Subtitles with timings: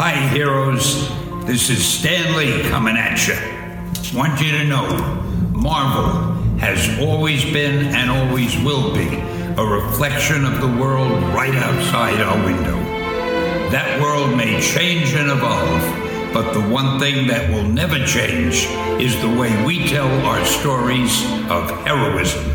[0.00, 1.08] Hi, heroes.
[1.44, 3.34] This is Stan Lee coming at you.
[4.16, 4.86] Want you to know
[5.50, 12.20] Marvel has always been and always will be a reflection of the world right outside
[12.20, 12.78] our window.
[13.72, 18.68] That world may change and evolve, but the one thing that will never change
[19.02, 22.54] is the way we tell our stories of heroism.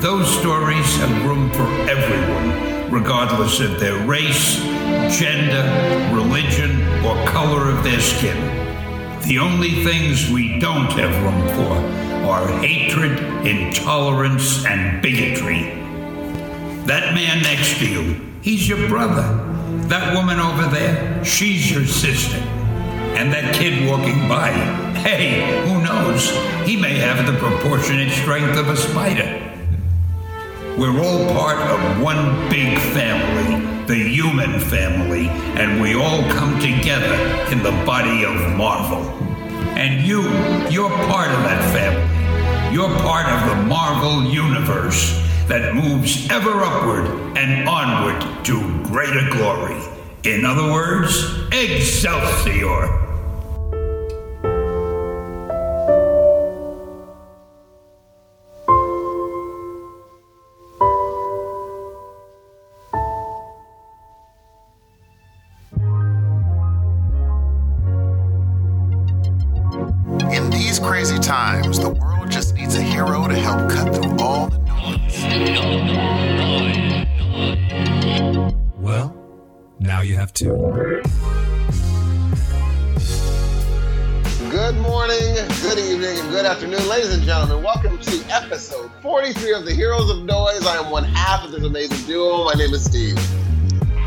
[0.00, 4.56] Those stories have room for everyone, regardless of their race,
[5.16, 5.62] gender,
[6.14, 8.36] religion, or color of their skin.
[9.22, 15.74] The only things we don't have room for are hatred, intolerance, and bigotry.
[16.86, 19.44] That man next to you, he's your brother.
[19.88, 22.38] That woman over there, she's your sister.
[22.38, 24.50] And that kid walking by,
[24.98, 26.30] hey, who knows?
[26.66, 29.37] He may have the proportionate strength of a spider.
[30.78, 37.16] We're all part of one big family, the human family, and we all come together
[37.50, 39.02] in the body of Marvel.
[39.76, 40.22] And you,
[40.70, 42.72] you're part of that family.
[42.72, 49.82] You're part of the Marvel universe that moves ever upward and onward to greater glory.
[50.22, 53.07] In other words, Excelsior!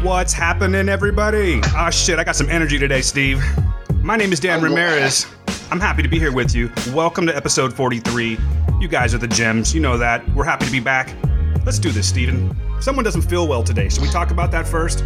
[0.04, 1.60] What's happening, everybody?
[1.76, 3.40] Ah, shit, I got some energy today, Steve.
[4.02, 4.60] My name is Dan.
[4.60, 5.28] Ramirez.
[5.70, 6.72] I'm happy to be here with you.
[6.92, 8.36] Welcome to episode 43.
[8.80, 9.76] You guys are the gems.
[9.76, 10.28] You know that.
[10.34, 11.16] We're happy to be back.
[11.67, 12.56] Let's do this, Steven.
[12.82, 13.90] Someone doesn't feel well today.
[13.90, 15.06] Should we talk about that first?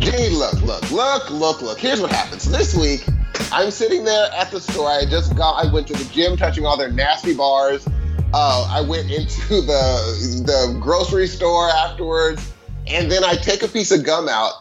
[0.00, 1.78] Gee, look, look, look, look, look.
[1.78, 2.44] Here's what happens.
[2.44, 3.06] This week,
[3.50, 4.90] I'm sitting there at the store.
[4.90, 7.88] I just got, I went to the gym, touching all their nasty bars.
[8.34, 12.52] Uh, I went into the the grocery store afterwards,
[12.88, 14.52] and then I take a piece of gum out,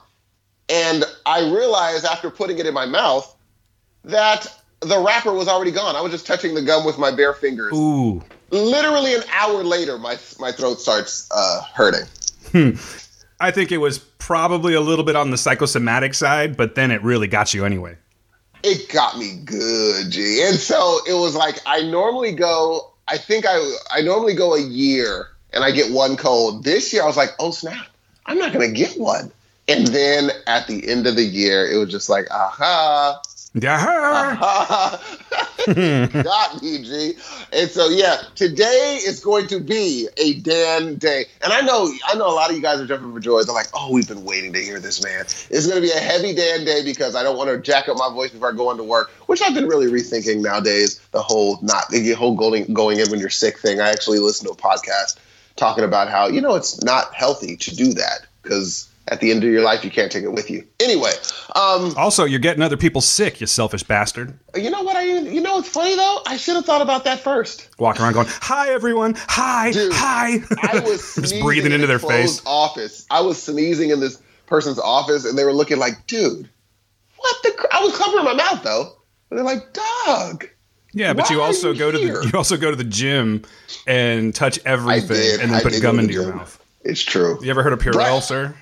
[0.69, 3.33] and I realize after putting it in my mouth
[4.03, 5.95] that the wrapper was already gone.
[5.95, 7.73] I was just touching the gum with my bare fingers.
[7.73, 8.21] Ooh.
[8.51, 12.07] Literally an hour later, my my throat starts uh, hurting.
[13.39, 17.03] I think it was probably a little bit on the psychosomatic side, but then it
[17.03, 17.97] really got you anyway.
[18.63, 20.43] it got me good, G.
[20.43, 22.93] And so it was like I normally go.
[23.07, 23.57] I think I
[23.91, 26.63] I normally go a year and I get one cold.
[26.63, 27.87] This year I was like, oh snap,
[28.27, 29.31] I'm not gonna get one.
[29.69, 33.21] And then at the end of the year, it was just like, aha,
[33.53, 33.75] Yeah.
[33.75, 35.01] aha,
[36.23, 37.13] got me, G.
[37.51, 41.25] And so yeah, today is going to be a Dan day.
[41.43, 43.43] And I know I know a lot of you guys are jumping for joy.
[43.43, 45.21] They're like, oh, we've been waiting to hear this, man.
[45.21, 48.09] It's gonna be a heavy Dan day because I don't want to jack up my
[48.09, 50.99] voice before I go into work, which I've been really rethinking nowadays.
[51.11, 53.81] The whole not the whole going going in when you're sick thing.
[53.81, 55.17] I actually listened to a podcast
[55.57, 59.43] talking about how you know it's not healthy to do that because at the end
[59.43, 60.65] of your life you can't take it with you.
[60.81, 61.11] Anyway,
[61.55, 64.37] um, Also, you're getting other people sick, you selfish bastard.
[64.55, 66.21] you know what I you know it's funny though?
[66.25, 67.69] I should have thought about that first.
[67.79, 69.15] Walking around going, hi, everyone.
[69.17, 69.71] Hi.
[69.71, 70.39] Dude, hi.
[70.61, 72.41] I was Just sneezing breathing in into a their face.
[72.45, 73.05] Office.
[73.09, 76.49] I was sneezing in this person's office, and they were looking like, "Dude,
[77.17, 77.67] what the?" Cr-?
[77.71, 78.93] I was covering my mouth though,
[79.29, 79.73] and they're like,
[80.05, 80.47] "Dog."
[80.97, 83.43] Yeah, but Why you also you go to the you also go to the gym
[83.85, 86.63] and touch everything and then I put gum into your mouth.
[86.83, 87.37] It's true.
[87.41, 88.55] You ever heard of Purell, But- sir?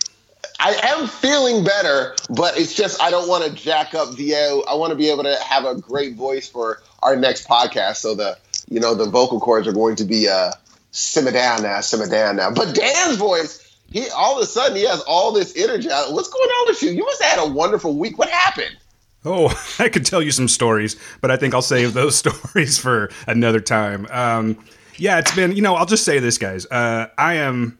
[0.59, 4.35] I am feeling better, but it's just I don't want to jack up the.
[4.35, 8.16] I want to be able to have a great voice for our next podcast, so
[8.16, 8.38] the
[8.69, 10.51] you know the vocal cords are going to be uh
[10.91, 12.51] simmer down now, simmer down now.
[12.51, 15.90] But Dan's voice, he all of a sudden he has all this energy.
[15.90, 16.92] What's going on with you?
[16.92, 18.18] You must have had a wonderful week.
[18.18, 18.77] What happened?
[19.25, 19.50] Oh,
[19.80, 23.60] I could tell you some stories, but I think I'll save those stories for another
[23.60, 24.07] time.
[24.12, 24.57] Um,
[24.98, 26.66] yeah, it's been, you know, I'll just say this, guys.
[26.68, 27.77] Uh, I am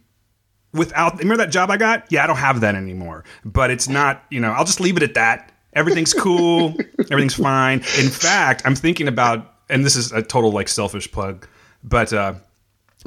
[0.74, 2.12] without, remember that job I got?
[2.12, 5.03] Yeah, I don't have that anymore, but it's not, you know, I'll just leave it
[5.03, 5.51] at that.
[5.74, 6.75] Everything's cool,
[7.12, 7.80] everything's fine.
[8.00, 11.47] In fact, I'm thinking about, and this is a total like selfish plug,
[11.83, 12.33] but uh,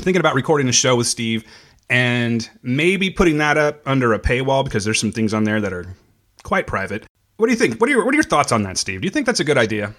[0.00, 1.44] thinking about recording a show with Steve
[1.90, 5.72] and maybe putting that up under a paywall because there's some things on there that
[5.72, 5.86] are
[6.42, 7.07] quite private.
[7.38, 7.80] What do you think?
[7.80, 9.00] What are your What are your thoughts on that, Steve?
[9.00, 9.94] Do you think that's a good idea?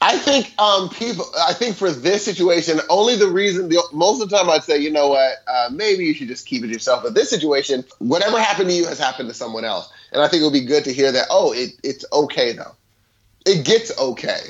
[0.00, 1.24] I think um, people.
[1.46, 3.68] I think for this situation, only the reason.
[3.68, 5.36] The, most of the time, I'd say, you know what?
[5.46, 7.04] Uh, maybe you should just keep it yourself.
[7.04, 10.40] But this situation, whatever happened to you has happened to someone else, and I think
[10.40, 11.26] it would be good to hear that.
[11.30, 12.74] Oh, it, it's okay though.
[13.46, 14.40] It gets okay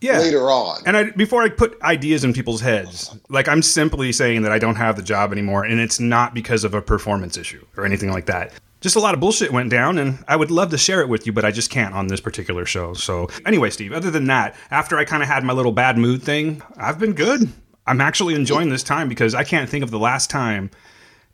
[0.00, 0.20] Yeah.
[0.20, 0.80] later on.
[0.86, 4.58] And I, before I put ideas in people's heads, like I'm simply saying that I
[4.58, 8.10] don't have the job anymore, and it's not because of a performance issue or anything
[8.10, 8.54] like that.
[8.84, 11.24] Just a lot of bullshit went down, and I would love to share it with
[11.26, 12.92] you, but I just can't on this particular show.
[12.92, 16.22] So, anyway, Steve, other than that, after I kind of had my little bad mood
[16.22, 17.50] thing, I've been good.
[17.86, 20.70] I'm actually enjoying this time because I can't think of the last time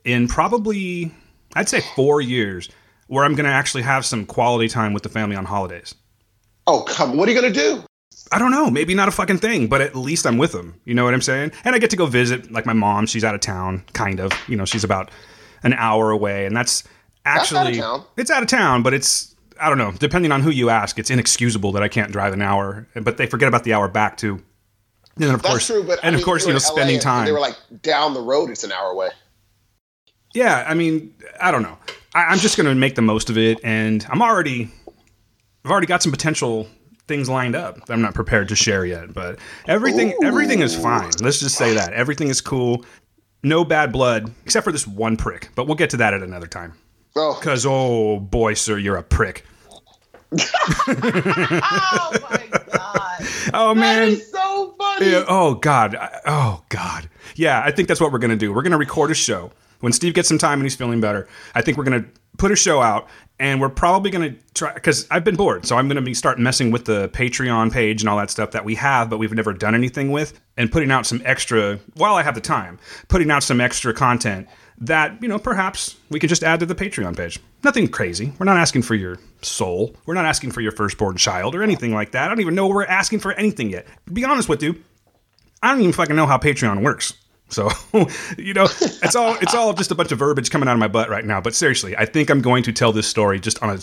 [0.05, 1.13] in probably,
[1.57, 2.69] I'd say four years,
[3.09, 5.97] where I'm going to actually have some quality time with the family on holidays.
[6.69, 7.17] oh, come!
[7.17, 7.83] What are you gonna do?
[8.31, 10.81] I don't know, maybe not a fucking thing, but at least I'm with them.
[10.85, 11.51] You know what I'm saying?
[11.65, 13.07] And I get to go visit like my mom.
[13.07, 14.31] She's out of town, kind of.
[14.47, 15.11] You know, she's about
[15.65, 16.85] an hour away, and that's
[17.27, 18.05] Out of actually town.
[18.17, 19.93] it's out of town, but it's I don't know.
[19.93, 22.87] Depending on who you ask, it's inexcusable that I can't drive an hour.
[22.95, 24.43] But they forget about the hour back too.
[25.17, 26.69] And of That's course, true, but I and of mean, course, you know, in LA
[26.69, 27.27] spending time.
[27.27, 28.49] They were like down the road.
[28.51, 29.11] It's an hour away.
[30.35, 31.77] Yeah, I mean, I don't know.
[32.15, 34.71] I, I'm just going to make the most of it, and I'm already,
[35.65, 36.69] I've already got some potential
[37.09, 37.85] things lined up.
[37.87, 41.11] that I'm not prepared to share yet, but everything, everything is fine.
[41.21, 42.85] Let's just say that everything is cool.
[43.43, 45.51] No bad blood, except for this one prick.
[45.57, 46.75] But we'll get to that at another time.
[47.17, 49.45] Oh, Cause oh boy, sir, you're a prick.
[50.39, 50.47] oh
[52.31, 53.29] my god!
[53.53, 54.09] Oh man.
[54.09, 55.11] is so funny.
[55.11, 55.97] Yeah, oh God.
[56.25, 57.09] Oh God.
[57.35, 58.53] Yeah, I think that's what we're gonna do.
[58.53, 61.27] We're gonna record a show when Steve gets some time and he's feeling better.
[61.55, 62.05] I think we're gonna
[62.39, 63.09] put a show out,
[63.41, 66.71] and we're probably gonna try because I've been bored, so I'm gonna be start messing
[66.71, 69.75] with the Patreon page and all that stuff that we have, but we've never done
[69.75, 72.79] anything with, and putting out some extra while I have the time,
[73.09, 74.47] putting out some extra content
[74.81, 77.39] that you know perhaps we could just add to the Patreon page.
[77.63, 78.33] Nothing crazy.
[78.39, 79.95] We're not asking for your soul.
[80.07, 82.25] We're not asking for your firstborn child or anything like that.
[82.25, 83.87] I don't even know we're asking for anything yet.
[84.07, 84.83] To be honest with you,
[85.63, 87.15] I don't even fucking know how Patreon works.
[87.49, 87.69] So,
[88.39, 90.89] you know, it's all it's all just a bunch of verbiage coming out of my
[90.89, 91.41] butt right now.
[91.41, 93.79] But seriously, I think I'm going to tell this story just on a.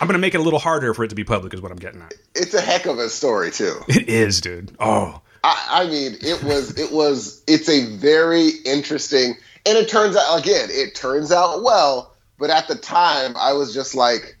[0.00, 1.70] I'm going to make it a little harder for it to be public, is what
[1.70, 2.14] I'm getting at.
[2.34, 3.80] It's a heck of a story too.
[3.88, 4.74] It is, dude.
[4.80, 9.36] Oh, I, I mean, it was, it was, it's a very interesting,
[9.66, 12.14] and it turns out again, it turns out well.
[12.38, 14.38] But at the time, I was just like,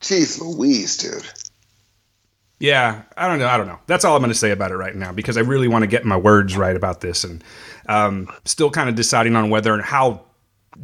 [0.00, 1.26] "Jeez, Louise, dude."
[2.58, 3.02] yeah.
[3.16, 3.48] I don't know.
[3.48, 3.78] I don't know.
[3.86, 5.86] That's all I'm going to say about it right now because I really want to
[5.86, 7.42] get my words right about this, and
[7.88, 10.22] um, still kind of deciding on whether and how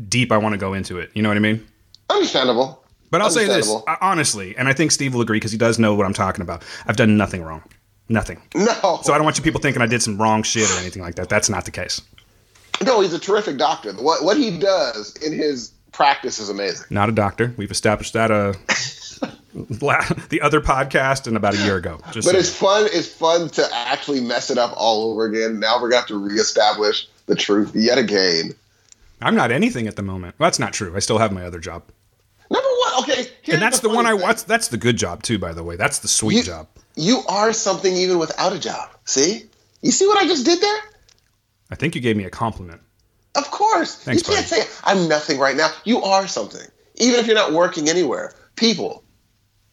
[0.08, 1.10] deep I want to go into it.
[1.14, 1.66] You know what I mean?
[2.10, 2.82] Understandable.
[3.10, 5.78] But I'll say this I- honestly, and I think Steve will agree because he does
[5.78, 6.64] know what I'm talking about.
[6.86, 7.62] I've done nothing wrong.
[8.08, 8.40] Nothing.
[8.54, 11.02] No, So I don't want you people thinking I did some wrong shit or anything
[11.02, 11.28] like that.
[11.28, 12.00] That's not the case.
[12.84, 13.92] No, he's a terrific doctor.
[13.92, 16.86] What what he does in his practice is amazing.
[16.90, 17.54] Not a doctor.
[17.56, 18.52] We've established that uh,
[20.28, 21.98] the other podcast and about a year ago.
[22.14, 22.36] But saying.
[22.36, 22.88] it's fun.
[22.92, 25.60] It's fun to actually mess it up all over again.
[25.60, 28.54] Now we're gonna have to reestablish the truth yet again.
[29.22, 30.34] I'm not anything at the moment.
[30.38, 30.94] Well, that's not true.
[30.94, 31.82] I still have my other job,
[32.50, 34.44] Number one, okay, and that's the, one I funny watch.
[34.44, 35.76] That's the good job too, by the way.
[35.76, 36.68] That's the sweet You- job.
[36.98, 38.88] You are something even without a job.
[39.04, 39.44] See,
[39.82, 40.78] you see what I just did there?
[41.70, 42.80] I think you gave me a compliment.
[43.34, 43.96] Of course.
[43.96, 45.70] Thanks, you can't say I'm nothing right now.
[45.84, 46.66] You are something.
[46.96, 48.34] Even if you're not working anywhere.
[48.56, 49.04] People,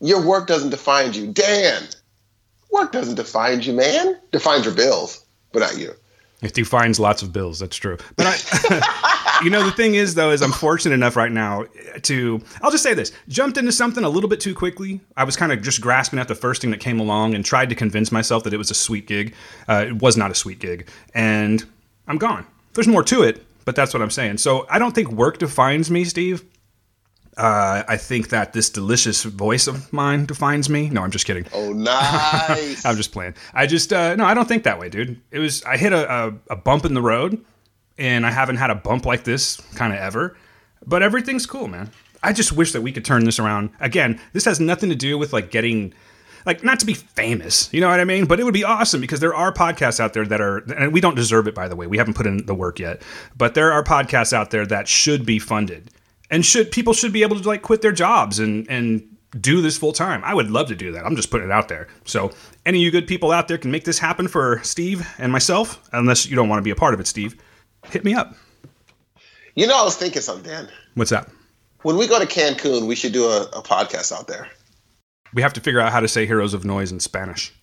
[0.02, 1.32] your work doesn't define you.
[1.32, 1.84] Dan,
[2.72, 4.20] work doesn't define you, man.
[4.32, 5.94] Defines your bills, but not you.
[6.42, 7.60] It defines lots of bills.
[7.60, 7.98] That's true.
[8.18, 11.66] But I, you know, the thing is, though, is I'm fortunate enough right now
[12.02, 12.42] to.
[12.62, 15.00] I'll just say this: jumped into something a little bit too quickly.
[15.16, 17.70] I was kind of just grasping at the first thing that came along and tried
[17.70, 19.34] to convince myself that it was a sweet gig.
[19.70, 21.64] Uh, it was not a sweet gig, and
[22.08, 22.46] I'm gone.
[22.74, 24.38] There's more to it, but that's what I'm saying.
[24.38, 26.44] So I don't think work defines me, Steve.
[27.36, 30.90] Uh, I think that this delicious voice of mine defines me.
[30.90, 31.48] No, I'm just kidding.
[31.54, 32.86] Oh, nice.
[32.86, 33.34] I'm just playing.
[33.54, 35.20] I just uh, no, I don't think that way, dude.
[35.32, 37.44] It was I hit a, a, a bump in the road,
[37.98, 40.38] and I haven't had a bump like this kind of ever.
[40.86, 41.90] But everything's cool, man.
[42.22, 43.72] I just wish that we could turn this around.
[43.80, 45.94] Again, this has nothing to do with like getting
[46.46, 48.26] like not to be famous, you know what I mean?
[48.26, 51.02] But it would be awesome because there are podcasts out there that are and we
[51.02, 51.88] don't deserve it by the way.
[51.88, 53.02] We haven't put in the work yet.
[53.38, 55.92] But there are podcasts out there that should be funded.
[56.30, 59.08] And should people should be able to like quit their jobs and and
[59.40, 60.24] do this full time.
[60.24, 61.06] I would love to do that.
[61.06, 61.88] I'm just putting it out there.
[62.06, 62.32] So,
[62.66, 65.82] any of you good people out there can make this happen for Steve and myself,
[65.92, 67.36] unless you don't want to be a part of it, Steve.
[67.88, 68.36] Hit me up.
[69.56, 70.70] you know, I was thinking something, Dan.
[70.94, 71.30] What's that?
[71.82, 74.48] When we go to Cancun, we should do a, a podcast out there.
[75.34, 77.54] We have to figure out how to say Heroes of Noise in Spanish.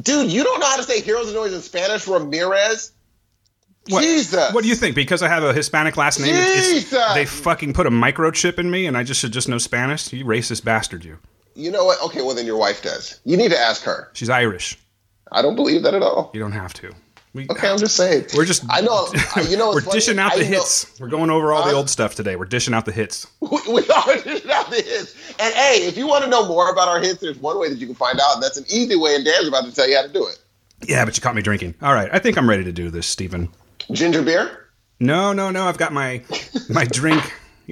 [0.00, 2.92] Dude, you don't know how to say Heroes of Noise in Spanish, Ramirez?
[3.88, 4.52] What, Jesus.
[4.52, 4.94] What do you think?
[4.94, 6.34] Because I have a Hispanic last name,
[7.14, 10.12] they fucking put a microchip in me, and I just should just know Spanish.
[10.12, 11.18] You racist bastard, you.
[11.54, 12.00] You know what?
[12.02, 13.20] Okay, well, then your wife does.
[13.24, 14.08] You need to ask her.
[14.12, 14.78] She's Irish.
[15.32, 16.30] I don't believe that at all.
[16.32, 16.94] You don't have to.
[17.34, 18.26] We, Okay, I'm just saying.
[18.36, 18.62] We're just.
[18.68, 19.08] I know.
[19.48, 19.70] You know.
[19.70, 19.94] we're funny?
[20.00, 21.00] dishing out I the know- hits.
[21.00, 22.36] We're going over all the old stuff today.
[22.36, 23.26] We're dishing out the hits.
[23.40, 25.14] We, we are dishing out the hits.
[25.40, 27.78] And hey, if you want to know more about our hits, there's one way that
[27.78, 29.14] you can find out, and that's an easy way.
[29.14, 30.38] And Dan's about to tell you how to do it.
[30.86, 31.74] Yeah, but you caught me drinking.
[31.80, 33.48] All right, I think I'm ready to do this, Stephen.
[33.92, 34.68] Ginger beer.
[35.00, 35.64] No, no, no.
[35.66, 36.22] I've got my
[36.68, 37.22] my drink.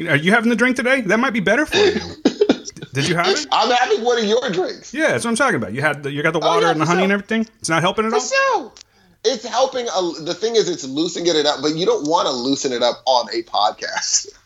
[0.08, 1.02] Are you having the drink today?
[1.02, 1.92] That might be better for you.
[2.92, 3.46] Did you have it?
[3.52, 4.92] I'm having one of your drinks.
[4.94, 5.72] Yeah, that's what I'm talking about.
[5.74, 7.46] You had the, you got the Oh, water yeah, and the honey and everything.
[7.60, 8.20] It's not helping at all.
[8.20, 8.72] So
[9.24, 9.86] it's helping.
[9.88, 12.82] A, the thing is, it's loosening it up, but you don't want to loosen it
[12.82, 14.28] up on a podcast.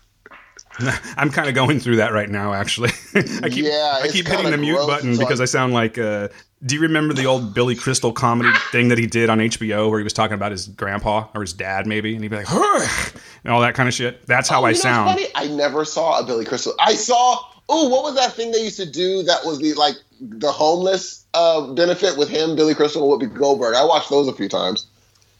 [1.16, 2.90] I'm kind of going through that right now, actually.
[3.14, 5.99] I keep Yeah, I keep hitting the mute gross, button because I sound like.
[5.99, 6.28] Uh,
[6.66, 10.00] do you remember the old Billy Crystal comedy thing that he did on HBO where
[10.00, 13.52] he was talking about his grandpa or his dad maybe, and he'd be like, and
[13.52, 14.26] all that kind of shit.
[14.26, 15.11] That's how Oh, I you know sound.
[15.11, 15.26] funny?
[15.35, 16.73] I never saw a Billy Crystal.
[16.81, 17.38] I saw.
[17.68, 19.23] Oh, what was that thing they used to do?
[19.23, 23.75] That was the like the homeless uh, benefit with him, Billy Crystal, and Whoopi Goldberg.
[23.75, 24.87] I watched those a few times.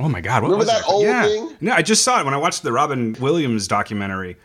[0.01, 0.43] Oh my god!
[0.43, 1.23] What Remember was that old yeah.
[1.25, 1.57] thing?
[1.61, 4.37] No, I just saw it when I watched the Robin Williams documentary.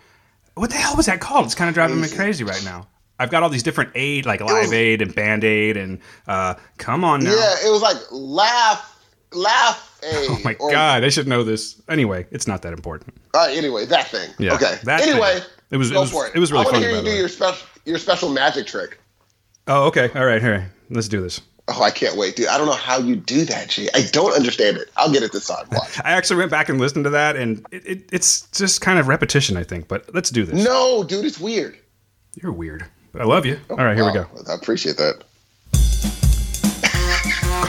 [0.55, 1.45] What the hell was that called?
[1.45, 2.87] It's kind of driving me crazy right now.
[3.17, 6.55] I've got all these different aid, like Live was- Aid and Band Aid, and uh,
[6.77, 7.31] come on now.
[7.31, 9.99] Yeah, it was like laugh, laugh.
[10.03, 11.03] A, Oh my or- god!
[11.03, 11.81] I should know this.
[11.89, 13.13] Anyway, it's not that important.
[13.33, 14.29] All right, anyway, that thing.
[14.37, 14.77] Yeah, okay.
[14.83, 15.49] that anyway, thing.
[15.71, 16.35] It was- it go was- for it.
[16.35, 17.17] it was really I wanna funny, hear you do way.
[17.17, 18.99] your special your special magic trick.
[19.67, 20.09] Oh, okay.
[20.15, 20.43] All right.
[20.43, 20.65] All right.
[20.89, 21.41] Let's do this.
[21.71, 22.47] Oh, I can't wait, dude.
[22.47, 23.89] I don't know how you do that, G.
[23.93, 24.89] I don't understand it.
[24.97, 25.67] I'll get it this time.
[25.71, 25.99] Watch.
[26.03, 29.07] I actually went back and listened to that, and it, it, it's just kind of
[29.07, 29.87] repetition, I think.
[29.87, 30.63] But let's do this.
[30.63, 31.77] no, dude, it's weird.
[32.41, 33.59] You're weird, but I love you.
[33.69, 34.25] Oh, all right, here we go.
[34.49, 35.23] I appreciate that.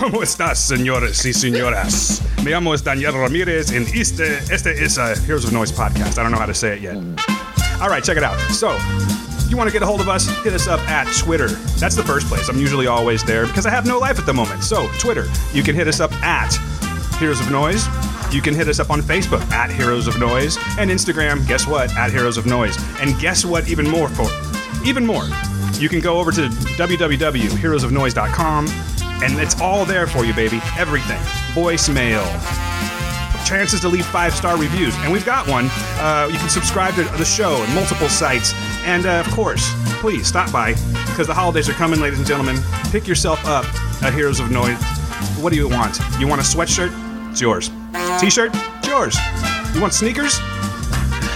[0.01, 2.23] ¿Cómo estás, señores y señoras?
[2.43, 6.19] Me llamo es Daniel Ramirez, and este, este is a Heroes of Noise podcast.
[6.19, 6.95] I don't know how to say it yet.
[6.97, 7.83] Mm.
[7.83, 8.39] All right, check it out.
[8.51, 8.79] So,
[9.51, 10.29] you want to get a hold of us?
[10.43, 11.49] Hit us up at Twitter.
[11.49, 12.49] That's the first place.
[12.49, 14.63] I'm usually always there because I have no life at the moment.
[14.63, 15.27] So, Twitter.
[15.53, 16.55] You can hit us up at
[17.19, 17.87] Heroes of Noise.
[18.33, 20.57] You can hit us up on Facebook at Heroes of Noise.
[20.79, 21.95] And Instagram, guess what?
[21.97, 22.77] At Heroes of Noise.
[23.01, 23.69] And guess what?
[23.69, 24.29] Even more for
[24.85, 25.25] even more.
[25.75, 28.69] You can go over to www.heroesofnoise.com
[29.23, 30.61] and it's all there for you, baby.
[30.79, 31.19] Everything.
[31.53, 32.25] Voicemail,
[33.45, 35.69] chances to leave five star reviews, and we've got one.
[35.99, 38.53] Uh, you can subscribe to the show on multiple sites,
[38.85, 40.73] and uh, of course, please stop by
[41.07, 42.57] because the holidays are coming, ladies and gentlemen.
[42.91, 43.65] Pick yourself up
[44.03, 44.83] a Heroes of Noise.
[45.41, 45.99] What do you want?
[46.19, 46.91] You want a sweatshirt?
[47.31, 47.71] It's yours.
[48.21, 48.51] T-shirt?
[48.55, 49.17] It's yours.
[49.75, 50.39] You want sneakers?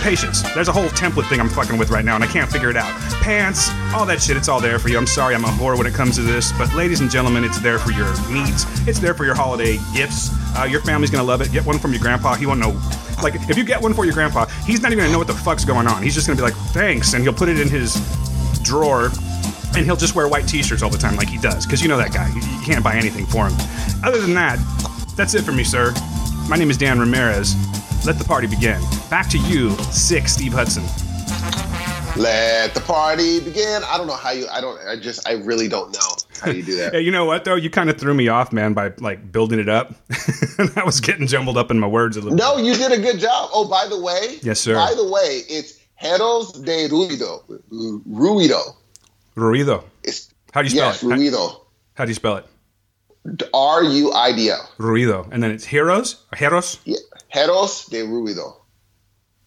[0.04, 0.42] Patience.
[0.52, 2.76] There's a whole template thing I'm fucking with right now, and I can't figure it
[2.76, 2.92] out.
[3.22, 4.98] Pants, all that shit, it's all there for you.
[4.98, 7.58] I'm sorry I'm a whore when it comes to this, but ladies and gentlemen, it's
[7.58, 8.66] there for your needs.
[8.86, 10.28] It's there for your holiday gifts.
[10.58, 11.50] Uh, your family's gonna love it.
[11.52, 12.34] Get one from your grandpa.
[12.34, 12.78] He won't know.
[13.22, 15.32] Like, if you get one for your grandpa, he's not even gonna know what the
[15.32, 16.02] fuck's going on.
[16.02, 17.94] He's just gonna be like, thanks, and he'll put it in his
[18.62, 19.10] drawer
[19.74, 21.96] and he'll just wear white t-shirts all the time like he does because you know
[21.96, 23.54] that guy you, you can't buy anything for him
[24.04, 24.58] other than that
[25.16, 25.92] that's it for me sir
[26.48, 27.54] my name is dan ramirez
[28.04, 28.80] let the party begin
[29.10, 30.84] back to you sick steve hudson
[32.16, 33.82] Let the party begin.
[33.86, 34.46] I don't know how you.
[34.48, 34.78] I don't.
[34.86, 35.26] I just.
[35.28, 37.02] I really don't know how you do hey that.
[37.02, 39.68] you know what though you kind of threw me off man by like building it
[39.68, 39.94] up
[40.58, 43.02] And i was getting jumbled up in my words a little no, you did a
[43.02, 43.50] good job.
[43.52, 44.38] Oh, by the way.
[44.42, 44.76] Yes, sir.
[44.76, 47.42] By the way, it's Heros de Ruido.
[48.08, 48.76] Ruido.
[49.36, 51.60] ruido It's how do you spell yes, it how, Ruido.
[51.94, 52.46] how do you spell it
[53.52, 54.56] R U I D O.
[54.78, 56.98] ruido and then it's heroes heroes Yeah.
[57.34, 58.56] Heros de Ruido.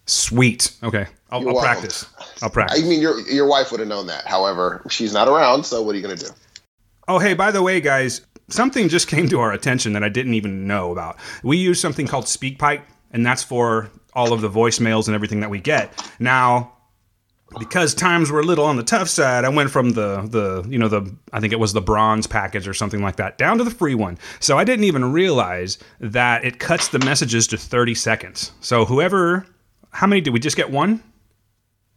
[0.06, 2.06] sweet okay i'll, I'll practice
[2.42, 4.26] i'll practice I mean, your your wife would have known that.
[4.28, 5.64] However, she's not around.
[5.66, 6.30] So what are you gonna do?
[7.10, 10.34] Oh, hey, by the way, guys, something just came to our attention that I didn't
[10.34, 11.18] even know about.
[11.44, 15.50] We use something called SpeakPipe, and that's for all of the voicemails and everything that
[15.50, 15.94] we get.
[16.20, 16.74] Now,
[17.60, 20.78] because times were a little on the tough side, I went from the the you
[20.78, 23.64] know the I think it was the bronze package or something like that down to
[23.64, 24.18] the free one.
[24.40, 28.52] So I didn't even realize that it cuts the messages to 30 seconds.
[28.62, 29.46] So whoever
[29.92, 31.02] how many did we just get one?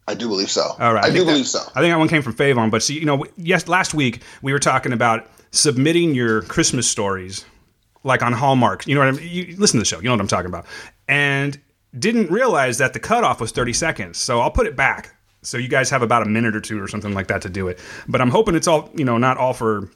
[0.09, 0.75] I do believe so.
[0.80, 1.61] All right, I, do think that- believe so.
[1.75, 2.71] I think that one came from Favon.
[2.71, 7.45] But see, you know, yes, last week we were talking about submitting your Christmas stories,
[8.02, 8.87] like on Hallmark.
[8.87, 9.28] You know what I mean?
[9.28, 9.99] You listen to the show.
[9.99, 10.66] You know what I'm talking about.
[11.09, 11.61] And
[11.97, 14.19] didn't realize that the cutoff was 30 seconds.
[14.19, 15.14] So I'll put it back.
[15.43, 17.69] So you guys have about a minute or two or something like that to do
[17.69, 17.79] it.
[18.09, 19.91] But I'm hoping it's all, you know, not all for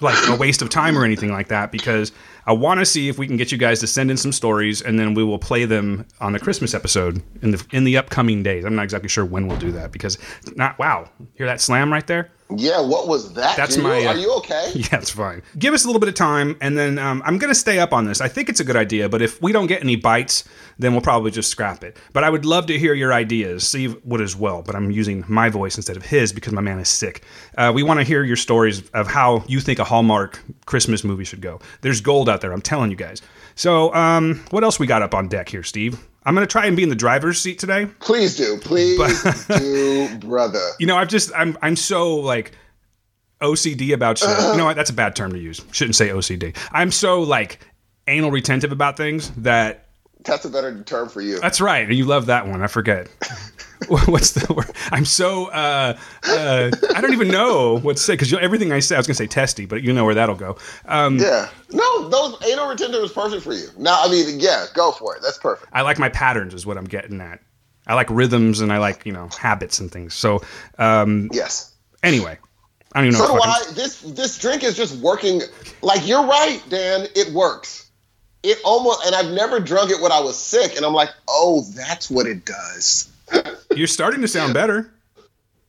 [0.00, 2.12] like a waste of time or anything like that because
[2.46, 4.80] I want to see if we can get you guys to send in some stories
[4.80, 8.42] and then we will play them on the Christmas episode in the in the upcoming
[8.42, 8.64] days.
[8.64, 10.18] I'm not exactly sure when we'll do that because
[10.56, 12.30] not wow, hear that slam right there?
[12.56, 13.56] Yeah, what was that?
[13.56, 13.84] That's dude?
[13.84, 14.72] my, uh, Are you okay?
[14.74, 15.42] Yeah, it's fine.
[15.58, 17.92] Give us a little bit of time, and then um, I'm going to stay up
[17.92, 18.22] on this.
[18.22, 20.44] I think it's a good idea, but if we don't get any bites,
[20.78, 21.98] then we'll probably just scrap it.
[22.14, 23.68] But I would love to hear your ideas.
[23.68, 26.78] Steve would as well, but I'm using my voice instead of his because my man
[26.78, 27.22] is sick.
[27.58, 31.24] Uh, we want to hear your stories of how you think a Hallmark Christmas movie
[31.24, 31.60] should go.
[31.82, 33.20] There's gold out there, I'm telling you guys.
[33.56, 36.07] So, um, what else we got up on deck here, Steve?
[36.24, 37.86] I'm going to try and be in the driver's seat today.
[38.00, 40.60] Please do, please do, brother.
[40.78, 42.52] You know, I've just I'm I'm so like
[43.40, 44.28] OCD about shit.
[44.28, 44.56] You uh-huh.
[44.56, 44.76] know what?
[44.76, 45.60] That's a bad term to use.
[45.72, 46.56] Shouldn't say OCD.
[46.72, 47.60] I'm so like
[48.06, 49.86] anal retentive about things that
[50.24, 51.38] That's a better term for you.
[51.40, 51.88] that's right.
[51.90, 52.62] You love that one.
[52.62, 53.08] I forget.
[53.88, 54.70] What's the word?
[54.90, 58.96] I'm so uh, uh, I don't even know what to say because everything I say
[58.96, 60.56] I was gonna say testy, but you know where that'll go.
[60.86, 61.48] Um, Yeah.
[61.70, 63.68] No, those anal retentive is perfect for you.
[63.78, 65.22] Now, I mean, yeah, go for it.
[65.22, 65.70] That's perfect.
[65.72, 67.40] I like my patterns, is what I'm getting at.
[67.86, 70.14] I like rhythms and I like you know habits and things.
[70.14, 70.40] So
[70.78, 71.72] um, Yes.
[72.02, 72.36] anyway,
[72.94, 73.26] I don't even know.
[73.26, 73.62] So do I.
[73.74, 75.42] This this drink is just working.
[75.82, 77.06] Like you're right, Dan.
[77.14, 77.90] It works.
[78.42, 81.62] It almost, and I've never drunk it when I was sick, and I'm like, oh,
[81.74, 83.10] that's what it does.
[83.74, 84.92] You're starting to sound better.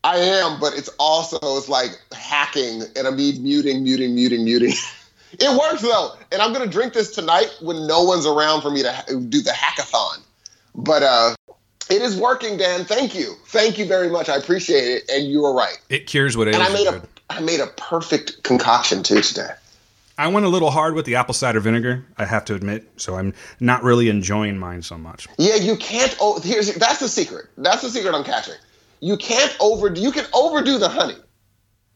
[0.04, 4.74] I am, but it's also it's like hacking, and I'm muting, muting, muting, muting.
[5.34, 8.82] it works though, and I'm gonna drink this tonight when no one's around for me
[8.82, 10.24] to ha- do the hackathon.
[10.74, 11.36] But uh,
[11.90, 12.86] it is working, Dan.
[12.86, 14.30] Thank you, thank you very much.
[14.30, 15.78] I appreciate it, and you were right.
[15.90, 17.04] It cures what ails And I made good.
[17.04, 19.52] a I made a perfect concoction too today.
[20.20, 22.86] I went a little hard with the apple cider vinegar, I have to admit.
[22.98, 25.30] So I'm not really enjoying mine so much.
[25.38, 26.14] Yeah, you can't.
[26.20, 27.46] Oh, here's that's the secret.
[27.58, 28.56] That's the secret I'm catching.
[29.00, 30.02] You can't overdo.
[30.02, 31.16] You can overdo the honey,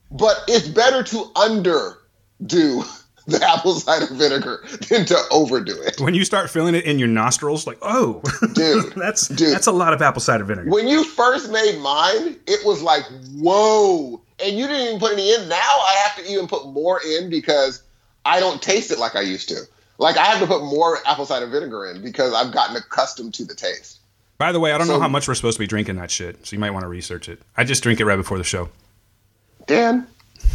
[0.09, 5.99] but it's better to underdo the apple cider vinegar than to overdo it.
[5.99, 8.21] When you start feeling it in your nostrils, like, oh,
[8.53, 9.53] Dude, that's dude.
[9.53, 10.69] that's a lot of apple cider vinegar.
[10.69, 13.03] When you first made mine, it was like
[13.35, 15.49] whoa, and you didn't even put any in.
[15.49, 17.83] Now I have to even put more in because
[18.25, 19.61] I don't taste it like I used to.
[19.97, 23.45] Like I have to put more apple cider vinegar in because I've gotten accustomed to
[23.45, 23.99] the taste.
[24.37, 26.45] By the way, I don't know how much we're supposed to be drinking that shit,
[26.45, 27.41] so you might want to research it.
[27.55, 28.69] I just drink it right before the show.
[29.67, 30.07] Dan,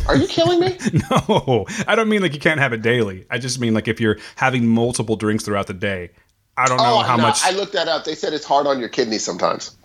[0.07, 0.77] are you killing me?
[1.11, 3.25] No, I don't mean like you can't have it daily.
[3.31, 6.11] I just mean like if you're having multiple drinks throughout the day.
[6.57, 7.39] I don't know Oh, how no, much.
[7.45, 8.05] I looked that up.
[8.05, 9.77] They said it's hard on your kidneys sometimes,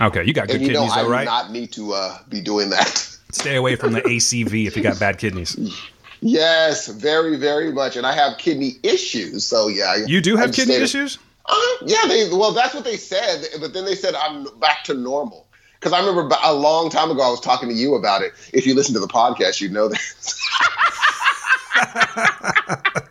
[0.00, 2.18] okay, you got good and you know kidneys, I though, do not need to uh,
[2.28, 2.88] be doing that.
[3.32, 5.56] Stay away from the ACV if you got bad kidneys.
[6.20, 7.96] yes, very, very much.
[7.96, 9.84] And I have kidney issues, so yeah.
[9.84, 11.18] I- You do have I've kidney issues?
[11.46, 11.54] Uh,
[11.86, 15.46] yeah, they well, that's what they said, but then they said I'm back to normal.
[15.80, 18.32] Because I remember a long time ago, I was talking to you about it.
[18.52, 19.98] If you listen to the podcast, you'd know that.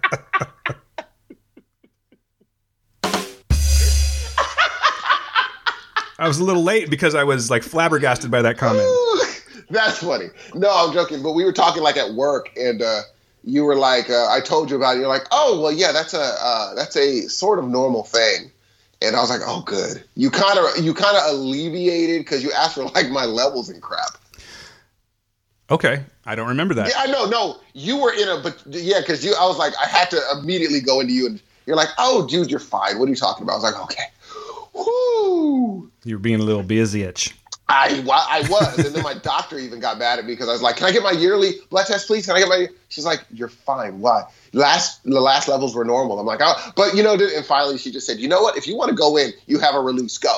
[6.19, 8.87] I was a little late because I was like flabbergasted by that comment.
[9.69, 10.27] That's funny.
[10.53, 11.21] No, I'm joking.
[11.21, 13.01] But we were talking like at work, and uh,
[13.43, 14.99] you were like, uh, I told you about it.
[14.99, 18.51] You're like, oh well, yeah, that's a uh, that's a sort of normal thing.
[19.01, 20.03] And I was like, oh, good.
[20.15, 23.81] You kind of you kind of alleviated because you asked for like my levels and
[23.81, 24.17] crap.
[25.69, 26.87] Okay, I don't remember that.
[26.87, 27.25] Yeah, I know.
[27.25, 29.35] No, you were in a but yeah, because you.
[29.37, 32.49] I was like, I had to immediately go into you, and you're like, oh, dude,
[32.49, 32.97] you're fine.
[32.97, 33.53] What are you talking about?
[33.53, 34.03] I was like, okay.
[34.73, 35.91] Whoo.
[36.05, 37.35] You're being a little busy itch.
[37.69, 40.61] I, I was, and then my doctor even got mad at me because I was
[40.61, 42.25] like, "Can I get my yearly blood test, please?
[42.25, 43.99] Can I get my?" She's like, "You're fine.
[43.99, 44.23] Why?
[44.53, 47.91] Last the last levels were normal." I'm like, "Oh," but you know, and finally she
[47.91, 48.57] just said, "You know what?
[48.57, 50.17] If you want to go in, you have a release.
[50.17, 50.33] Go."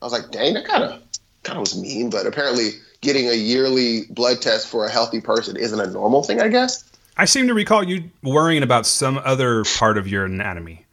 [0.00, 1.02] I was like, "Dang, that kind of
[1.42, 2.70] kind of was mean," but apparently,
[3.02, 6.40] getting a yearly blood test for a healthy person isn't a normal thing.
[6.40, 6.84] I guess.
[7.18, 10.86] I seem to recall you worrying about some other part of your anatomy.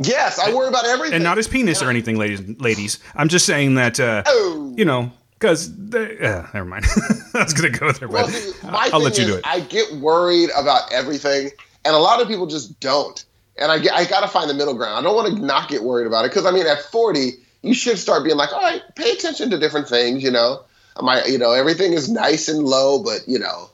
[0.00, 2.40] Yes, I worry about everything, And not his penis or anything, ladies.
[2.60, 4.72] Ladies, I'm just saying that, uh, Oh.
[4.76, 6.84] you know, because uh, never mind.
[7.34, 9.46] I was gonna go there, but Well, see, I'll let you is, do it.
[9.46, 11.50] I get worried about everything,
[11.84, 13.24] and a lot of people just don't.
[13.60, 14.96] And I get, I got to find the middle ground.
[14.98, 17.32] I don't want to not get worried about it because I mean, at 40,
[17.62, 20.22] you should start being like, all right, pay attention to different things.
[20.22, 20.62] You know,
[21.00, 23.68] my, you know, everything is nice and low, but you know,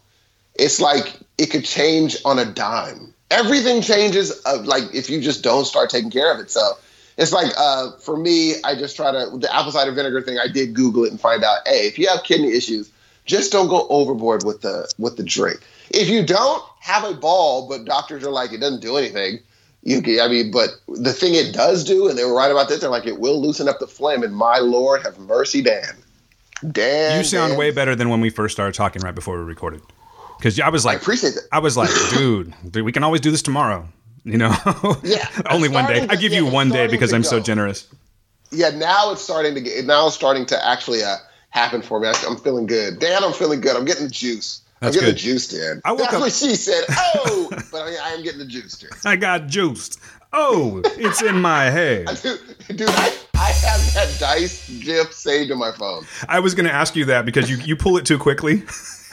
[0.55, 3.14] it's like it could change on a dime.
[3.39, 6.51] Everything changes, uh, like if you just don't start taking care of it.
[6.51, 6.61] So
[7.19, 10.39] it's like uh, for me, I just try to the apple cider vinegar thing.
[10.39, 12.91] I did Google it and find out, hey, if you have kidney issues,
[13.27, 15.61] just don't go overboard with the with the drink.
[15.91, 19.39] If you don't have a ball, but doctors are like it doesn't do anything.
[19.87, 22.69] You, can- I mean, but the thing it does do, and they were right about
[22.69, 22.81] this.
[22.81, 24.23] They're like it will loosen up the phlegm.
[24.23, 25.85] And my lord, have mercy, Dan.
[26.73, 27.59] Dan, You sound Dan.
[27.59, 29.83] way better than when we first started talking right before we recorded.
[30.45, 31.49] Because I was I like, appreciate that.
[31.51, 33.89] I was like, dude, dude, we can always do this tomorrow.
[34.25, 34.55] You know?
[35.03, 35.27] Yeah.
[35.49, 36.07] Only one day.
[36.07, 37.89] To- I give yeah, you one day because I'm so generous.
[38.51, 41.17] yeah, now it's starting to get now it's starting to actually uh,
[41.49, 42.09] happen for me.
[42.09, 42.99] I- I'm feeling good.
[42.99, 43.75] Dan, I'm feeling good.
[43.75, 44.61] I'm getting the juice.
[44.81, 45.17] That's I'm getting good.
[45.17, 45.81] the juice, Dan.
[45.83, 46.85] I woke That's up- what she said.
[46.91, 48.91] Oh, but I, I am getting the juice, Dan.
[49.07, 49.99] I got juiced.
[50.35, 52.07] Oh, it's in my head.
[52.23, 56.05] Dude, dude I, I have that dice gif saved in my phone.
[56.29, 58.65] I was going to ask you that because you, you pull it too quickly.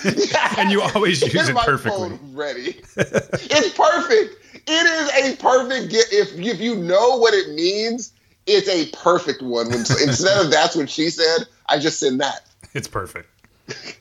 [0.58, 2.18] And you always use it perfectly.
[2.34, 2.82] ready.
[2.98, 4.36] it's perfect.
[4.68, 6.10] It is a perfect gift.
[6.12, 8.14] If if you know what it means,
[8.46, 9.70] it's a perfect one.
[9.70, 12.42] When, instead of that's what she said, I just send that.
[12.74, 13.30] It's perfect.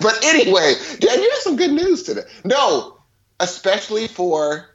[0.00, 2.22] But anyway, Dan, you have some good news today.
[2.44, 2.98] No,
[3.40, 4.68] especially for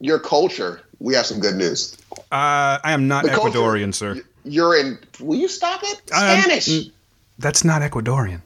[0.00, 1.96] your culture, we have some good news.
[2.30, 4.20] Uh, I am not The culture- Ecuadorian, sir.
[4.44, 4.98] You're in.
[5.20, 5.96] Will you stop it?
[6.12, 6.68] Um, Spanish.
[6.68, 6.92] mm,
[7.38, 8.42] That's not Ecuadorian.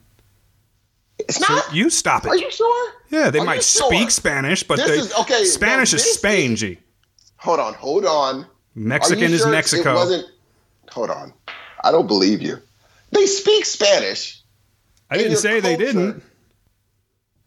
[1.18, 1.74] It's So not.
[1.74, 2.28] you stop it.
[2.28, 2.92] Are you sure?
[3.10, 3.88] Yeah, they Are might you sure?
[3.92, 6.78] speak Spanish, but This they, is- okay, Spanish no, is this Spain, G.
[7.38, 7.74] Hold on.
[7.74, 8.46] Hold on.
[8.74, 9.92] Mexican is sure Mexico.
[9.92, 10.26] It wasn't.
[10.90, 11.32] Hold on.
[11.82, 12.58] I don't believe you.
[13.12, 14.42] They speak Spanish.
[15.10, 16.22] I didn't your say they didn't.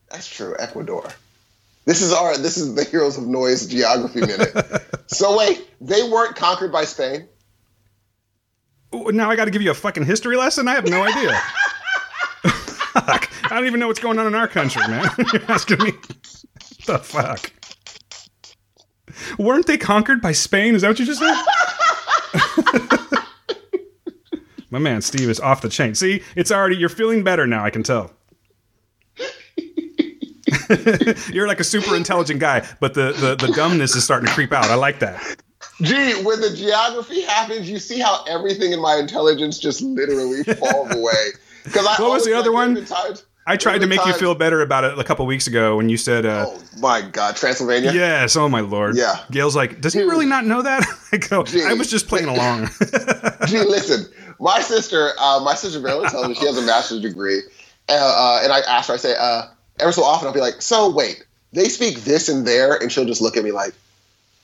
[0.10, 0.56] That's true.
[0.58, 1.08] Ecuador.
[1.86, 2.38] This is our.
[2.38, 4.52] This is the Heroes of Noise geography minute.
[5.08, 7.28] so wait, they weren't conquered by Spain.
[8.94, 10.68] Now I got to give you a fucking history lesson.
[10.68, 11.40] I have no idea.
[13.52, 15.10] I don't even know what's going on in our country, man.
[15.34, 15.92] You're asking me.
[16.86, 17.52] The fuck.
[19.38, 20.76] Weren't they conquered by Spain?
[20.76, 21.36] Is that what you just said?
[24.72, 25.96] My man Steve is off the chain.
[25.96, 26.76] See, it's already.
[26.78, 27.64] You're feeling better now.
[27.66, 28.12] I can tell.
[31.34, 34.54] you're like a super intelligent guy, but the, the the dumbness is starting to creep
[34.54, 34.66] out.
[34.66, 35.38] I like that.
[35.82, 40.94] Gee, when the geography happens, you see how everything in my intelligence just literally falls
[40.96, 41.30] away.
[41.64, 42.86] Because I What was the other one?
[42.86, 45.90] times- I tried to make you feel better about it a couple weeks ago when
[45.90, 47.92] you said, uh, Oh my God, Transylvania.
[47.92, 49.18] "Yes, oh my lord." Yeah.
[49.32, 51.64] Gail's like, "Does he really not know that?" I go, Gee.
[51.64, 52.70] "I was just playing along."
[53.48, 54.06] Gee, listen,
[54.40, 57.42] my sister, uh, my sister Marilyn tells me she has a master's degree,
[57.90, 59.48] uh, uh, and I ask her, I say, uh,
[59.80, 63.06] every so often I'll be like, so wait, they speak this and there, and she'll
[63.06, 63.74] just look at me like,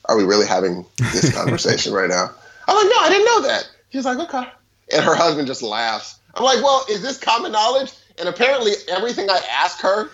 [0.05, 2.31] are we really having this conversation right now?
[2.67, 3.69] I'm like, no, I didn't know that.
[3.91, 4.47] She's like, okay,
[4.91, 6.17] and her husband just laughs.
[6.33, 7.91] I'm like, well, is this common knowledge?
[8.17, 10.10] And apparently, everything I ask her,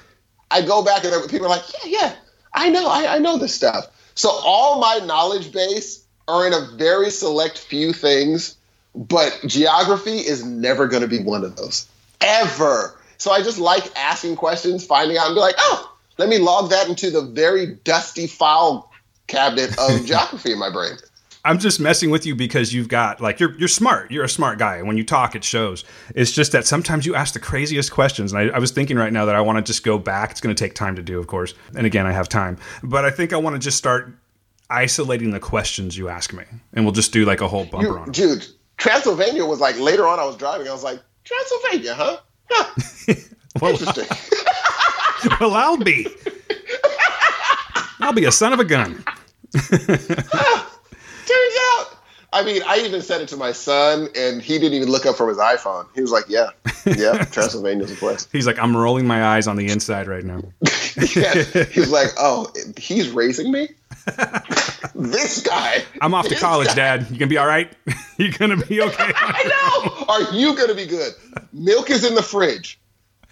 [0.50, 2.16] I go back and people are like, yeah, yeah,
[2.54, 3.88] I know, I, I know this stuff.
[4.16, 8.58] So all my knowledge base are in a very select few things,
[8.96, 11.88] but geography is never going to be one of those
[12.20, 12.98] ever.
[13.18, 16.70] So I just like asking questions, finding out, and be like, oh, let me log
[16.72, 18.92] that into the very dusty file
[19.28, 20.98] cabinet of geography in my brain.
[21.44, 24.12] I'm just messing with you because you've got like you're you're smart.
[24.12, 24.78] You're a smart guy.
[24.78, 25.84] and When you talk, it shows.
[26.14, 29.12] It's just that sometimes you ask the craziest questions, and I, I was thinking right
[29.12, 30.32] now that I want to just go back.
[30.32, 33.06] It's going to take time to do, of course, and again, I have time, but
[33.06, 34.14] I think I want to just start
[34.70, 37.98] isolating the questions you ask me, and we'll just do like a whole bumper You,
[37.98, 38.14] on it.
[38.14, 38.46] dude,
[38.78, 40.20] Transylvania was like later on.
[40.20, 40.68] I was driving.
[40.68, 42.18] I was like, Transylvania, huh?
[42.50, 43.16] Huh.
[43.62, 44.06] Well, Interesting.
[45.42, 46.08] well, I'll be.
[48.00, 49.04] I'll be a son of a gun.
[51.26, 51.98] Turns out.
[52.34, 55.18] I mean, I even said it to my son, and he didn't even look up
[55.18, 55.86] from his iPhone.
[55.94, 56.52] He was like, "Yeah,
[56.86, 60.42] yeah, Transylvania's a place." He's like, I'm rolling my eyes on the inside right now.
[61.14, 61.44] yeah.
[61.66, 63.70] He was like, "Oh, he's raising me."
[64.96, 65.84] this guy.
[66.00, 66.76] I'm off to college, guy.
[66.76, 67.08] Dad.
[67.12, 67.72] You gonna be all right?
[68.18, 69.12] You're gonna be okay?
[69.14, 70.06] I know.
[70.08, 71.14] Are you gonna be good?
[71.52, 72.80] Milk is in the fridge.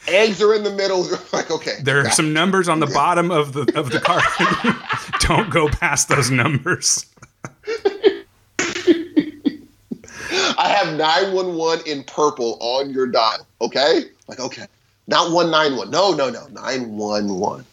[0.07, 1.05] Eggs are in the middle.
[1.07, 1.77] You're like, okay.
[1.83, 4.75] There are some numbers on the bottom of the of the carton.
[5.19, 7.05] Don't go past those numbers.
[10.57, 13.45] I have 911 in purple on your dial.
[13.61, 14.03] Okay?
[14.27, 14.65] Like, okay.
[15.07, 15.89] Not 191.
[15.89, 16.45] No, no, no.
[16.47, 17.65] 911.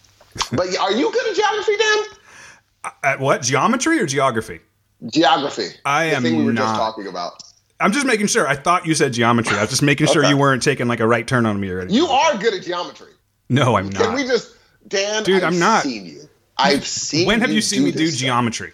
[0.53, 2.91] But are you good at geography, Dan?
[3.03, 3.41] At what?
[3.41, 4.59] Geometry or geography?
[5.07, 5.67] Geography.
[5.85, 6.63] I the am thing we were not.
[6.63, 7.43] just talking about.
[7.79, 8.47] I'm just making sure.
[8.47, 9.55] I thought you said geometry.
[9.57, 10.29] I was just making sure Okay.
[10.29, 11.93] you weren't taking like a right turn on me already.
[11.93, 13.11] You are good at geometry.
[13.49, 14.01] no, I'm not.
[14.01, 14.55] Can we just,
[14.87, 15.23] Dan?
[15.23, 15.83] Dude, I've I'm not.
[15.83, 16.21] Seen you.
[16.57, 17.27] I've seen.
[17.27, 18.19] when have you seen me do stuff.
[18.19, 18.73] geometry?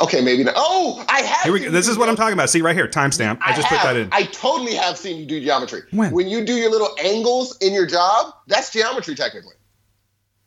[0.00, 0.54] Okay, maybe not.
[0.56, 1.42] Oh, I have.
[1.42, 1.72] Here we seen go.
[1.72, 2.50] you This is what I'm talking about.
[2.50, 3.38] See right here, timestamp.
[3.40, 4.08] I just put that in.
[4.12, 5.82] I totally have seen you do geometry.
[5.90, 6.12] When?
[6.12, 9.54] When you do your little angles in your job, that's geometry technically.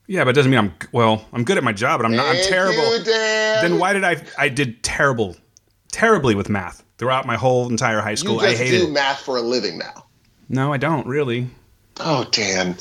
[0.06, 1.26] yeah, but it doesn't mean I'm well.
[1.32, 2.26] I'm good at my job, but I'm not.
[2.26, 2.98] I'm Thank terrible.
[2.98, 3.04] You.
[3.04, 4.22] Then why did I?
[4.38, 5.36] I did terrible,
[5.90, 8.34] terribly with math throughout my whole entire high school.
[8.34, 10.06] you I just hated do math for a living now?
[10.48, 11.48] No, I don't really.
[12.00, 12.76] Oh, Dan.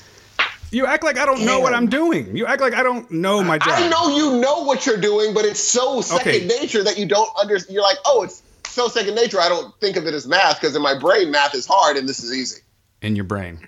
[0.71, 2.35] You act like I don't know what I'm doing.
[2.35, 3.69] You act like I don't know my job.
[3.73, 6.47] I know you know what you're doing, but it's so second Okay.
[6.47, 7.73] nature that you don't understand.
[7.73, 9.39] You're like, oh, it's so second nature.
[9.39, 12.07] I don't think of it as math because in my brain, math is hard and
[12.07, 12.61] this is easy.
[13.01, 13.67] in your brain.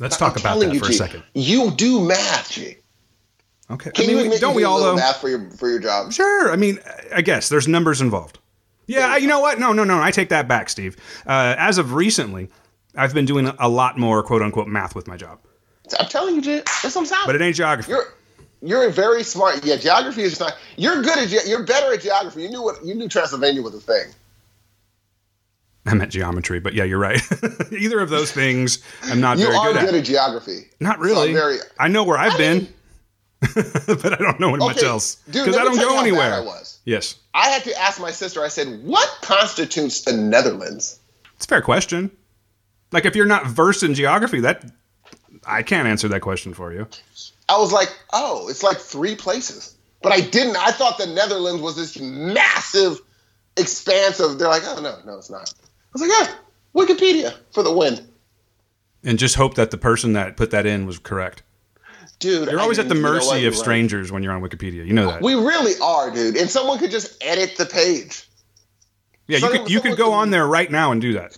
[0.00, 1.22] Let's talk I'm about that you, for a G, second.
[1.34, 2.76] You do math, G.
[3.70, 3.90] Okay.
[3.90, 4.96] Can I mean, you we- don't we do a all though?
[4.96, 6.12] math for your for your job?
[6.12, 6.50] Sure.
[6.50, 6.78] I mean,
[7.14, 8.38] I guess there's numbers involved.
[8.86, 9.16] Yeah.
[9.18, 9.58] You know what?
[9.60, 10.00] No, no, no.
[10.02, 10.96] I take that back, Steve.
[11.26, 12.48] Uh, as of recently,
[12.96, 15.38] I've been doing a lot more quote unquote math with my job,
[15.98, 17.22] I'm telling you, Jay, that's what I'm saying.
[17.26, 17.90] but it ain't geography.
[17.92, 18.14] You're
[18.60, 19.64] you're very smart.
[19.64, 20.56] Yeah, geography is just not.
[20.76, 21.46] You're good at.
[21.46, 22.42] You're better at geography.
[22.42, 23.08] You knew what you knew.
[23.08, 24.12] Transylvania was a thing.
[25.86, 27.20] I meant geometry, but yeah, you're right.
[27.72, 30.00] Either of those things, I'm not You very are good good at.
[30.00, 30.66] at geography.
[30.80, 31.28] Not really.
[31.28, 31.56] I'm very.
[31.78, 32.74] I know where I've I been, mean-
[33.54, 36.34] but I don't know much else because I don't go you anywhere.
[36.34, 36.78] I was.
[36.84, 38.42] Yes, I had to ask my sister.
[38.44, 40.98] I said, "What constitutes the Netherlands?"
[41.36, 42.10] it's a fair question.
[42.90, 44.64] Like if you're not versed in geography, that
[45.48, 46.86] I can't answer that question for you.
[47.48, 50.56] I was like, "Oh, it's like three places." But I didn't.
[50.56, 53.00] I thought the Netherlands was this massive
[53.56, 54.38] expanse of.
[54.38, 56.34] They're like, "Oh no, no, it's not." I was like, "Yeah,
[56.74, 58.06] Wikipedia for the win."
[59.04, 61.42] And just hope that the person that put that in was correct.
[62.18, 63.34] Dude, You're I always at the didn't- you know what?
[63.34, 64.84] mercy of strangers when you're on Wikipedia.
[64.84, 65.22] You know that.
[65.22, 66.36] We really are, dude.
[66.36, 68.28] And someone could just edit the page.
[69.28, 71.36] yeah, you could you could go could- on there right now and do that.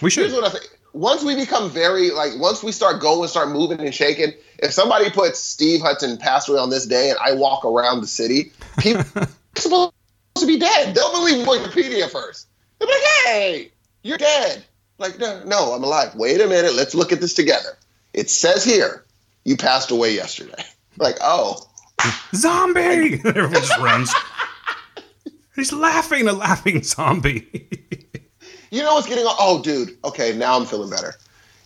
[0.00, 0.30] We should.
[0.30, 0.68] Here's what I think.
[0.92, 4.32] Once we become very like, once we start going, start moving and shaking.
[4.58, 8.06] If somebody puts Steve Hudson passed away on this day, and I walk around the
[8.06, 9.92] city, people are supposed
[10.36, 10.94] to be dead.
[10.94, 12.46] They'll believe Wikipedia first.
[12.78, 13.70] They'll be like, "Hey,
[14.02, 14.64] you're dead."
[14.98, 16.14] Like, no, no, I'm alive.
[16.14, 16.74] Wait a minute.
[16.74, 17.76] Let's look at this together.
[18.12, 19.04] It says here
[19.44, 20.64] you passed away yesterday.
[20.98, 21.56] Like, oh,
[22.34, 23.20] Zombie!
[23.24, 24.12] Everyone just runs.
[25.54, 27.68] He's laughing, a laughing zombie.
[28.72, 29.36] You know what's getting on?
[29.38, 29.96] Oh, dude.
[30.04, 31.14] Okay, now I'm feeling better.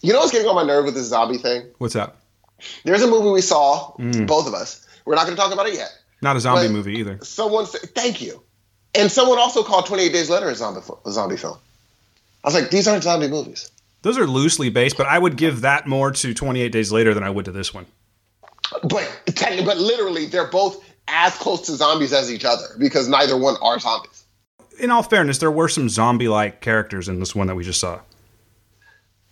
[0.03, 1.63] You know what's getting on my nerve with this zombie thing?
[1.79, 2.21] What's up?
[2.85, 4.27] There's a movie we saw, Mm.
[4.27, 4.87] both of us.
[5.05, 5.91] We're not going to talk about it yet.
[6.21, 7.19] Not a zombie But- movie either.
[7.23, 8.43] Someone said, "Thank you,"
[8.95, 11.59] and someone also called 28 Days Later a zombie a zombie film.
[12.45, 13.71] I was like, "These aren't zombie movies."
[14.03, 17.23] Those are loosely based, but I would give that more to 28 Days Later than
[17.23, 17.87] I would to this one.
[18.83, 19.09] But
[19.65, 23.79] but literally, they're both as close to zombies as each other because neither one are
[23.79, 24.25] zombies.
[24.79, 28.01] In all fairness, there were some zombie-like characters in this one that we just saw.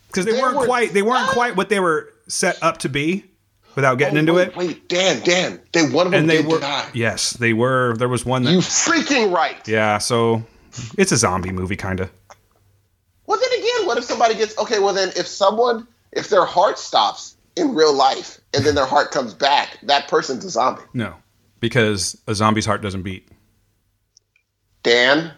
[0.09, 2.89] Because they There weren't were- quite they weren't quite what they were set up to
[2.89, 3.25] be
[3.75, 4.57] without getting Oh, into wait, it.
[4.57, 6.89] Wait, Dan, Dan, they one of them And they did were die.
[6.95, 7.97] yes, they were.
[7.97, 9.67] There was one that You freaking right.
[9.69, 9.99] yeah.
[9.99, 10.45] So
[10.97, 12.11] it's a zombie movie, kind of.
[13.27, 14.79] Well, then again, what if somebody gets okay?
[14.79, 19.11] Well, then if someone, if their heart stops in real life and then their heart
[19.11, 20.83] comes back, that person's a zombie.
[20.93, 21.15] No,
[21.61, 23.29] because a zombie's heart doesn't beat.
[24.85, 25.33] Dan,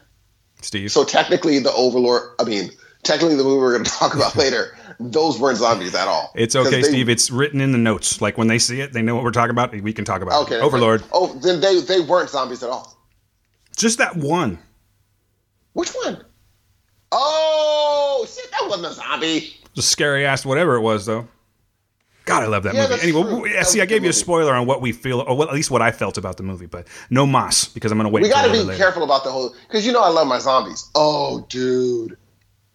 [0.61, 0.93] Steve.
[0.93, 2.23] so technically the Overlord.
[2.39, 2.71] I mean,
[3.05, 4.77] technically the movie we're going to talk about later.
[4.99, 6.33] Those weren't zombies at all.
[6.35, 7.09] It's okay, they- Steve.
[7.09, 8.21] It's written in the notes.
[8.21, 9.73] Like when they see it, they know what we're talking about.
[9.73, 10.63] We can talk about Okay, it.
[10.63, 11.03] Overlord.
[11.13, 12.97] Oh, then they they weren't zombies at all.
[13.77, 14.59] Just that one.
[15.75, 16.25] Which one?
[17.13, 19.55] Oh shit, that wasn't a zombie.
[19.75, 21.29] Just scary ass whatever it was though.
[22.27, 23.03] God, I love that Yeah, movie.
[23.03, 23.63] Anyway, true.
[23.65, 25.81] see, I gave you a spoiler on what we feel, or what, at least what
[25.81, 28.23] I felt about the movie, but no mas because I'm gonna wait.
[28.23, 28.77] We got to be later.
[28.77, 30.91] careful about the whole because you know I love my zombies.
[30.95, 32.17] Oh, dude,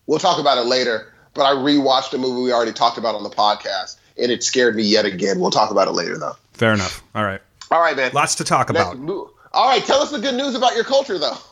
[0.07, 1.13] we'll talk about it later.
[1.33, 4.75] But I rewatched a movie we already talked about on the podcast, and it scared
[4.75, 5.39] me yet again.
[5.39, 6.35] We'll talk about it later, though.
[6.53, 7.01] Fair enough.
[7.15, 7.39] All right,
[7.71, 8.11] All right, man.
[8.13, 8.97] lots to talk Let's about.
[8.99, 9.29] move.
[9.53, 11.35] All right, tell us the good news about your culture, though.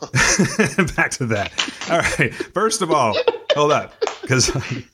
[0.96, 1.52] Back to that.
[1.90, 2.32] All right.
[2.32, 3.14] First of all,
[3.54, 4.50] hold up, because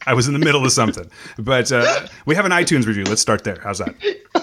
[0.07, 1.09] I was in the middle of something.
[1.38, 3.05] But uh, we have an iTunes review.
[3.05, 3.59] Let's start there.
[3.62, 3.95] How's that?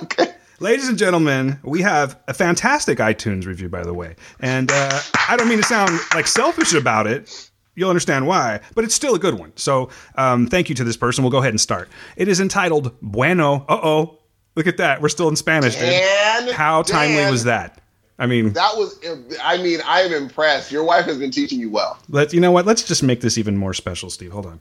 [0.04, 0.34] okay.
[0.62, 4.16] Ladies and gentlemen, we have a fantastic iTunes review, by the way.
[4.40, 7.50] And uh, I don't mean to sound like selfish about it.
[7.76, 9.52] You'll understand why, but it's still a good one.
[9.58, 11.24] So um, thank you to this person.
[11.24, 11.90] We'll go ahead and start.
[12.16, 13.66] It is entitled Bueno.
[13.68, 14.20] Uh oh.
[14.56, 15.02] Look at that.
[15.02, 15.90] We're still in Spanish, dude.
[15.90, 17.83] Dan, How timely Dan, was that?
[18.20, 19.00] I mean, That was.
[19.44, 20.72] I mean, I'm impressed.
[20.72, 21.98] Your wife has been teaching you well.
[22.10, 22.66] let you know what?
[22.66, 24.32] Let's just make this even more special, Steve.
[24.32, 24.60] Hold on.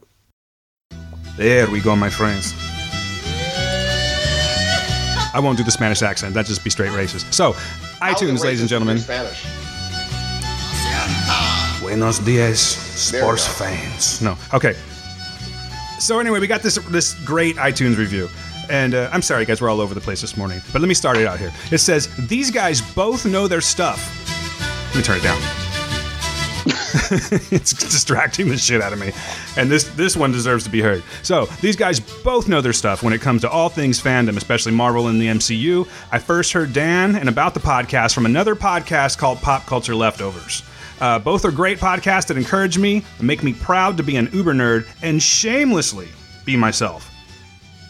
[1.36, 2.54] There we go, my friends.
[5.34, 6.34] I won't do the Spanish accent.
[6.34, 7.32] That'd just be straight racist.
[7.32, 8.98] So, How iTunes, ladies and gentlemen.
[8.98, 9.44] Spanish.
[11.80, 14.20] Buenos dias, sports fans.
[14.22, 14.74] No, okay.
[15.98, 18.28] So anyway, we got this this great iTunes review,
[18.72, 20.60] and uh, I'm sorry, guys, we're all over the place this morning.
[20.72, 21.52] But let me start it out here.
[21.70, 24.18] It says these guys both know their stuff.
[24.88, 25.40] Let me turn it down.
[27.50, 29.12] it's distracting the shit out of me,
[29.56, 31.02] and this this one deserves to be heard.
[31.22, 34.72] So these guys both know their stuff when it comes to all things fandom, especially
[34.72, 35.86] Marvel and the MCU.
[36.10, 40.62] I first heard Dan and about the podcast from another podcast called Pop Culture Leftovers.
[41.00, 44.54] Uh, both are great podcasts that encourage me make me proud to be an uber
[44.54, 46.08] nerd and shamelessly
[46.44, 47.11] be myself.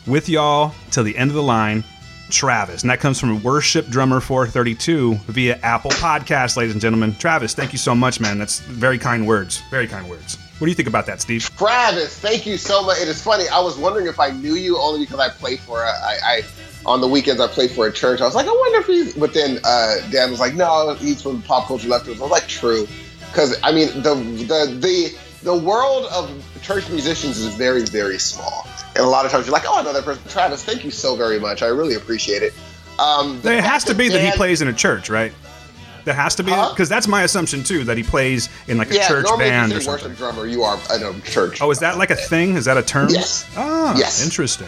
[0.07, 1.85] With y'all till the end of the line,
[2.29, 2.83] Travis.
[2.83, 7.15] And that comes from Worship Drummer 432 via Apple Podcast, ladies and gentlemen.
[7.17, 8.37] Travis, thank you so much, man.
[8.39, 9.63] That's very kind words.
[9.71, 10.39] Very kind words.
[10.59, 11.49] What do you think about that, Steve?
[11.57, 12.99] Travis, thank you so much.
[13.01, 13.49] It is funny.
[13.49, 16.43] I was wondering if I knew you only because I played for a, I, I
[16.85, 18.21] on the weekends I played for a church.
[18.21, 19.15] I was like, I wonder if he's.
[19.15, 22.19] But then uh, Dan was like, No, he's from Pop Culture Leftovers.
[22.21, 22.89] I was like, True,
[23.29, 26.31] because I mean the the the the world of
[26.63, 28.67] church musicians is very, very small.
[28.95, 30.23] And a lot of times you're like, oh, another person.
[30.29, 31.63] Travis, thank you so very much.
[31.63, 32.53] I really appreciate it.
[32.99, 35.33] Um, It has to be that he plays in a church, right?
[36.05, 36.71] That has to be Huh?
[36.71, 37.85] because that's my assumption too.
[37.85, 40.09] That he plays in like a Yeah, church band or something.
[40.11, 41.63] worship drummer, you are a church.
[41.63, 42.57] Oh, is that like a thing?
[42.57, 43.09] Is that a term?
[43.09, 43.47] Yes.
[43.57, 44.23] Ah, Yes.
[44.23, 44.67] interesting.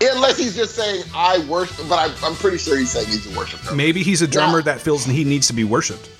[0.00, 3.36] Unless he's just saying, I worship, but I'm, I'm pretty sure he's saying he's a
[3.38, 3.76] worship drummer.
[3.76, 4.64] Maybe he's a drummer Yeah.
[4.64, 6.10] that feels he needs to be worshipped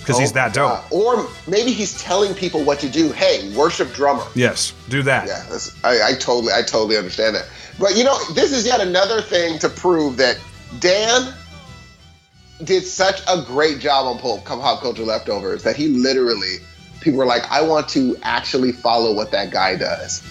[0.00, 0.70] because he's Oh, that dope.
[0.70, 3.12] uh, or maybe he's telling people what to do.
[3.12, 4.24] Hey, worship drummer.
[4.34, 5.26] Yes, do that.
[5.28, 7.46] Yeah, that's, I, I totally, I totally understand that.
[7.78, 10.38] But you know, this is yet another thing to prove that
[10.80, 11.32] Dan
[12.64, 16.56] did such a great job on pop, pop culture leftovers that he literally,
[17.00, 20.22] people were like, I want to actually follow what that guy does.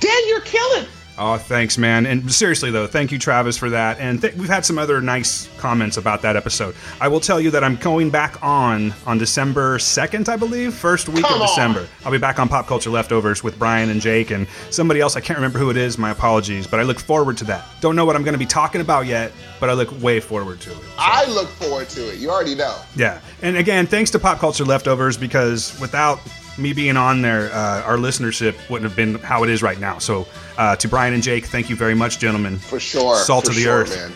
[0.00, 0.86] Dan, you're killing.
[1.16, 2.06] Oh, thanks, man.
[2.06, 4.00] And seriously, though, thank you, Travis, for that.
[4.00, 6.74] And th- we've had some other nice comments about that episode.
[7.00, 11.08] I will tell you that I'm going back on on December 2nd, I believe, first
[11.08, 11.46] week Come of on.
[11.46, 11.86] December.
[12.04, 15.14] I'll be back on Pop Culture Leftovers with Brian and Jake and somebody else.
[15.14, 15.98] I can't remember who it is.
[15.98, 17.64] My apologies, but I look forward to that.
[17.80, 20.60] Don't know what I'm going to be talking about yet, but I look way forward
[20.62, 20.78] to it.
[20.98, 22.18] I look forward to it.
[22.18, 22.76] You already know.
[22.96, 26.18] Yeah, and again, thanks to Pop Culture Leftovers because without
[26.58, 29.98] me being on there, uh, our listenership wouldn't have been how it is right now.
[29.98, 30.26] So,
[30.58, 32.58] uh, to Brian and Jake, thank you very much, gentlemen.
[32.58, 33.16] For sure.
[33.16, 33.96] Salt for of the sure, earth.
[33.96, 34.12] man.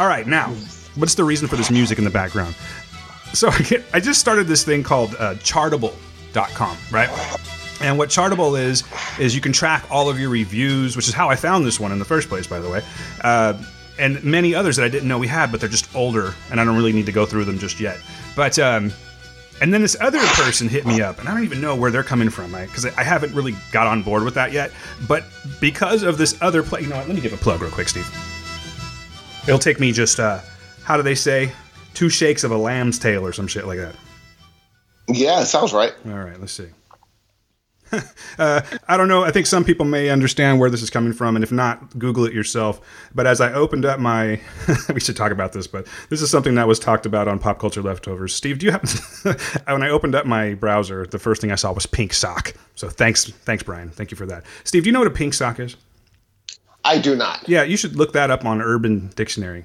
[0.00, 0.50] All right, now,
[0.96, 2.54] what's the reason for this music in the background?
[3.32, 7.08] So, I get- I just started this thing called uh, Chartable.com, right?
[7.80, 8.84] And what Chartable is
[9.18, 11.92] is you can track all of your reviews, which is how I found this one
[11.92, 12.82] in the first place, by the way,
[13.22, 13.62] uh,
[13.98, 16.64] and many others that I didn't know we had, but they're just older, and I
[16.64, 17.98] don't really need to go through them just yet.
[18.34, 18.92] But um,
[19.60, 22.02] and then this other person hit me up, and I don't even know where they're
[22.02, 22.68] coming from, right?
[22.68, 24.70] because I, I haven't really got on board with that yet.
[25.08, 25.24] But
[25.60, 27.06] because of this other play, you know what?
[27.06, 28.08] Let me give a plug real quick, Steve.
[29.46, 30.40] It'll take me just uh,
[30.86, 31.50] how do they say,
[31.94, 33.96] two shakes of a lamb's tail or some shit like that.
[35.08, 35.92] Yeah, it sounds right.
[36.06, 36.68] All right, let's see.
[38.38, 39.24] uh, I don't know.
[39.24, 42.24] I think some people may understand where this is coming from, and if not, Google
[42.24, 42.80] it yourself.
[43.14, 44.40] But as I opened up my,
[44.94, 47.58] we should talk about this, but this is something that was talked about on Pop
[47.58, 48.34] Culture Leftovers.
[48.34, 48.82] Steve, do you have?
[49.66, 52.54] when I opened up my browser, the first thing I saw was pink sock.
[52.74, 53.90] So thanks, thanks, Brian.
[53.90, 54.44] Thank you for that.
[54.64, 55.76] Steve, do you know what a pink sock is?
[56.84, 57.48] I do not.
[57.48, 59.64] Yeah, you should look that up on Urban Dictionary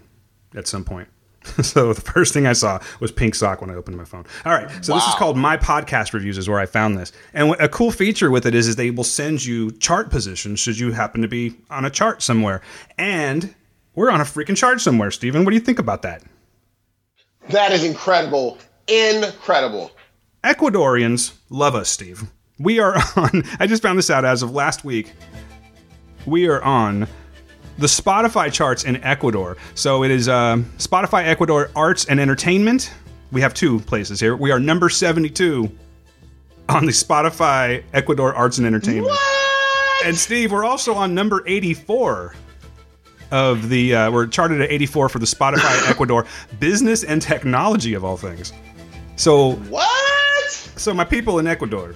[0.56, 1.08] at some point.
[1.62, 4.25] so the first thing I saw was pink sock when I opened my phone.
[4.45, 7.12] All right, so this is called my podcast reviews is where I found this.
[7.34, 10.77] And a cool feature with it is is they will send you chart positions should
[10.77, 12.62] you happen to be on a chart somewhere.
[12.97, 13.54] And
[13.95, 15.43] we're on a freaking chart somewhere, Steven.
[15.43, 16.23] What do you think about that?
[17.49, 18.58] That is incredible.
[18.88, 19.91] Incredible.
[20.43, 22.23] Ecuadorians love us, Steve.
[22.60, 25.13] We are on I just found this out as of last week.
[26.25, 27.08] We are on
[27.78, 29.58] the Spotify charts in Ecuador.
[29.76, 32.94] So it is um Spotify Ecuador Arts and Entertainment.
[33.32, 34.36] We have two places here.
[34.36, 35.70] We are number 72
[36.70, 39.08] on the Spotify Ecuador Arts and Entertainment.
[39.08, 40.06] What?
[40.06, 42.34] And Steve, we're also on number 84
[43.32, 46.26] of the uh, we're charted at 84 for the Spotify Ecuador
[46.60, 48.52] Business and Technology of all things.
[49.16, 50.52] So What?
[50.52, 51.96] so my people in Ecuador,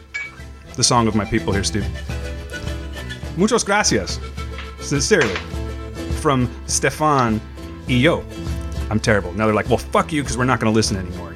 [0.76, 1.86] the song of my people here, Steve.
[3.38, 4.20] Muchas gracias,
[4.80, 5.36] sincerely,
[6.22, 7.40] from Stefan
[7.88, 8.24] y yo.
[8.90, 9.34] I'm terrible.
[9.34, 11.34] Now they're like, well, fuck you, because we're not going to listen anymore.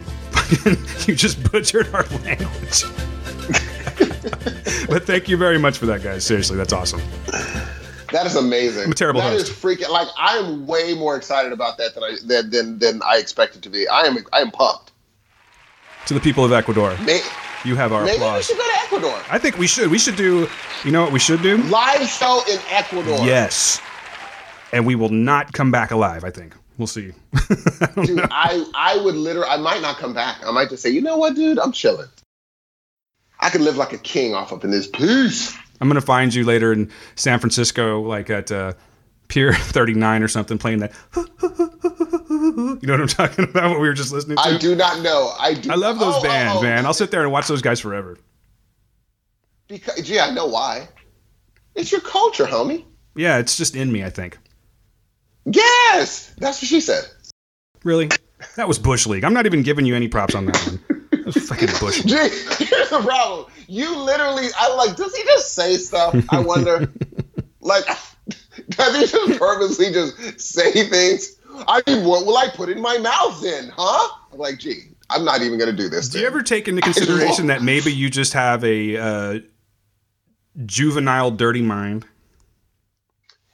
[1.08, 2.84] you just butchered our language.
[4.90, 6.26] but thank you very much for that, guys.
[6.26, 7.02] Seriously, that's awesome.
[8.12, 8.86] That is amazing.
[8.86, 9.50] I'm a terrible That host.
[9.52, 9.90] is freaking.
[9.90, 13.62] Like I am way more excited about that than I than than, than I expected
[13.64, 13.88] to be.
[13.88, 14.92] I am I am pumped.
[16.08, 17.22] To the people of Ecuador, May,
[17.64, 18.20] you have our applause.
[18.20, 19.22] maybe we should go to Ecuador.
[19.30, 19.92] I think we should.
[19.92, 20.48] We should do.
[20.84, 21.58] You know what we should do?
[21.58, 23.24] Live show in Ecuador.
[23.26, 23.80] Yes.
[24.72, 26.24] And we will not come back alive.
[26.24, 27.12] I think we'll see.
[28.04, 29.50] Dude, I I would literally.
[29.50, 30.38] I might not come back.
[30.46, 32.08] I might just say, you know what, dude, I'm chilling.
[33.40, 35.56] I could live like a king off up in this peace.
[35.82, 38.74] I'm gonna find you later in San Francisco, like at uh,
[39.28, 40.92] Pier 39 or something, playing that.
[41.16, 43.72] you know what I'm talking about?
[43.72, 44.44] What we were just listening to.
[44.44, 45.34] I do not know.
[45.40, 45.72] I do.
[45.72, 46.64] I love those oh, oh, bands, oh.
[46.64, 46.86] man.
[46.86, 48.18] I'll sit there and watch those guys forever.
[49.68, 50.90] Because, gee, I know why.
[51.76, 52.84] It's your culture, homie.
[53.16, 54.04] Yeah, it's just in me.
[54.04, 54.38] I think.
[55.52, 57.04] Yes, that's what she said.
[57.84, 58.10] Really,
[58.56, 59.24] that was Bush League.
[59.24, 61.08] I'm not even giving you any props on that one.
[61.12, 62.02] That was fucking Bush.
[62.06, 62.16] Gee,
[62.66, 63.52] here's the problem.
[63.68, 64.96] You literally, I like.
[64.96, 66.16] Does he just say stuff?
[66.30, 66.92] I wonder.
[67.62, 67.86] like,
[68.70, 71.38] does he just purposely just say things?
[71.68, 74.16] I mean, what will I put in my mouth then, huh?
[74.32, 76.10] I'm like, gee, I'm not even gonna do this.
[76.10, 79.40] Do you ever take into consideration that maybe you just have a uh,
[80.66, 82.06] juvenile, dirty mind?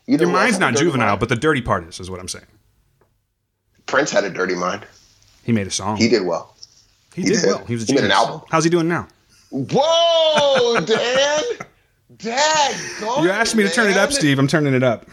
[0.08, 1.20] Know Your mind's not juvenile, mind?
[1.20, 2.46] but the dirty part is, is what I'm saying.
[3.88, 4.86] Prince had a dirty mind.
[5.44, 5.98] He made a song.
[5.98, 6.56] He did well.
[7.14, 7.46] He he did did.
[7.48, 7.66] well.
[7.66, 8.42] He was a He made an album.
[8.50, 9.08] How's he doing now?
[9.52, 11.44] Whoa, Dan!
[12.18, 12.76] Dad,
[13.24, 14.38] You asked me to turn it up, Steve.
[14.40, 15.06] I'm turning it up.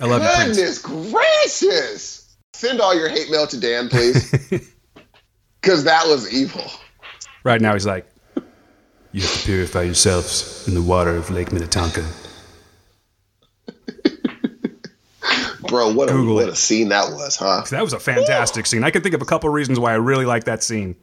[0.00, 0.56] I love you, Prince.
[0.82, 2.36] Goodness gracious!
[2.54, 4.72] Send all your hate mail to Dan, please.
[5.60, 6.62] Because that was evil.
[7.42, 8.06] Right now, he's like,
[9.10, 12.06] You have to purify yourselves in the water of Lake Minnetonka.
[15.68, 17.64] Bro, what a, what a scene that was, huh?
[17.70, 18.84] That was a fantastic scene.
[18.84, 20.96] I can think of a couple reasons why I really like that scene.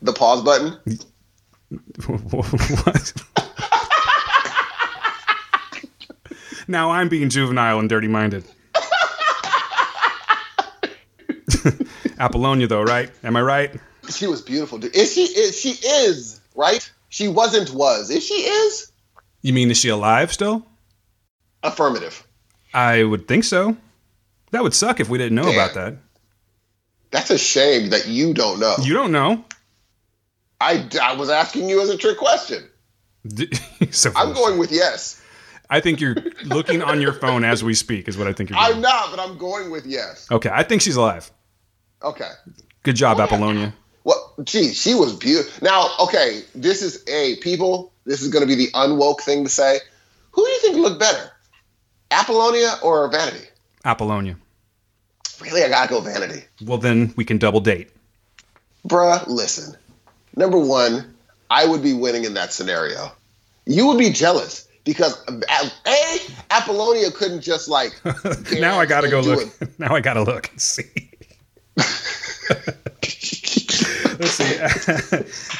[0.00, 0.78] The pause button?
[2.06, 3.12] what?
[6.66, 8.44] now I'm being juvenile and dirty minded.
[12.18, 13.10] Apollonia, though, right?
[13.22, 13.80] Am I right?
[14.10, 14.94] She was beautiful, dude.
[14.96, 16.90] Is she is she is, right?
[17.08, 18.10] She wasn't was.
[18.10, 18.90] Is she is?
[19.42, 20.66] You mean, is she alive still?
[21.62, 22.26] Affirmative.
[22.74, 23.76] I would think so.
[24.50, 25.96] That would suck if we didn't know about that.
[27.10, 28.74] That's a shame that you don't know.
[28.82, 29.44] You don't know.
[30.60, 32.68] I, I was asking you as a trick question.
[33.90, 35.20] So I'm going with yes.
[35.68, 38.58] I think you're looking on your phone as we speak, is what I think you're
[38.58, 38.76] doing.
[38.76, 40.26] I'm not, but I'm going with yes.
[40.30, 41.30] Okay, I think she's alive.
[42.02, 42.30] Okay.
[42.84, 43.74] Good job, Apollonia.
[44.04, 45.62] Well, gee, she was beautiful.
[45.62, 47.92] Now, okay, this is a people.
[48.06, 49.78] This is going to be the unwoke thing to say.
[50.30, 51.31] Who do you think looked better,
[52.12, 53.46] Apollonia or Vanity?
[53.84, 54.36] Apollonia.
[55.40, 57.90] Really, I gotta go Vanity, Well, then we can double date.
[58.86, 59.26] bruh.
[59.26, 59.76] Listen,
[60.36, 61.14] number one,
[61.50, 63.10] I would be winning in that scenario.
[63.66, 65.70] You would be jealous because a
[66.50, 67.92] Apollonia couldn't just like.
[68.52, 69.78] now I gotta go look.
[69.78, 70.84] Now I gotta look and see.
[74.18, 74.58] Let's see.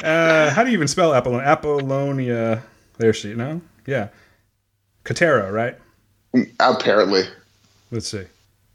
[0.05, 1.47] uh, how do you even spell Apollonia?
[1.47, 2.63] Apollonia.
[2.99, 3.35] There she.
[3.35, 3.61] No.
[3.87, 4.09] Yeah.
[5.05, 5.77] Kotero, right?
[6.61, 7.23] Apparently,
[7.91, 8.25] Let's see.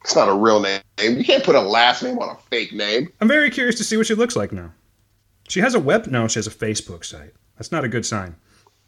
[0.04, 0.82] it's not a real name.
[1.00, 3.12] You can't put a last name on a fake name.
[3.20, 4.72] I'm very curious to see what she looks like now.
[5.48, 6.08] She has a web.
[6.08, 7.34] No, she has a Facebook site.
[7.58, 8.36] That's not a good sign.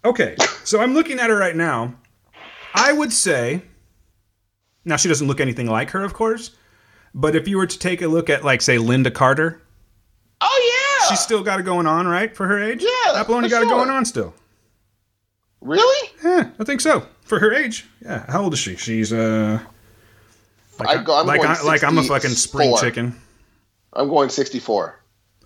[0.05, 1.95] Okay, so I'm looking at her right now.
[2.75, 3.61] I would say.
[4.85, 6.51] Now she doesn't look anything like her, of course.
[7.13, 9.61] But if you were to take a look at, like, say, Lynda Carter,
[10.41, 12.81] Oh yeah, she's still got it going on, right, for her age?
[12.83, 14.33] Yeah, Apollonia got it going on still.
[15.61, 16.09] really.
[16.23, 17.05] Yeah, I think so.
[17.29, 17.85] For her age.
[18.01, 18.25] Yeah.
[18.27, 18.75] How old is she?
[18.75, 19.59] She's, uh.
[20.79, 22.79] Like, I go- I'm like, going I, like I'm a fucking spring 64.
[22.79, 23.21] chicken.
[23.93, 24.99] I'm going 64.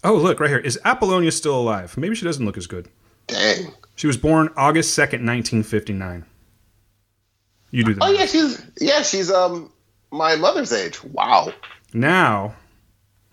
[0.05, 0.59] Oh, look, right here.
[0.59, 1.97] Is Apollonia still alive?
[1.97, 2.87] Maybe she doesn't look as good.
[3.27, 3.73] Dang.
[3.95, 6.25] She was born August 2nd, 1959.
[7.71, 9.71] You do the Oh yeah, she's yeah, she's um
[10.11, 11.03] my mother's age.
[11.03, 11.51] Wow.
[11.93, 12.53] Now,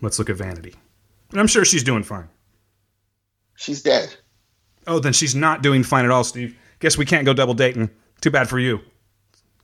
[0.00, 0.74] let's look at Vanity.
[1.30, 2.28] And I'm sure she's doing fine.
[3.56, 4.14] She's dead.
[4.86, 6.56] Oh, then she's not doing fine at all, Steve.
[6.80, 7.90] Guess we can't go double dating.
[8.20, 8.80] Too bad for you.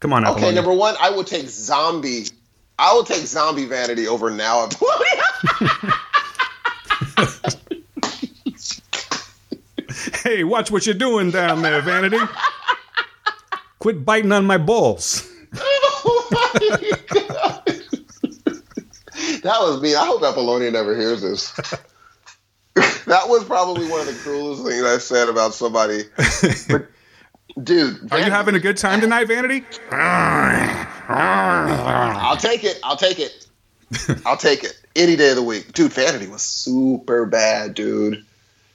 [0.00, 0.46] Come on, Apollonia.
[0.46, 2.26] Okay, number one, I would take zombie.
[2.78, 4.68] I will take zombie vanity over now.
[10.26, 12.18] Hey, watch what you're doing down there, Vanity.
[13.78, 15.30] Quit biting on my balls.
[15.54, 17.62] oh my God.
[19.42, 19.94] that was me.
[19.94, 21.52] I hope Apollonia never hears this.
[22.74, 26.02] that was probably one of the cruelest things I said about somebody.
[26.68, 26.88] But,
[27.62, 29.64] dude, Are you having a good time tonight, Vanity?
[31.09, 32.78] I'll take it.
[32.82, 33.46] I'll take it.
[34.24, 35.72] I'll take it any day of the week.
[35.72, 38.24] Dude, Vanity was super bad, dude.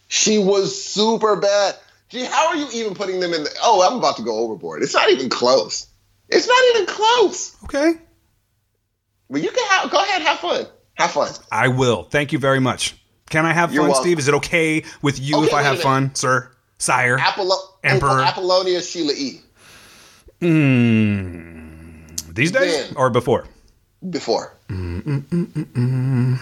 [0.08, 1.76] She was super bad.
[2.10, 3.50] Gee, how are you even putting them in the.
[3.64, 4.84] Oh, I'm about to go overboard.
[4.84, 5.88] It's not even close.
[6.30, 7.56] It's not even close.
[7.66, 7.94] Okay.
[9.30, 10.66] Well, you can have, go ahead, have fun.
[10.96, 11.32] Have fun.
[11.52, 12.04] I will.
[12.04, 12.96] Thank you very much.
[13.30, 14.04] Can I have You're fun, welcome.
[14.04, 14.20] Steve?
[14.20, 16.52] Is it okay with you Okay, if I have fun, sir?
[16.82, 17.16] Sire?
[17.18, 18.22] Apollo- Emperor.
[18.22, 19.42] Apollonia Sheila E.
[20.42, 22.96] Mm, these days Then.
[22.98, 23.46] or before?
[24.10, 24.58] Before.
[24.70, 26.40] I'm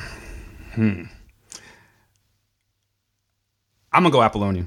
[3.94, 4.66] gonna go Apollonia.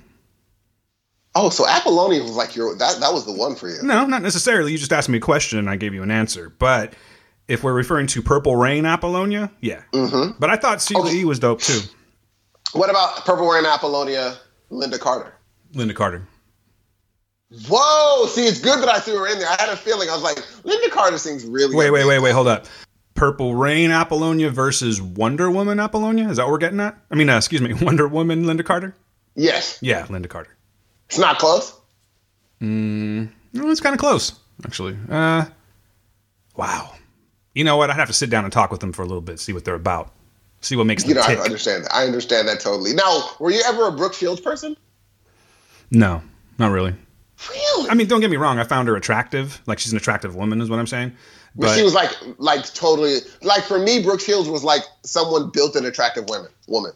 [1.35, 3.83] Oh, so Apollonia was like your that that was the one for you.
[3.83, 4.73] No, not necessarily.
[4.73, 6.51] You just asked me a question and I gave you an answer.
[6.59, 6.93] But
[7.49, 9.83] if we're referring to Purple Rain Apollonia, yeah.
[9.95, 10.33] Mm-hmm.
[10.39, 11.21] But I thought Sheila Okay.
[11.21, 11.81] E was dope too.
[12.75, 14.37] What about Purple Rain Apollonia,
[14.71, 15.33] Lynda Carter?
[15.75, 16.23] Lynda Carter.
[17.69, 18.27] Whoa!
[18.29, 19.49] See, it's good that I threw her in there.
[19.49, 20.09] I had a feeling.
[20.09, 21.77] I was like, Lynda Carter sings really.
[21.77, 22.33] Wait, wait, wait, wait.
[22.33, 22.67] Hold up.
[23.15, 26.31] Purple Rain Apollonia versus Wonder Woman Apollonia.
[26.31, 26.97] Is that what we're getting at?
[27.11, 28.95] I mean, uh, excuse me, Wonder Woman Lynda Carter.
[29.35, 30.57] Yes, Yeah, Lynda Carter.
[31.09, 31.75] it's not close.
[32.61, 34.33] No, it's kind of close,
[34.65, 34.97] actually.
[35.11, 35.45] Uh,
[36.57, 36.93] wow.
[37.55, 37.91] You know what?
[37.91, 39.65] I'd have to sit down and talk with them for a little bit, see what
[39.65, 40.13] they're about,
[40.61, 41.95] see what makes You them know, I understand that.
[41.95, 42.95] I understand that totally.
[42.95, 44.77] Now, were you ever a Brooke Shields person?
[45.93, 46.23] No,
[46.59, 46.95] not really.
[47.51, 47.91] Really?
[47.91, 48.59] I mean, don't get me wrong.
[48.59, 49.61] I found her attractive.
[49.67, 51.13] Like she's an attractive woman, is what I'm saying.
[51.55, 55.51] But But she was like, like totally, like for me, Brooke Shields was like someone
[55.51, 56.51] built an attractive woman.
[56.67, 56.93] Woman,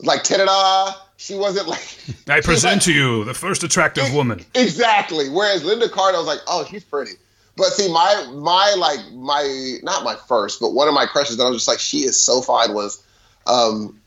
[0.00, 0.92] like ta-da.
[1.16, 1.98] She wasn't like
[2.28, 4.44] I present like- to you the first attractive woman.
[4.54, 5.28] Exactly.
[5.28, 7.12] Whereas Lynda Carter, was like, oh, she's pretty.
[7.56, 11.44] But see, my my like my not my first, but one of my crushes that
[11.44, 13.02] I was just like, she is so fine was,
[13.46, 14.00] um,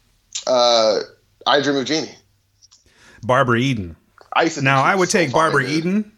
[0.48, 1.00] uh,
[1.46, 2.16] I Dream of Jeannie.
[3.24, 3.96] Barbara Eden.
[4.36, 5.66] I used Now I would take Barbara.
[5.66, 6.12] Eden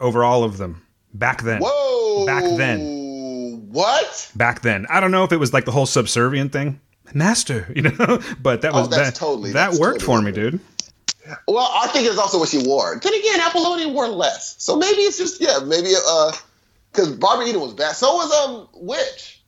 [0.00, 1.60] over all of them back then.
[1.62, 2.24] Whoa.
[2.26, 3.68] Back then.
[3.70, 4.32] What?
[4.34, 6.80] Back then, I don't know if it was like the whole subservient thing,
[7.12, 9.14] master, you know, but that Oh, was that's that.
[9.14, 10.60] totally- that worked totally for me, dude.
[11.46, 12.98] Well, I think it's also what she wore.
[13.02, 16.32] Then again, Apollonia wore less, so maybe it's just yeah, maybe uh,
[16.90, 17.94] because Barbara Eden was bad.
[17.96, 19.42] So was um Witch.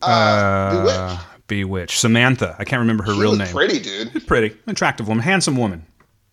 [0.00, 1.46] Uh, Uh, Bewitched.
[1.48, 1.98] Bewitched.
[1.98, 2.54] Samantha.
[2.60, 3.48] I can't remember her She real name.
[3.48, 4.24] pretty, dude.
[4.28, 5.84] Pretty, attractive woman, handsome woman.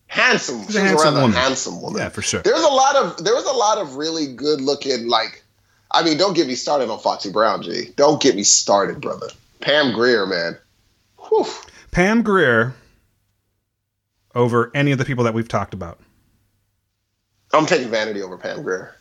[0.08, 0.64] Handsome.
[0.66, 1.36] She's She a was rather woman.
[1.38, 2.02] handsome woman.
[2.02, 2.42] Yeah, for sure.
[2.42, 5.44] There's a lot of there was a lot of really good looking like.
[5.92, 7.92] I mean, don't get me started on Foxy Brown, G.
[7.96, 9.28] Don't get me started, brother.
[9.62, 10.58] Pam Grier, man.
[11.30, 11.46] Whew.
[11.92, 12.74] Pam Grier
[14.36, 16.00] over any of the people that we've talked about.
[17.54, 18.94] I'm taking Vanity over Pam Grier.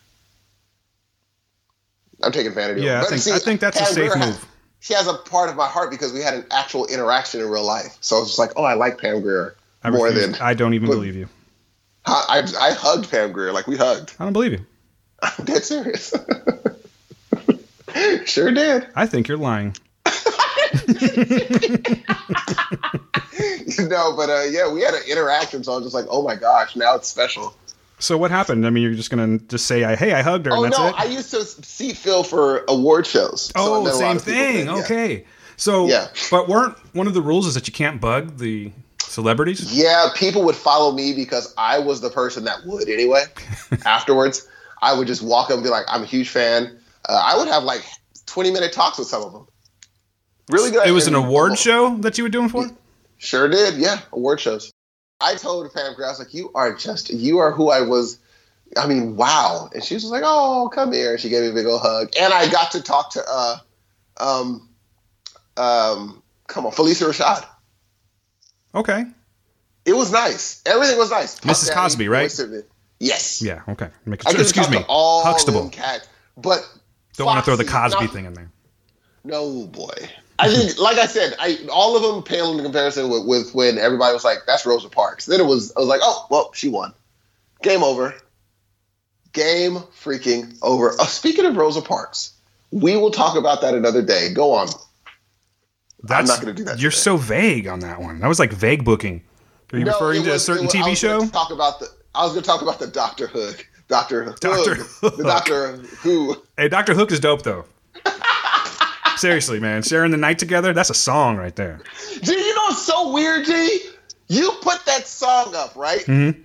[2.23, 2.81] I'm taking Vanity.
[2.81, 3.09] Yeah, I over.
[3.11, 4.45] But think- I think that's a safe Grier move.
[4.79, 7.65] she has a part of my heart because we had an actual interaction in real
[7.65, 7.97] life.
[8.01, 10.73] So it's just like, oh, I like Pam Grier I more refuse- than I don't
[10.73, 11.27] even but- believe you.
[12.05, 14.13] I, I, I hugged Pam Grier like we hugged.
[14.17, 14.65] I don't believe you.
[15.21, 16.13] I'm dead serious.
[18.25, 18.87] sure did.
[18.95, 19.75] I think you're lying.
[23.79, 26.35] no, but uh, yeah, we had an interaction, so I was just like, oh my
[26.35, 27.53] gosh, now it's special.
[27.99, 28.65] So what happened?
[28.65, 30.87] I mean, you're just gonna just say, "Hey, I hugged her," Oh and that's no,
[30.89, 30.95] it.
[30.97, 33.51] I used to see Phil for award shows.
[33.55, 34.65] Oh, lot same thing.
[34.67, 34.81] then, yeah.
[34.83, 35.25] Okay.
[35.55, 36.07] So, Yeah.
[36.29, 38.71] but weren't one of the rules is that you can't bug the
[39.07, 39.73] celebrities?
[39.73, 43.23] Yeah, people would follow me because I was the person that would anyway.
[43.85, 44.47] Afterwards,
[44.81, 47.47] I would just walk up and be like, "I'm a huge fan." Uh, I would
[47.47, 47.83] have like
[48.25, 49.47] 20 minute talks with some of them.
[50.49, 50.87] Really good.
[50.87, 52.69] It was an award show that you were doing for.
[53.17, 53.75] Sure did.
[53.75, 54.71] Yeah, award shows.
[55.19, 58.19] I told Pam was like, "You are just, you are who I was."
[58.75, 59.69] I mean, wow.
[59.73, 62.11] And she was like, "Oh, come here." And she gave me a big old hug,
[62.19, 63.57] and I got to talk to, uh,
[64.19, 64.69] um,
[65.57, 67.45] um, come on, Phylicia Rashad.
[68.75, 69.05] Okay.
[69.85, 70.61] It was nice.
[70.65, 71.39] Everything was nice.
[71.39, 71.67] Puff Mrs.
[71.67, 72.23] Daddy, Cosby, right?
[72.23, 72.69] voice of it.
[72.99, 73.41] Yes.
[73.41, 73.61] Yeah.
[73.69, 73.89] Okay.
[74.05, 74.39] Make sure.
[74.41, 74.83] Excuse me.
[74.87, 75.69] all Huxtable.
[75.69, 76.67] cats, but
[77.15, 78.51] Don't want to throw the Cosby not- thing in there.
[79.23, 79.93] No boy.
[80.39, 83.77] I think, like I said, I all of them pale in comparison with, with when
[83.77, 86.69] everybody was like, "That's Rosa Parks." Then it was, I was like, "Oh, well, she
[86.69, 86.93] won.
[87.61, 88.13] Game over.
[89.33, 92.31] Game freaking over." Oh, speaking of Rosa Parks,
[92.71, 94.31] we will talk about that another day.
[94.33, 94.67] Go on.
[96.03, 96.99] That's, I'm not gonna do that You're today.
[97.01, 98.19] so vague on that one.
[98.19, 99.23] That was like vague booking.
[99.73, 101.25] Are you No, referring it to a certain was- I TV was show?
[101.27, 101.87] Talk about the.
[102.15, 103.67] I was going to talk about the Doctor Hook.
[103.87, 104.39] Doctor Hook.
[104.39, 104.75] Dr.
[105.01, 106.35] The Doctor Who.
[106.57, 107.65] Hey, Doctor Hook is dope though.
[109.17, 111.79] Seriously, man, sharing the night together—that's a song right there.
[112.21, 113.79] G, you know what's so weird, G?
[114.27, 116.01] You put that song up, right?
[116.05, 116.43] Mhm.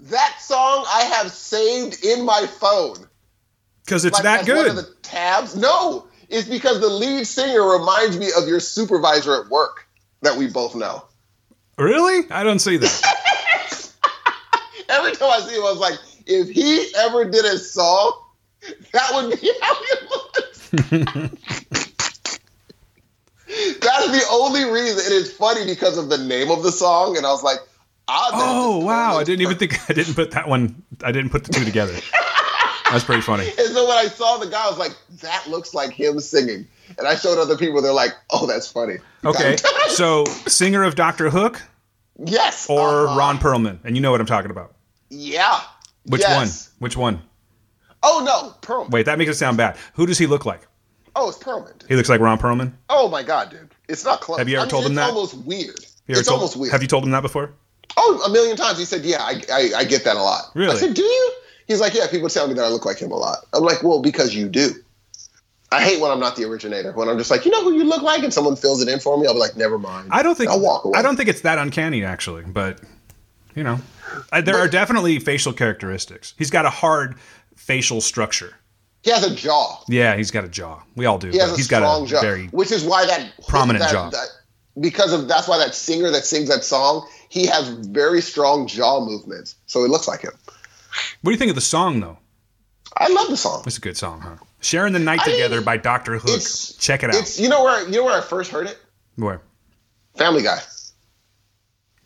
[0.00, 3.06] That song I have saved in my phone.
[3.84, 4.56] Because it's like, that good.
[4.66, 5.54] One of the tabs.
[5.54, 9.86] No, it's because the lead singer reminds me of your supervisor at work
[10.22, 11.04] that we both know.
[11.78, 12.28] Really?
[12.30, 13.92] I don't see that.
[14.88, 18.20] Every time I see him, I was like, if he ever did a song,
[18.92, 20.70] that would be how he looks.
[23.80, 24.98] That's the only reason.
[24.98, 27.58] It is funny because of the name of the song, and I was like,
[28.08, 29.16] oh wow!
[29.18, 30.82] I didn't even think I didn't put that one.
[31.04, 31.94] I didn't put the two together.
[32.94, 33.44] That's pretty funny.
[33.58, 36.66] And so when I saw the guy, I was like, that looks like him singing.
[36.96, 38.96] And I showed other people, they're like, oh, that's funny.
[39.24, 39.56] Okay,
[39.88, 41.60] so singer of Doctor Hook
[42.24, 42.68] yes.
[42.70, 43.18] or uh-huh.
[43.18, 44.74] Ron Perlman, and you know what I'm talking about.
[45.10, 45.60] Yeah.
[46.06, 46.70] Which Yes.
[46.78, 46.84] one?
[46.84, 47.22] Which one?
[48.02, 48.54] Oh, no.
[48.60, 48.90] Perlman.
[48.90, 49.76] Wait, that makes it sound bad.
[49.94, 50.60] Who does he look like?
[51.16, 51.86] Oh, it's Perlman.
[51.88, 52.72] He looks like Ron Perlman.
[52.88, 53.74] Oh, my God, dude.
[53.88, 54.38] It's not close.
[54.38, 55.08] Have you ever I mean, told him it's that?
[55.10, 55.80] almost weird.
[56.06, 56.72] It's told- almost weird.
[56.72, 57.54] Have you told him that before?
[57.96, 58.78] Oh, a million times.
[58.78, 60.50] He said, yeah, I, I, I get that a lot.
[60.54, 60.74] Really?
[60.76, 61.32] I said, do you?
[61.66, 63.38] He's like, yeah, people tell me that I look like him a lot.
[63.52, 64.72] I'm like, well, because you do.
[65.72, 66.92] I hate when I'm not the originator.
[66.92, 69.00] When I'm just like, you know who you look like, and someone fills it in
[69.00, 70.08] for me, I'll be like, never mind.
[70.12, 70.98] I don't think I'll walk away.
[70.98, 72.80] I don't think it's that uncanny actually, but
[73.56, 73.80] you know,
[74.32, 76.34] I, there But- are definitely facial characteristics.
[76.38, 77.16] He's got a hard
[77.56, 78.54] facial structure.
[79.02, 79.82] He has a jaw.
[79.88, 80.82] Yeah, he's got a jaw.
[80.96, 81.28] We all do.
[81.30, 83.92] He has a he's strong got a jaw, very which is why that prominent that-
[83.92, 84.10] jaw.
[84.10, 84.28] that-
[84.80, 89.04] because of that's why that singer that sings that song, he has very strong jaw
[89.04, 90.32] movements, so it looks like him.
[91.22, 92.18] What do you think of the song though?
[92.96, 93.62] I love the song.
[93.66, 94.36] It's a good song, huh?
[94.60, 96.18] Sharing the Night I mean, Together by Dr.
[96.18, 96.40] Hook.
[96.78, 97.16] Check it out.
[97.16, 98.78] It's you know where you know where I first heard it.
[99.16, 99.42] Where?
[100.16, 100.58] Family Guy.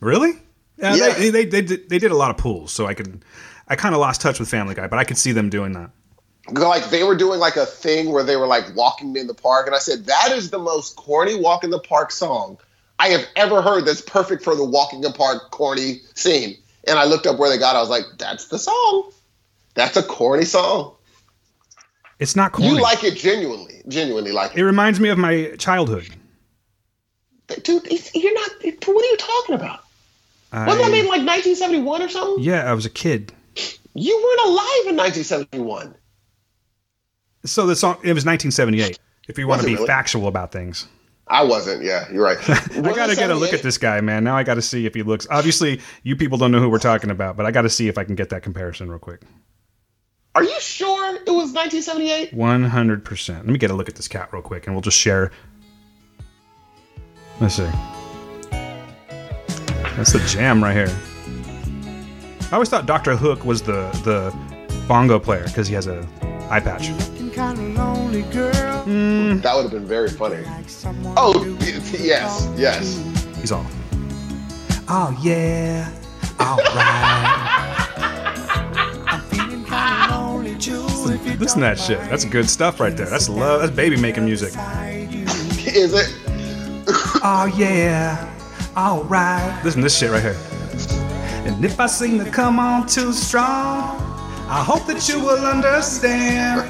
[0.01, 0.33] Really?
[0.77, 1.15] Yeah, Yeah.
[1.15, 3.25] They, they, they, did, they did a lot of pools, so I could
[3.69, 5.91] I kind of lost touch with Family Guy, but I could see them doing that.
[6.51, 9.67] Like they were doing like a thing where they were like walking in the park,
[9.67, 12.59] and I said that is the most corny walk in the park song
[12.99, 16.57] I have ever heard that's perfect for the walking apart corny scene.
[16.89, 17.79] And I looked up where they got it.
[17.79, 19.11] I was like, that's the song.
[19.75, 20.95] That's a corny song.
[22.19, 22.71] It's not corny.
[22.75, 24.65] You like it genuinely, genuinely like it it.
[24.65, 26.09] reminds me of my childhood.
[27.63, 28.51] Dude, it's, you're not,
[28.87, 29.81] what are you talking about?
[30.53, 32.43] Wasn't that I- made in like 1971 or something?
[32.45, 33.33] yeah, I was a kid.
[33.95, 35.95] You weren't alive in 1971.
[37.45, 38.99] So the song it was 1978.
[39.29, 39.87] If you want Was to be really?
[39.87, 40.87] factual about things,
[41.31, 41.83] I wasn't.
[41.83, 42.39] Yeah, you're right.
[42.49, 44.25] I gotta get a look at this guy, man.
[44.25, 45.27] Now I gotta see if he looks.
[45.31, 48.05] Obviously, you people don't know who we're talking about, but I gotta see if I
[48.05, 49.23] can get that comparison real quick.
[50.35, 52.33] Are you sure it was 1978?
[52.33, 53.05] 100.
[53.05, 55.33] percent Let me get a look at this cat real quick, and we'll just share.
[57.41, 57.69] Let's see.
[59.97, 60.97] That's the jam right here.
[62.51, 64.35] I always thought Doctor Hook was the the
[64.87, 66.07] bongo player because he has a
[66.51, 66.89] eye patch.
[68.89, 69.43] Mm.
[69.43, 70.43] That would have been very funny.
[71.15, 71.45] Oh,
[71.99, 72.97] yes, yes.
[73.39, 73.67] He's all.
[74.89, 75.93] Oh yeah,
[76.41, 77.45] all right.
[81.39, 82.01] Listen to that shit.
[82.09, 83.11] That's good stuff right there.
[83.11, 83.61] That's love.
[83.61, 84.55] That's baby making music.
[85.67, 86.09] Is it?
[87.23, 88.35] Oh yeah,
[88.75, 89.61] all right.
[89.65, 90.37] Listen to this shit right here.
[91.45, 94.08] And if I seem to come on too strong,
[94.51, 96.61] I hope that you will understand.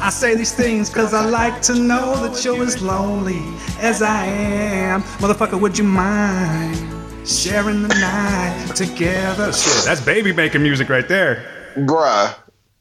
[0.00, 3.42] I say these things cause I like to know that you're as lonely
[3.80, 5.02] as I am.
[5.18, 6.76] Motherfucker, would you mind
[7.28, 9.52] sharing the night together?
[9.52, 11.72] Shit, that's baby making music right there.
[11.78, 12.32] Bruh,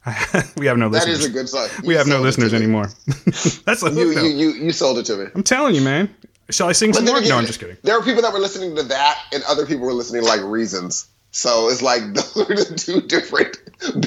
[0.58, 1.20] we have no that listeners.
[1.20, 1.68] That is a good song.
[1.84, 2.90] we have no sold it to listeners anymore.
[3.66, 5.26] that's a You, hook, you, you, you sold it to me.
[5.34, 6.14] I'm telling you, man.
[6.52, 7.20] Shall I sing some But then more?
[7.22, 7.78] again, No, I'm just kidding.
[7.82, 10.42] There were people that were listening to that, and other people were listening to like
[10.44, 11.08] Reasons.
[11.36, 13.58] So it's like those are the two different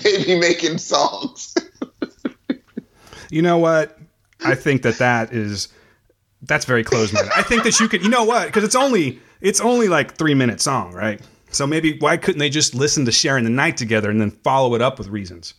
[0.03, 1.55] baby making songs.
[3.29, 3.99] You know what?
[4.43, 5.69] I think that that is
[6.41, 7.31] that's very close minded.
[7.37, 8.03] I think that you could.
[8.03, 8.47] You know what?
[8.47, 11.21] Because it's only it's only like three minute song, right?
[11.51, 14.75] So maybe why couldn't they just listen to sharing the night together and then follow
[14.75, 15.53] it up with reasons?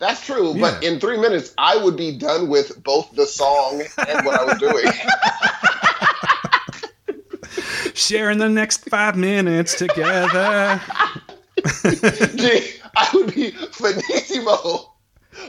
[0.00, 4.26] That's true, but in three minutes, I would be done with both the song and
[4.26, 4.92] what I was doing.
[7.98, 10.80] Sharing the next five minutes together.
[12.36, 14.90] Gee, I would be finissimo.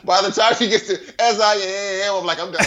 [0.04, 1.54] By the time she gets to as I
[2.06, 2.66] am, I'm like, I'm done.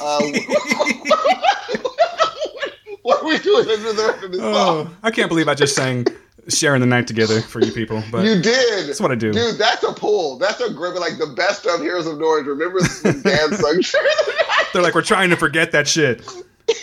[0.00, 0.20] Uh,
[3.02, 4.86] what are we doing under the rest of this song?
[4.88, 6.06] Oh, I can't believe I just sang
[6.48, 8.04] sharing the night together for you people.
[8.12, 8.88] But You did.
[8.88, 9.32] That's what I do.
[9.32, 10.38] Dude, that's a pull.
[10.38, 12.46] That's a great, like the best of Heroes of Norwich.
[12.46, 14.66] Remember Dan sung Share the Night?
[14.72, 16.24] they're like, we're trying to forget that shit.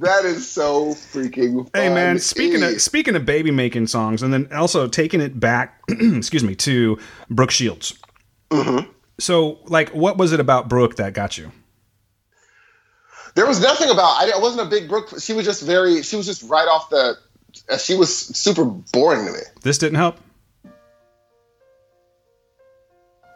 [0.00, 1.84] That is so freaking funny.
[1.84, 2.18] Hey man, funny.
[2.20, 6.54] speaking of speaking of baby making songs, and then also taking it back, excuse me,
[6.56, 7.94] to Brooke Shields.
[8.50, 8.90] Mm-hmm.
[9.18, 11.50] So, like, what was it about Brooke that got you?
[13.34, 14.16] There was nothing about.
[14.22, 15.10] I, I wasn't a big Brooke.
[15.20, 16.02] She was just very.
[16.02, 17.16] She was just right off the.
[17.68, 19.40] uh, She was super boring to me.
[19.62, 20.18] This didn't help.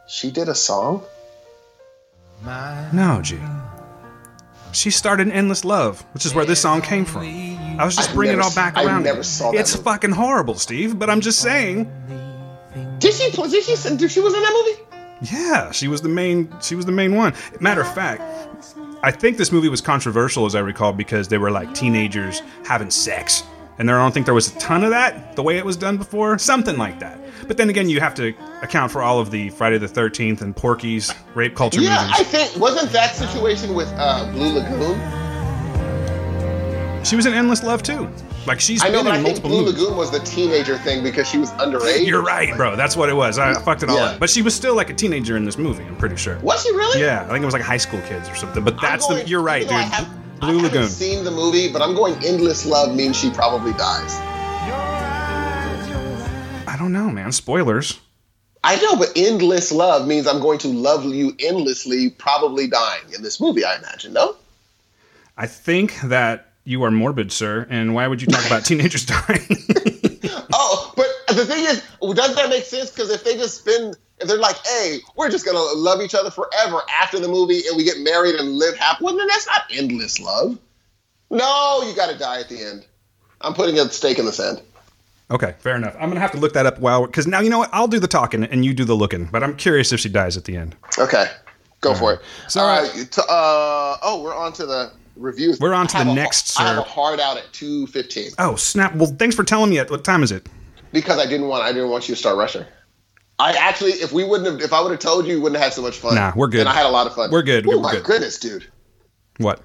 [0.09, 1.03] She did a song.
[2.45, 3.39] No, G.
[4.73, 7.23] She started "Endless Love," which is where this song came from.
[7.79, 9.03] I was just I've bringing never it all back I around.
[9.05, 9.85] never saw that It's movie.
[9.85, 10.99] fucking horrible, Steve.
[10.99, 11.91] But I'm just saying.
[12.99, 13.31] Did she?
[13.31, 13.97] play- Did she?
[13.97, 15.33] Did she was in that movie?
[15.33, 16.53] Yeah, she was the main.
[16.63, 17.35] She was the main one.
[17.61, 18.23] Matter of fact,
[19.03, 22.91] I think this movie was controversial, as I recall, because they were like teenagers having
[22.91, 23.43] sex,
[23.79, 25.77] and there, I don't think there was a ton of that the way it was
[25.77, 27.19] done before, something like that.
[27.47, 30.55] But then again, you have to account for all of the Friday the Thirteenth and
[30.57, 34.99] Porky's rape culture Yeah, I think wasn't that situation with uh, Blue Lagoon?
[37.05, 38.09] She was in Endless Love too.
[38.47, 39.81] Like she's I know, been but I in think Blue movies.
[39.81, 42.07] Lagoon was the teenager thing because she was underage.
[42.07, 42.75] You're right, bro.
[42.77, 43.39] That's what it was.
[43.39, 44.05] I fucked it all Yeah.
[44.05, 44.21] up.
[44.21, 45.85] But she was still like a teenager in this movie.
[45.85, 46.39] I'm pretty sure.
[46.41, 47.01] Was she really?
[47.01, 48.63] Yeah, I think it was like high school kids or something.
[48.65, 49.27] But that's the.
[49.27, 49.73] You're right, dude.
[49.73, 50.09] I have-
[50.41, 50.89] Blue I Lagoon.
[50.89, 54.13] seen the movie, but I'm going endless love means she probably dies.
[56.83, 57.31] I don't know, man.
[57.31, 58.01] Spoilers.
[58.65, 63.23] I know, but endless love means I'm going to love you endlessly, probably dying in
[63.23, 63.65] this movie.
[63.65, 64.13] I imagine.
[64.13, 64.35] No.
[65.37, 67.69] I think that you are morbid, sir.
[67.71, 69.47] And why would you talk about teenagers dying?
[70.55, 72.91] Oh, but the thing is, doesn't that make sense?
[72.91, 76.31] Because if they just spend, if they're like, "Hey, we're just gonna love each other
[76.31, 79.63] forever after the movie, and we get married and live happily, well, then that's not
[79.71, 80.59] endless love.
[81.31, 82.87] No, you got to die at the end.
[83.41, 84.63] I'm putting a stake in the sand.
[85.33, 85.95] Okay, fair enough.
[85.99, 87.71] I'm gonna have to look that up while because now you know what?
[87.73, 89.27] I'll do the talking and you do the looking.
[89.27, 90.77] But I'm curious if she dies at the end.
[90.99, 91.27] Okay,
[91.81, 92.21] go for it.
[92.49, 95.59] So, uh, to, uh, oh, we're on to the reviews.
[95.61, 96.63] We're on to I have the a- next, sir.
[96.65, 98.31] I have a hard out at two fifteen.
[98.39, 98.95] Oh snap!
[98.95, 99.79] Well, thanks for telling me.
[99.79, 100.49] At what time is it?
[100.93, 102.65] because I didn't want I didn't want you to start rushing.
[103.39, 105.65] I actually, if we wouldn't have, if I would have told you, you wouldn't have
[105.65, 106.15] had so much fun.
[106.15, 106.61] Nah, we're good.
[106.61, 107.31] And I had a lot of fun.
[107.31, 107.67] We're good.
[107.67, 108.05] Oh my good.
[108.05, 108.71] goodness, dude.
[109.39, 109.61] What?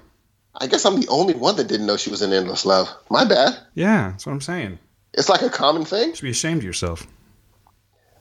[0.60, 2.88] I guess I'm the only one that didn't know she was in Endless Love.
[3.10, 3.56] My bad.
[3.74, 4.78] Yeah, that's what I'm saying.
[5.14, 6.10] It's like a common thing.
[6.10, 7.06] You should be ashamed of yourself.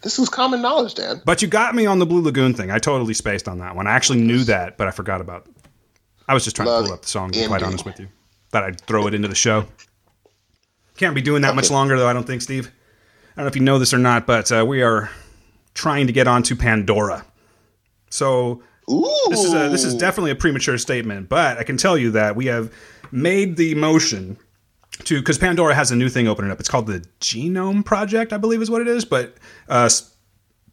[0.04, 1.22] This was common knowledge, Dan.
[1.26, 2.72] But you got me on the Blue Lagoon thing.
[2.72, 3.88] I totally spaced on that one.
[3.88, 5.48] I actually knew that, but I forgot about.
[6.28, 7.32] I was just trying Love to pull up the song.
[7.32, 8.08] To be quite honest with you,
[8.52, 9.66] thought I'd throw it into the show.
[10.98, 12.08] Can't be doing that much longer, though.
[12.08, 12.72] I don't think, Steve.
[13.34, 15.10] I don't know if you know this or not, but uh, we are
[15.74, 17.26] trying to get onto Pandora.
[18.10, 19.28] So Ooh.
[19.30, 22.36] this is a this is definitely a premature statement, but I can tell you that
[22.36, 22.74] we have
[23.12, 24.38] made the motion
[25.06, 26.60] to because Pandora has a new thing opening up.
[26.60, 29.06] It's called the Genome Project, I believe is what it is.
[29.06, 29.36] But
[29.70, 29.90] uh,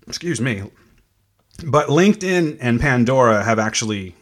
[0.07, 0.63] excuse me,
[1.67, 4.15] but LinkedIn and Pandora have actually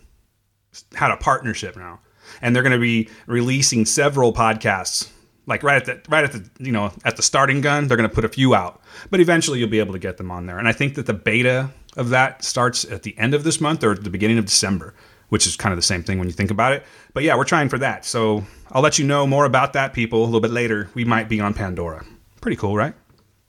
[0.94, 2.00] had a partnership now,
[2.40, 5.10] and they're going to be releasing several podcasts.
[5.46, 8.08] Like right at the right at the you know at the starting gun, they're going
[8.08, 8.80] to put a few out,
[9.10, 10.58] but eventually you'll be able to get them on there.
[10.58, 13.82] And I think that the beta of that starts at the end of this month
[13.82, 14.94] or the beginning of December,
[15.30, 16.84] which is kind of the same thing when you think about it.
[17.12, 18.04] But yeah, we're trying for that.
[18.04, 20.88] So I'll let you know more about that, people, a little bit later.
[20.94, 22.04] We might be on Pandora.
[22.40, 22.94] Pretty cool, right?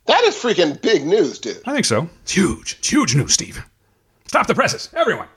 [0.06, 1.62] that is freaking big news, dude.
[1.66, 2.10] I think so.
[2.24, 2.76] It's huge.
[2.80, 3.64] It's huge news, Steve.
[4.28, 5.28] Stop the presses, everyone.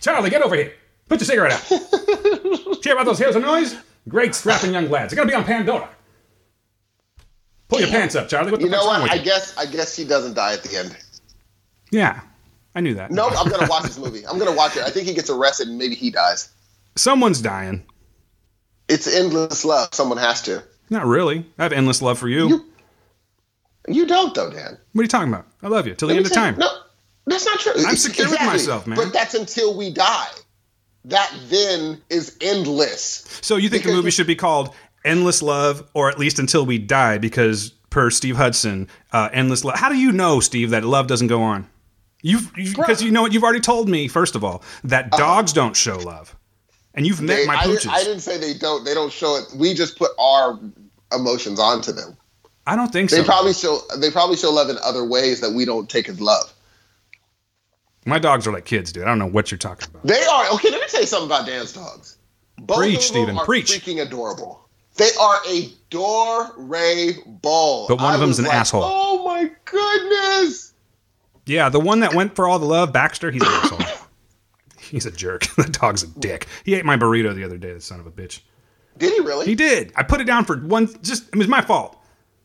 [0.00, 0.72] Charlie, get over here.
[1.08, 1.62] Put your cigarette out.
[2.84, 3.74] Hear about those hills of noise?
[4.08, 5.12] Great strapping young lads.
[5.12, 5.88] They're gonna be on Pandora.
[7.68, 8.52] Pull your pants up, Charlie.
[8.52, 9.10] What You know what?
[9.10, 9.24] I you?
[9.24, 10.96] guess I guess he doesn't die at the end.
[11.90, 12.20] Yeah,
[12.74, 13.10] I knew that.
[13.10, 14.26] No, I'm gonna watch this movie.
[14.26, 14.82] I'm gonna watch it.
[14.84, 16.50] I think he gets arrested and maybe he dies.
[16.96, 17.84] Someone's dying.
[18.88, 19.88] It's endless love.
[19.92, 20.62] Someone has to.
[20.90, 21.44] Not really.
[21.58, 22.48] I have endless love for you.
[22.48, 22.64] You-
[23.88, 24.76] You don't though, Dan.
[24.92, 25.46] What are you talking about?
[25.62, 26.60] I love you till the Let end of tell you- time.
[26.60, 26.68] No,
[27.26, 27.72] that's not true.
[27.86, 28.96] I'm secure with myself, man.
[28.98, 30.26] But that's until we die.
[31.06, 33.24] That then is endless.
[33.40, 34.74] So you think the movie should be called
[35.04, 39.78] Endless Love, or at least Until We Die, because per Steve Hudson, uh, Endless Love.
[39.78, 41.66] How do you know, Steve, that love doesn't go on?
[42.20, 44.08] You've because you know what you've already told me.
[44.08, 46.34] First of all, that dogs don't show love,
[46.98, 47.36] and you've met.
[47.36, 47.82] They- my I, pooches.
[47.82, 48.84] didn't, I didn't say they don't.
[48.84, 49.44] They don't show it.
[49.56, 50.58] We just put our
[51.14, 52.16] emotions onto them.
[52.66, 53.22] I don't think They so.
[53.22, 53.78] They probably show.
[53.98, 56.52] They probably show love in other ways that we don't take as love.
[58.04, 59.04] my dogs are like kids, dude.
[59.04, 60.06] I don't know what you're talking about.
[60.06, 60.70] They are okay.
[60.70, 62.16] Let me tell you something about Dan's dogs.
[62.58, 63.70] Both Preach, of them Steven, are preach.
[63.72, 64.68] Freaking adorable.
[64.96, 66.56] They are adorable.
[67.88, 68.82] But one I of them's an asshole.
[68.84, 70.72] Oh my goodness!
[71.46, 73.30] Yeah, the one that went for all the love, Baxter.
[73.30, 73.78] He's an asshole.
[74.88, 75.46] He's a jerk.
[75.56, 76.46] the dog's a dick.
[76.64, 77.72] He ate my burrito the other day.
[77.72, 78.40] The son of a bitch.
[78.96, 79.46] Did he really?
[79.46, 79.92] He did.
[79.96, 80.88] I put it down for one.
[81.02, 81.96] Just it was my fault,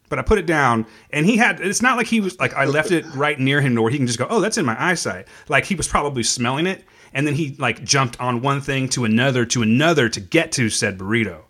[0.09, 1.59] but I put it down, and he had.
[1.61, 3.97] It's not like he was like I left it right near him to where he
[3.97, 4.27] can just go.
[4.29, 5.27] Oh, that's in my eyesight.
[5.49, 6.83] Like he was probably smelling it,
[7.13, 10.69] and then he like jumped on one thing to another to another to get to
[10.69, 11.41] said burrito.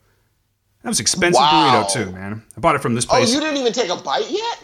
[0.83, 1.83] That was expensive Wow.
[1.85, 2.43] burrito too, man.
[2.55, 3.29] I bought it from this oh, place.
[3.31, 4.63] oh, you didn't even take a bite yet.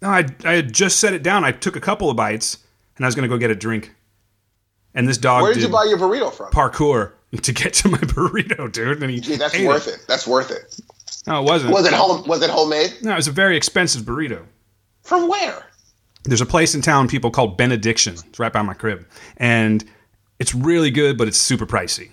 [0.00, 1.44] no, I I had just set it down.
[1.44, 2.56] I took a couple of bites,
[2.96, 3.94] and I was gonna go get a drink,
[4.98, 6.50] and this dog Where did you buy your burrito from?
[6.50, 9.02] parkour to get to my burrito, dude.
[9.02, 10.04] And he Gee, that's worth it.
[10.08, 10.78] That's worth it.
[11.26, 11.72] No, it wasn't.
[11.72, 12.26] Was it home?
[12.26, 12.94] Was it homemade?
[13.02, 14.44] No, it was a very expensive burrito.
[15.02, 15.64] From where?
[16.24, 18.14] There's a place in town people call Benediction.
[18.28, 19.84] It's right by my crib, and
[20.38, 22.10] it's really good, but it's super pricey.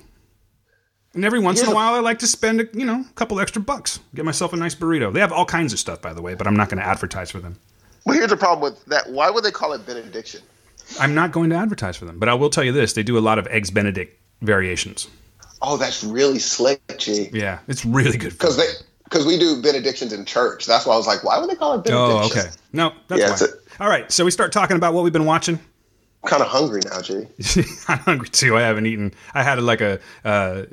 [1.14, 3.06] And every once in Here's a a- while, I like to spend a, you know
[3.10, 5.12] a couple extra bucks, get myself a nice burrito.
[5.14, 7.32] They have all kinds of stuff, by the way, but I'm not going to advertise
[7.32, 7.58] for them.
[8.06, 9.10] Well, here's the problem with that.
[9.10, 10.42] Why would they call it benediction?
[11.00, 13.18] I'm not going to advertise for them, but I will tell you this: they do
[13.18, 15.08] a lot of eggs Benedict variations.
[15.62, 17.30] Oh, that's really slick, G.
[17.32, 18.32] Yeah, it's really good.
[18.32, 18.68] Because they
[19.06, 20.66] because we do benedictions in church.
[20.66, 21.96] That's why I was like, why would they call it benediction?
[21.98, 22.50] Oh, okay.
[22.74, 23.86] No, that's Yeah, why.
[23.86, 25.60] All right, so we start talking about what we've been watching.
[26.24, 27.28] I'm kind of hungry now, G.
[27.88, 28.58] I'm hungry too.
[28.58, 29.14] I haven't eaten.
[29.34, 30.64] I had like a, uh,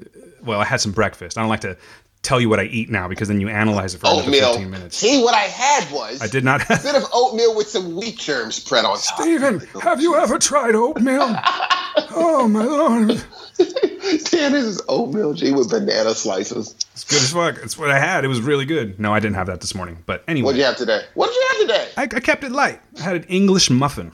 [0.42, 1.36] well, I had some breakfast.
[1.36, 1.76] I don't like to
[2.22, 4.52] tell you what I eat now because then you analyze it for another Oatmeal.
[4.52, 4.96] 15 minutes.
[4.96, 6.62] See, what I had was I did not.
[6.64, 9.20] a bit of oatmeal with some wheat germs spread on top.
[9.20, 11.20] Steven, have you ever tried oatmeal?
[12.14, 13.08] oh my lord,
[13.58, 16.74] Dan, this is oatmeal, G, with banana slices.
[16.92, 17.62] it's good as fuck.
[17.62, 18.24] It's what I had.
[18.24, 18.98] It was really good.
[18.98, 19.98] No, I didn't have that this morning.
[20.06, 21.02] But anyway, What'd you have today?
[21.14, 21.88] What did you have today?
[21.96, 22.80] I, I kept it light.
[22.98, 24.12] I had an English muffin.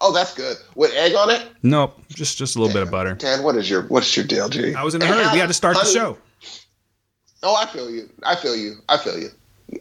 [0.00, 0.56] Oh, that's good.
[0.76, 1.44] With egg on it?
[1.64, 3.14] Nope, just just a little bit of butter.
[3.14, 4.74] Dan, what is your what's your deal, G?
[4.74, 5.26] I was in a hurry.
[5.32, 6.16] We had to start the show.
[7.42, 8.08] Oh, I feel you.
[8.24, 8.76] I feel you.
[8.88, 9.28] I feel you.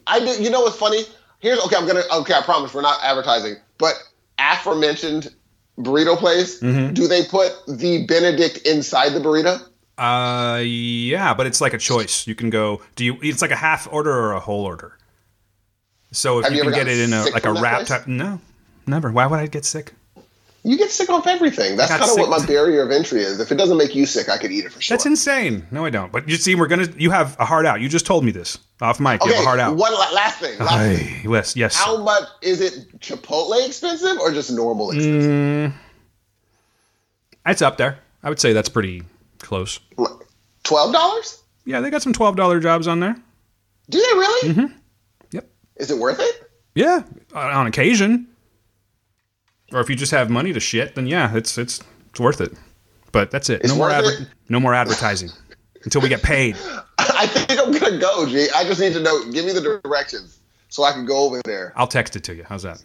[0.06, 0.42] I do.
[0.44, 1.04] You know what's funny?
[1.40, 1.76] Here's okay.
[1.76, 2.04] I'm gonna.
[2.22, 3.56] Okay, I promise we're not advertising.
[3.78, 3.94] But
[4.40, 5.34] aforementioned
[5.78, 6.94] burrito place, Mm-hmm.
[6.94, 9.60] do they put the Benedict inside the burrito?
[9.98, 12.28] Uh, yeah, but it's like a choice.
[12.28, 12.82] You can go.
[12.96, 13.18] Do you?
[13.22, 14.98] It's like a half order or a whole order.
[16.12, 18.40] So if Have you, you can get it in a like a wrap type, no,
[18.86, 19.12] never.
[19.12, 19.94] Why would I get sick?
[20.64, 21.78] You get sick off everything.
[21.78, 23.40] That's kind of what my barrier of entry is.
[23.40, 24.96] If it doesn't make you sick, I could eat it for sure.
[24.98, 25.66] That's insane.
[25.72, 26.12] No, I don't.
[26.12, 26.88] But you see, we're gonna.
[26.98, 27.80] You have a heart out.
[27.80, 29.24] You just told me this off mic.
[29.24, 29.76] You have a heart out.
[29.78, 30.58] one la- last thing.
[30.60, 31.32] Last thing.
[31.32, 31.76] Yes, yes.
[31.78, 33.00] How much is it?
[33.00, 35.74] Chipotle expensive or just normal expensive?
[37.46, 38.00] It's up there.
[38.24, 39.04] I would say that's pretty
[39.40, 39.80] close.
[40.64, 41.42] Twelve dollars?
[41.66, 43.16] Yeah, they got some twelve dollar jobs on there.
[43.90, 44.50] Do they really?
[44.54, 44.78] Mm-hmm.
[45.32, 45.50] Yep.
[45.78, 46.52] Is it worth it?
[46.76, 47.04] Yeah,
[47.34, 48.28] on occasion.
[49.74, 52.54] Or if you just have money to shit, then yeah, it's it's it's worth it.
[53.12, 53.62] But that's it.
[53.62, 54.28] It's no more adver- it?
[54.50, 55.30] no more advertising
[55.84, 56.56] until we get paid.
[56.98, 58.48] I think I'm gonna go, G.
[58.56, 59.32] I just need to know.
[59.32, 60.40] Give me the directions
[60.70, 61.74] so I can go over there.
[61.76, 62.46] I'll text it to you.
[62.48, 62.84] How's that?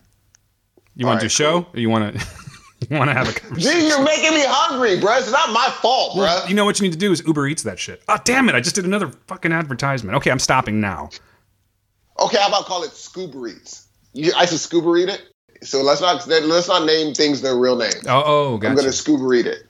[0.94, 1.66] You want to right, do show?
[1.72, 2.26] Or you want to
[2.90, 3.80] you want to have a conversation?
[3.80, 5.16] G, you're making me hungry, bro.
[5.18, 6.44] It's not my fault, bro.
[6.48, 8.02] You know what you need to do is Uber Eats that shit.
[8.08, 8.54] Oh damn it!
[8.54, 10.16] I just did another fucking advertisement.
[10.16, 11.10] Okay, I'm stopping now.
[12.18, 13.86] Okay, how about call it Scuba Eats?
[14.12, 15.31] You, I should Scuba Eat it.
[15.62, 18.04] So let's not let's not name things their real names.
[18.06, 19.66] Oh, oh, I'm gonna scuba read it.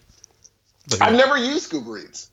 [1.00, 2.28] I've never used scuba reads.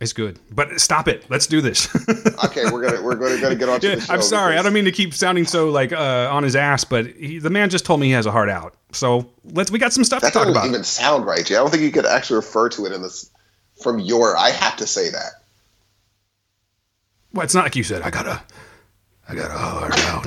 [0.00, 1.24] It's good, but stop it.
[1.28, 1.88] Let's do this.
[2.44, 4.14] Okay, we're gonna we're gonna, gonna get on to Yeah, the show.
[4.14, 4.56] I'm sorry.
[4.56, 7.50] I don't mean to keep sounding so like uh, on his ass, but he, the
[7.50, 8.76] man just told me he has a heart out.
[8.92, 9.72] So let's.
[9.72, 10.66] We got some stuff That to talk about.
[10.66, 13.28] even sound right, i don't think you could actually refer to it in this
[13.82, 14.36] from your.
[14.36, 15.32] I have to say that.
[17.32, 18.02] well, it's not like you said.
[18.02, 18.40] I got a,
[19.28, 20.26] I got a heart out.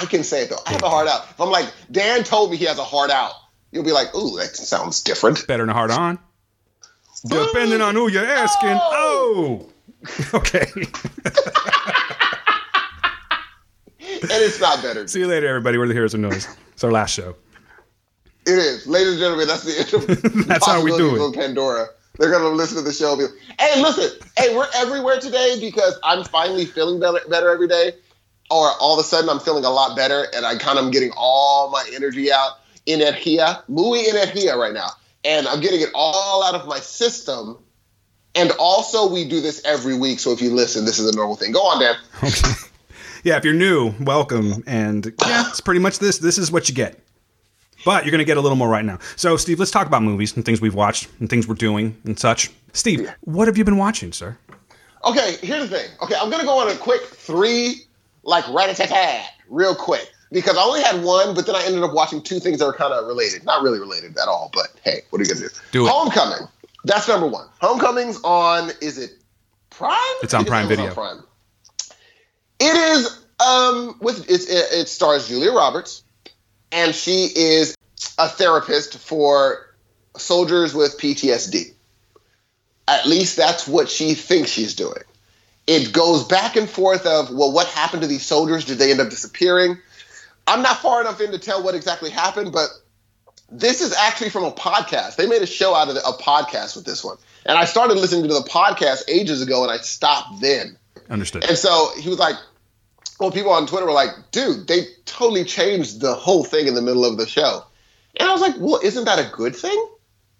[0.00, 0.58] I, can say it though.
[0.66, 1.24] I have a heart out.
[1.30, 3.32] If I'm like Dan told me he has a heart out,
[3.72, 6.18] you'll be like, "Ooh, that sounds different." Better than a heart on.
[7.26, 8.78] Depending on who you're asking.
[8.80, 9.66] Oh.
[10.32, 10.66] Okay.
[14.22, 15.06] And it's not better.
[15.08, 15.78] See you later, everybody.
[15.78, 16.46] We're the heroes of noise.
[16.72, 17.36] It's our last show.
[18.46, 19.48] It is, ladies and gentlemen.
[19.48, 20.34] That's the end.
[20.46, 21.34] That's how we do it.
[21.34, 21.86] Pandora.
[22.18, 23.12] They're gonna listen to the show.
[23.12, 24.28] And be like, hey, listen.
[24.36, 27.92] Hey, we're everywhere today because I'm finally feeling better, better every day.
[28.50, 30.90] Or all of a sudden, I'm feeling a lot better, and I kind of am
[30.90, 32.58] getting all my energy out.
[32.86, 34.88] Energia, muy energia right now,
[35.24, 37.58] and I'm getting it all out of my system.
[38.34, 40.18] And also, we do this every week.
[40.18, 41.52] So if you listen, this is a normal thing.
[41.52, 41.94] Go on, Dan.
[42.22, 42.52] Okay.
[43.22, 44.64] Yeah, if you're new, welcome.
[44.66, 46.18] And yeah, it's pretty much this.
[46.18, 46.98] This is what you get.
[47.84, 48.98] But you're going to get a little more right now.
[49.16, 52.18] So, Steve, let's talk about movies and things we've watched and things we're doing and
[52.18, 52.50] such.
[52.72, 54.38] Steve, what have you been watching, sir?
[55.04, 55.90] Okay, here's the thing.
[56.02, 57.82] Okay, I'm gonna go on a quick three,
[58.22, 62.22] like rat-a-tat-tat, real quick, because I only had one, but then I ended up watching
[62.22, 63.44] two things that were kind of related.
[63.44, 65.54] Not really related at all, but hey, what are you gonna do?
[65.72, 65.90] Do it.
[65.90, 66.48] Homecoming.
[66.84, 67.48] That's number one.
[67.60, 68.70] Homecoming's on.
[68.80, 69.10] Is it
[69.70, 69.96] Prime?
[70.22, 70.92] It's on Prime Video.
[70.92, 71.22] Prime.
[72.58, 73.18] It is.
[73.40, 76.02] Um, with it's, it, it stars Julia Roberts,
[76.72, 77.74] and she is
[78.18, 79.74] a therapist for
[80.16, 81.72] soldiers with PTSD.
[82.86, 85.02] At least that's what she thinks she's doing.
[85.70, 88.64] It goes back and forth of, well, what happened to these soldiers?
[88.64, 89.78] Did they end up disappearing?
[90.48, 92.70] I'm not far enough in to tell what exactly happened, but
[93.52, 95.14] this is actually from a podcast.
[95.14, 97.18] They made a show out of the, a podcast with this one.
[97.46, 100.76] And I started listening to the podcast ages ago and I stopped then.
[101.08, 101.44] Understood.
[101.44, 102.34] And so he was like,
[103.20, 106.82] well, people on Twitter were like, dude, they totally changed the whole thing in the
[106.82, 107.62] middle of the show.
[108.18, 109.86] And I was like, well, isn't that a good thing?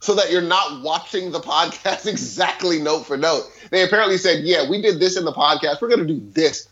[0.01, 3.45] So that you're not watching the podcast exactly note for note.
[3.71, 5.81] They apparently said, yeah, we did this in the podcast.
[5.81, 6.69] We're going to do this.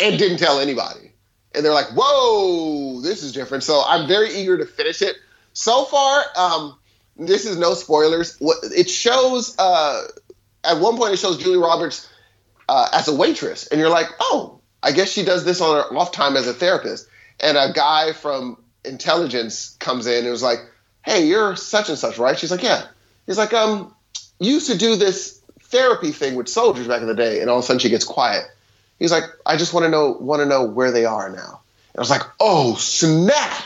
[0.00, 1.12] And didn't tell anybody.
[1.54, 3.64] And they're like, whoa, this is different.
[3.64, 5.16] So I'm very eager to finish it.
[5.52, 6.78] So far, um,
[7.16, 8.38] this is no spoilers.
[8.40, 10.04] It shows, uh,
[10.64, 12.08] at one point, it shows Julie Roberts
[12.68, 15.96] uh, as a waitress, and you're like, oh, I guess she does this on her
[15.96, 17.08] off time as a therapist.
[17.40, 20.60] And a guy from intelligence comes in and was like,
[21.04, 22.38] hey, you're such and such, right?
[22.38, 22.86] She's like, yeah.
[23.26, 23.94] He's like, um,
[24.38, 27.58] you used to do this therapy thing with soldiers back in the day, and all
[27.58, 28.44] of a sudden she gets quiet.
[28.98, 31.60] He's like, I just want to know want to know where they are now.
[31.92, 33.62] And I was like, oh snap!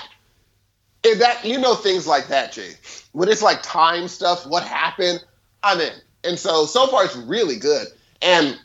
[1.05, 2.72] And that you know things like that, Jay.
[3.12, 5.24] When it's like time stuff, what happened,
[5.62, 5.93] I'm in.
[6.22, 7.89] And so so far it's really good.
[8.22, 8.59] And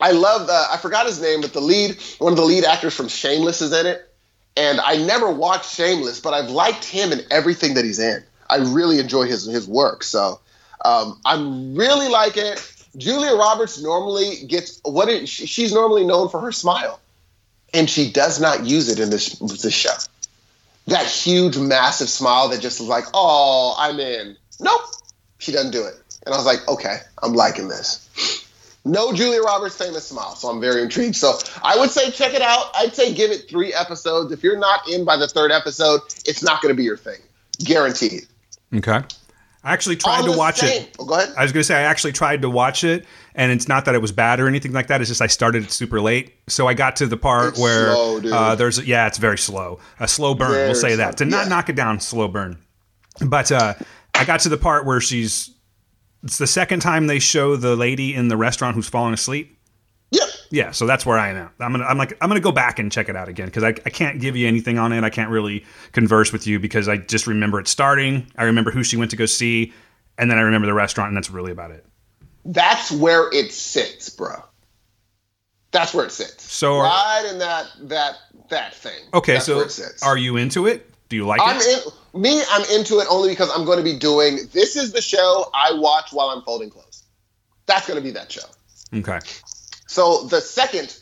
[0.00, 2.94] I love the I forgot his name, but the lead, one of the lead actors
[2.94, 4.07] from Shameless is in it.
[4.58, 8.24] And I never watched Shameless, but I've liked him in everything that he's in.
[8.50, 10.02] I really enjoy his his work.
[10.02, 10.40] So
[10.84, 12.74] um, I'm really like it.
[12.96, 16.98] Julia Roberts normally gets what she, she's normally known for her smile,
[17.72, 19.94] and she does not use it in this this show.
[20.88, 24.80] That huge, massive smile that just is like, "Oh, I'm in." Nope,
[25.38, 25.94] she doesn't do it.
[26.26, 28.47] And I was like, "Okay, I'm liking this."
[28.84, 31.16] No Julia Roberts famous smile, so I'm very intrigued.
[31.16, 32.70] So I would say check it out.
[32.74, 34.32] I'd say give it three episodes.
[34.32, 37.20] If you're not in by the third episode, it's not going to be your thing,
[37.64, 38.26] guaranteed.
[38.74, 39.00] Okay.
[39.64, 40.96] I actually tried to watch same- it.
[40.98, 41.34] Oh, go ahead.
[41.36, 43.04] I was going to say I actually tried to watch it,
[43.34, 45.00] and it's not that it was bad or anything like that.
[45.00, 47.92] It's just I started it super late, so I got to the part It's where
[47.92, 50.52] slow, uh, there's yeah, it's very slow, a slow burn.
[50.52, 52.56] Very we'll say slow, that to not knock it down, slow burn.
[53.20, 53.74] But uh,
[54.14, 55.50] I got to the part where she's.
[56.24, 59.56] It's the second time they show the lady in the restaurant who's falling asleep.
[60.10, 60.28] Yep.
[60.50, 61.50] Yeah, so that's where I am.
[61.60, 63.68] I'm gonna, I'm like, I'm gonna go back and check it out again because I,
[63.68, 65.04] I can't give you anything on it.
[65.04, 68.26] I can't really converse with you because I just remember it starting.
[68.36, 69.72] I remember who she went to go see,
[70.16, 71.84] and then I remember the restaurant, and that's really about it.
[72.46, 74.42] That's where it sits, bro.
[75.70, 76.50] That's where it sits.
[76.50, 78.14] So are- right in that that
[78.48, 78.98] that thing.
[79.12, 80.02] Okay, That's so where it sits.
[80.02, 80.90] are you into it?
[81.08, 81.86] Do you like I'm it?
[82.14, 82.42] in me.
[82.50, 84.40] I'm into it only because I'm going to be doing.
[84.52, 87.04] This is the show I watch while I'm folding clothes.
[87.66, 88.42] That's going to be that show.
[88.92, 89.18] Okay.
[89.86, 90.98] So the second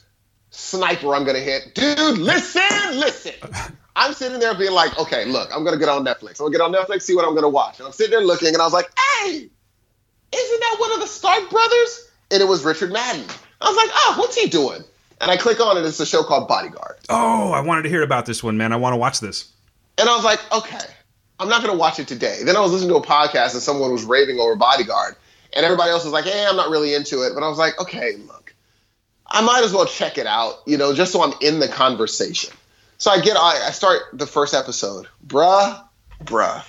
[0.50, 3.34] sniper I'm going to hit, dude, listen, listen.
[3.96, 6.38] I'm sitting there being like, okay, look, I'm going to get on Netflix.
[6.38, 7.78] I'm going to get on Netflix, see what I'm going to watch.
[7.78, 9.48] And I'm sitting there looking, and I was like, hey,
[10.32, 12.10] isn't that one of the Stark brothers?
[12.30, 13.24] And it was Richard Madden.
[13.60, 14.82] I was like, oh, what's he doing?
[15.20, 15.84] And I click on it.
[15.86, 16.96] It's a show called Bodyguard.
[17.08, 18.72] Oh, I wanted to hear about this one, man.
[18.72, 19.50] I want to watch this.
[19.98, 20.84] And I was like, okay,
[21.38, 22.40] I'm not going to watch it today.
[22.44, 25.16] Then I was listening to a podcast and someone was raving over Bodyguard.
[25.54, 27.32] And everybody else was like, hey, I'm not really into it.
[27.34, 28.54] But I was like, okay, look,
[29.26, 32.52] I might as well check it out, you know, just so I'm in the conversation.
[32.98, 35.06] So I get, I, I start the first episode.
[35.26, 35.82] Bruh,
[36.24, 36.64] bruh.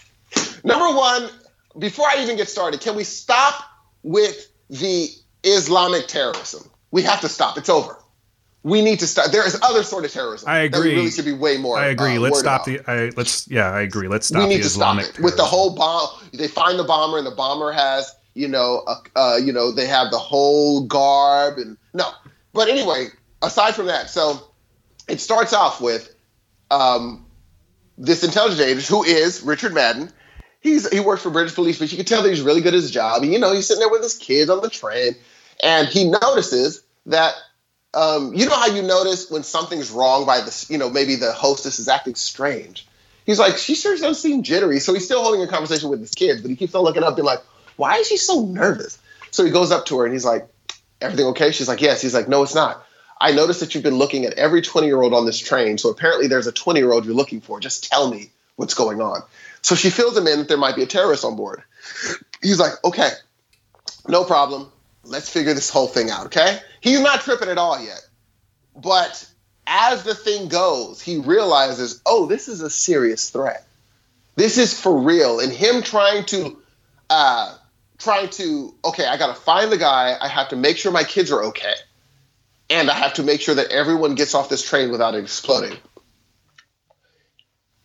[0.63, 1.30] Number one,
[1.78, 3.63] before I even get started, can we stop
[4.03, 5.09] with the
[5.43, 6.69] Islamic terrorism?
[6.91, 7.57] We have to stop.
[7.57, 7.97] It's over.
[8.68, 9.32] We need to stop.
[9.32, 10.49] There is other sort of terrorism.
[10.49, 10.80] I agree.
[10.80, 11.78] That we really should be way more.
[11.78, 12.18] I agree.
[12.18, 12.91] uh, let's stop about the.
[12.91, 13.47] I, let's.
[13.47, 14.09] Yeah, I agree.
[14.09, 16.09] Let's stop we need the to Islamic stop it with the whole bomb.
[16.34, 18.84] They find the bomber, and the bomber has, you know,
[19.15, 22.09] uh, you know, they have the whole garb, and no.
[22.51, 23.07] But anyway,
[23.41, 24.51] aside from that, so
[25.07, 26.13] it starts off with
[26.70, 27.26] um,
[27.97, 30.11] this intelligence agent who is Richard Madden.
[30.59, 32.82] He's he works for British police, but you can tell that he's really good at
[32.82, 33.24] his job.
[33.24, 35.15] And, you know, he's sitting there with his kids on the train,
[35.63, 37.34] and he notices that
[37.93, 41.31] um, you know how you notice when something's wrong by the you know maybe the
[41.31, 42.88] hostess is acting strange.
[43.25, 44.79] He's like, she sure doesn't seem jittery.
[44.79, 47.17] So he's still holding a conversation with his kids, but he keeps on looking up,
[47.17, 47.41] being like,
[47.75, 48.97] why is she so nervous?
[49.31, 50.47] So he goes up to her and he's like,
[51.01, 51.51] everything okay?
[51.51, 52.01] She's like, yes.
[52.01, 52.85] He's like, no, it's not.
[53.19, 55.77] I noticed that you've been looking at every 20 year old on this train.
[55.77, 57.59] So apparently there's a 20 year old you're looking for.
[57.59, 59.21] Just tell me what's going on.
[59.61, 61.63] So she fills him in that there might be a terrorist on board.
[62.41, 63.09] He's like, okay,
[64.07, 64.71] no problem.
[65.08, 66.60] Let's figure this whole thing out, okay?
[66.82, 68.01] He's not tripping at all yet.
[68.76, 69.28] But
[69.66, 73.68] as the thing goes, he realizes, oh, this is a serious threat.
[74.36, 75.39] This is for real.
[75.39, 76.58] And him trying to,
[77.10, 77.58] uh,
[77.97, 80.16] trying to, okay, I got to find the guy.
[80.20, 81.74] I have to make sure my kids are okay.
[82.70, 85.78] And I have to make sure that everyone gets off this train without it exploding.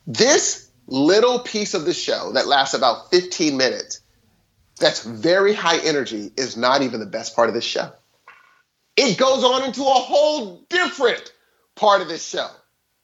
[0.07, 4.01] This little piece of the show that lasts about 15 minutes,
[4.83, 7.91] that's very high energy, is not even the best part of this show.
[8.97, 11.33] It goes on into a whole different
[11.76, 12.49] part of this show.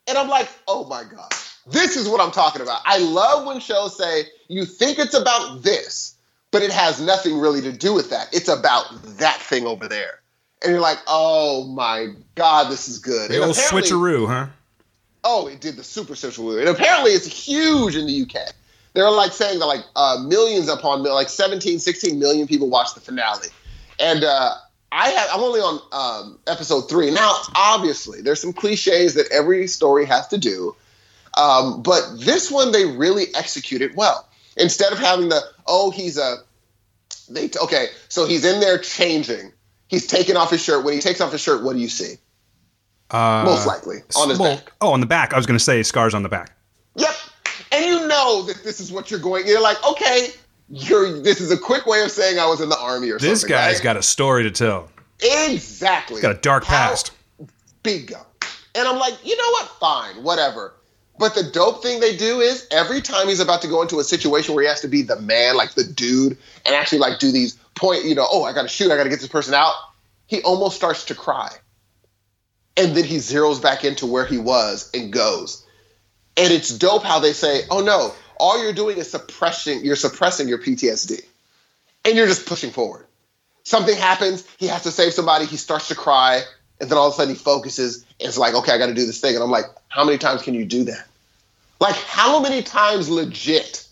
[0.06, 1.32] And I'm like, oh my God,
[1.66, 2.80] this is what I'm talking about.
[2.84, 6.16] I love when shows say, you think it's about this,
[6.50, 8.28] but it has nothing really to do with that.
[8.32, 8.86] It's about
[9.18, 10.20] that thing over there.
[10.62, 13.30] And you're like, oh my God, this is good.
[13.30, 14.46] The And old switcheroo, huh?
[15.24, 16.58] Oh, it did the super switcheroo.
[16.58, 18.52] And apparently it's huge in the UK.
[18.98, 23.00] They're like saying that like uh, millions upon like 17, 16 million people watched the
[23.00, 23.46] finale.
[24.00, 24.54] And uh,
[24.90, 27.12] I have I'm only on um, episode three.
[27.12, 30.74] Now, obviously, there's some cliches that every story has to do.
[31.36, 34.28] Um, but this one they really executed well.
[34.56, 36.38] Instead of having the, oh, he's a
[37.30, 39.52] they okay, so he's in there changing.
[39.86, 40.84] He's taking off his shirt.
[40.84, 42.14] When he takes off his shirt, what do you see?
[43.12, 44.72] Uh, Most likely on his well, back.
[44.80, 45.32] Oh, on the back.
[45.32, 46.56] I was going to say scars on the back.
[46.96, 47.14] Yep.
[47.72, 49.46] And you know that this is what you're going.
[49.46, 50.28] You're like, okay,
[50.68, 51.20] you're.
[51.20, 53.54] This is a quick way of saying I was in the army or This something.
[53.54, 53.82] This guy's right?
[53.84, 54.88] got a story to tell.
[55.20, 57.12] exactly Got a dark How- past.
[57.82, 58.24] Bingo.
[58.74, 59.68] And I'm like, you know what?
[59.80, 60.74] Fine, whatever.
[61.18, 64.04] But the dope thing they do is every time he's about to go into a
[64.04, 67.32] situation where he has to be the man, like the dude, and actually like do
[67.32, 69.52] these point, you know, oh, I got to shoot, I got to get this person
[69.54, 69.74] out.
[70.26, 71.50] He almost starts to cry,
[72.76, 75.64] and then he zeroes back into where he was and goes.
[76.38, 80.48] And it's dope how they say, oh no, all you're doing is suppressing, you're suppressing
[80.48, 81.24] your PTSD,
[82.04, 83.08] and you're just pushing forward
[83.68, 86.42] something happens, he has to save somebody, he starts to cry,
[86.80, 89.06] and then all of a sudden he focuses and it's like, okay, I gotta do
[89.06, 89.34] this thing.
[89.34, 91.06] And I'm like, how many times can you do that?
[91.80, 93.86] Like, how many times legit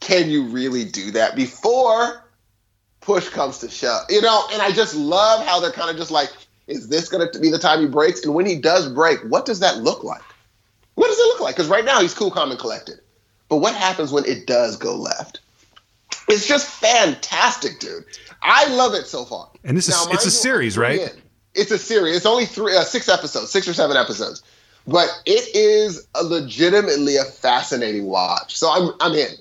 [0.00, 2.24] can you really do that before
[3.00, 4.06] push comes to shove?
[4.08, 6.30] You know, and I just love how they're kind of just like,
[6.66, 8.24] is this gonna be the time he breaks?
[8.24, 10.22] And when he does break, what does that look like?
[10.98, 11.54] What does it look like?
[11.54, 12.98] Because right now he's cool, calm, and collected.
[13.48, 15.38] But what happens when it does go left?
[16.28, 18.04] It's just fantastic, dude.
[18.42, 19.48] I love it so far.
[19.62, 21.00] And this is it's a series, right?
[21.00, 21.22] in.
[21.54, 22.16] It's a series.
[22.16, 24.42] It's only three, uh, six episodes, six or seven episodes,
[24.88, 28.56] but it is a legitimately a fascinating watch.
[28.56, 29.34] So I'm I'm in,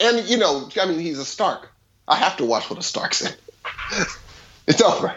[0.00, 1.70] and you know, I mean, he's a Stark.
[2.06, 3.32] I have to watch what a Stark's in.
[4.66, 5.16] it's over.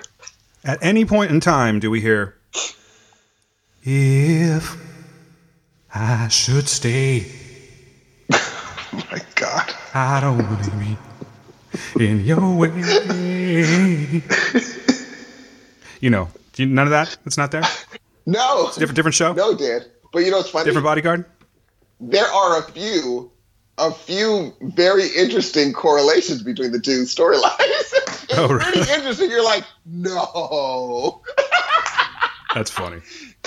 [0.64, 2.38] At any point in time, do we hear,
[3.84, 4.91] If
[5.94, 7.26] I should stay,
[8.34, 9.74] Oh my God.
[9.94, 10.98] I don't believe me.
[12.00, 12.72] in your way.
[16.00, 17.18] you know, none of that.
[17.26, 17.64] It's not there.
[18.28, 19.34] No, Different, different show.
[19.34, 19.90] no, did.
[20.14, 20.66] But you know what's funny?
[20.66, 21.26] Different bodyguard.
[22.00, 23.32] there are a few
[23.80, 27.50] a few very interesting correlations between the two storylines.
[27.60, 29.32] it's Oh, pretty interesting.
[29.32, 31.24] You're like, no.
[32.54, 33.02] That's funny.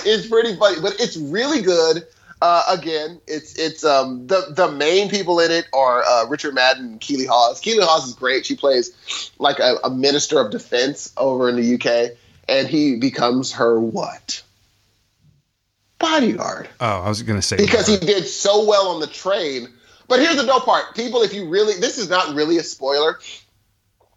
[0.05, 2.05] It's pretty funny, but it's really good.
[2.45, 6.84] Uh, again, it's it's um the the main people in it are uh, Richard Madden
[6.84, 7.59] and Keeley Hawes.
[7.59, 8.45] Keeley Hawes is great.
[8.45, 13.55] She plays like a, a minister of defense over in the UK, and he becomes
[13.55, 14.42] her what?
[15.99, 19.68] Bodyguard Oh, I was gonna say because he did so well on the train.
[20.07, 20.95] But here's the dope part.
[20.95, 23.20] People, if you really, this is not really a spoiler,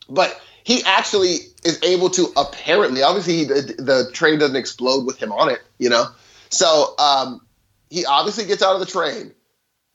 [0.09, 5.17] but he actually is able to apparently, obviously, he, the, the train doesn't explode with
[5.17, 6.07] him on it, you know?
[6.49, 7.46] So um,
[7.89, 9.33] he obviously gets out of the train,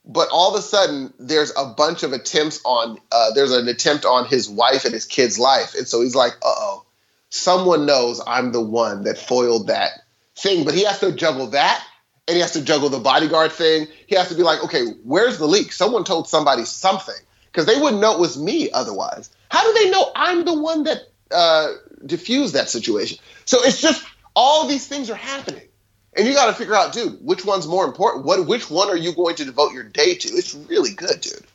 [0.05, 4.05] but all of a sudden, there's a bunch of attempts on, uh, there's an attempt
[4.05, 5.74] on his wife and his kid's life.
[5.74, 6.84] And so he's like, uh oh,
[7.30, 9.90] someone knows I'm the one that foiled that
[10.36, 10.64] thing.
[10.64, 11.84] But he has to juggle that
[12.26, 13.86] and he has to juggle the bodyguard thing.
[14.07, 15.72] He has to be like, okay, where's the leak?
[15.72, 17.14] Someone told somebody something
[17.47, 19.30] because they wouldn't know it was me otherwise.
[19.51, 21.72] How do they know I'm the one that uh,
[22.07, 23.18] diffused that situation?
[23.45, 25.68] So it's just all these things are happening,
[26.17, 28.25] and you got to figure out, dude, which one's more important?
[28.25, 30.29] What which one are you going to devote your day to?
[30.29, 31.47] It's really good, dude.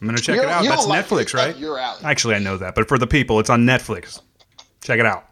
[0.00, 0.64] I'm gonna check You it out.
[0.64, 1.56] That's like Netflix, this stuff, right?
[1.56, 2.00] Your alley.
[2.04, 4.20] Actually, I know that, but for the people, it's on Netflix.
[4.82, 5.28] Check it out.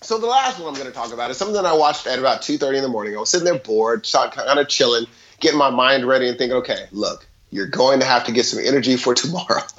[0.00, 2.18] So the last one I'm going to talk about is something that I watched at
[2.18, 3.16] about 2:30 in the morning.
[3.16, 5.06] I was sitting there bored, kind of chilling,
[5.40, 8.60] getting my mind ready, and thinking, okay, look, you're going to have to get some
[8.62, 9.62] energy for tomorrow.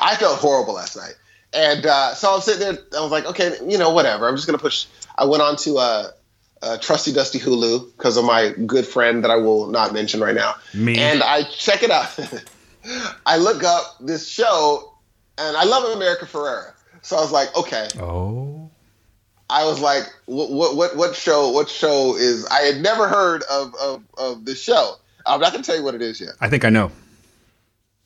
[0.00, 1.14] I felt horrible last night,
[1.52, 2.78] and uh, so I was sitting there.
[2.96, 4.28] I was like, okay, you know, whatever.
[4.28, 4.86] I'm just going to push.
[5.18, 6.10] I went on to uh,
[6.62, 10.34] uh, trusty dusty Hulu because of my good friend that I will not mention right
[10.34, 10.54] now.
[10.74, 10.96] Me.
[10.98, 12.18] And I check it out.
[13.26, 14.92] I look up this show,
[15.38, 16.72] and I love America Ferrera.
[17.02, 18.70] So I was like, okay, Oh,
[19.50, 23.42] I was like, what, what, what, what show, what show is, I had never heard
[23.50, 24.94] of, of, of this show.
[25.26, 26.30] I'm not going to tell you what it is yet.
[26.40, 26.90] I think I know.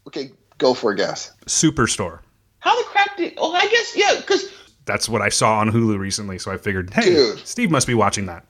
[0.07, 1.33] Okay, go for a guess.
[1.47, 2.21] Superstore.
[2.59, 4.51] How the crap did, oh, I guess, yeah, because,
[4.87, 7.47] That's what I saw on Hulu recently, so I figured, hey, Dude.
[7.47, 8.45] Steve must be watching that.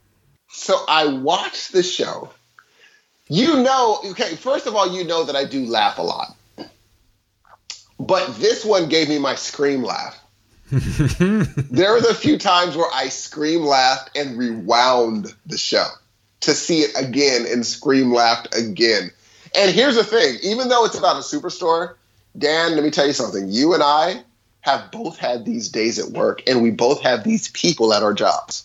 [0.49, 2.31] so I watched the show.
[3.29, 6.37] You know, okay, first of all, you know that I do laugh a lot.
[7.99, 10.21] But this one gave me my scream laugh.
[10.71, 15.87] there was a few times where I scream laughed and rewound the show
[16.41, 19.11] to see it again and scream laughed again.
[19.57, 21.95] And here's the thing even though it's about a superstore,
[22.37, 23.49] Dan, let me tell you something.
[23.49, 24.23] You and I
[24.67, 28.13] have both had these days at work, and we both have these people at our
[28.13, 28.65] jobs.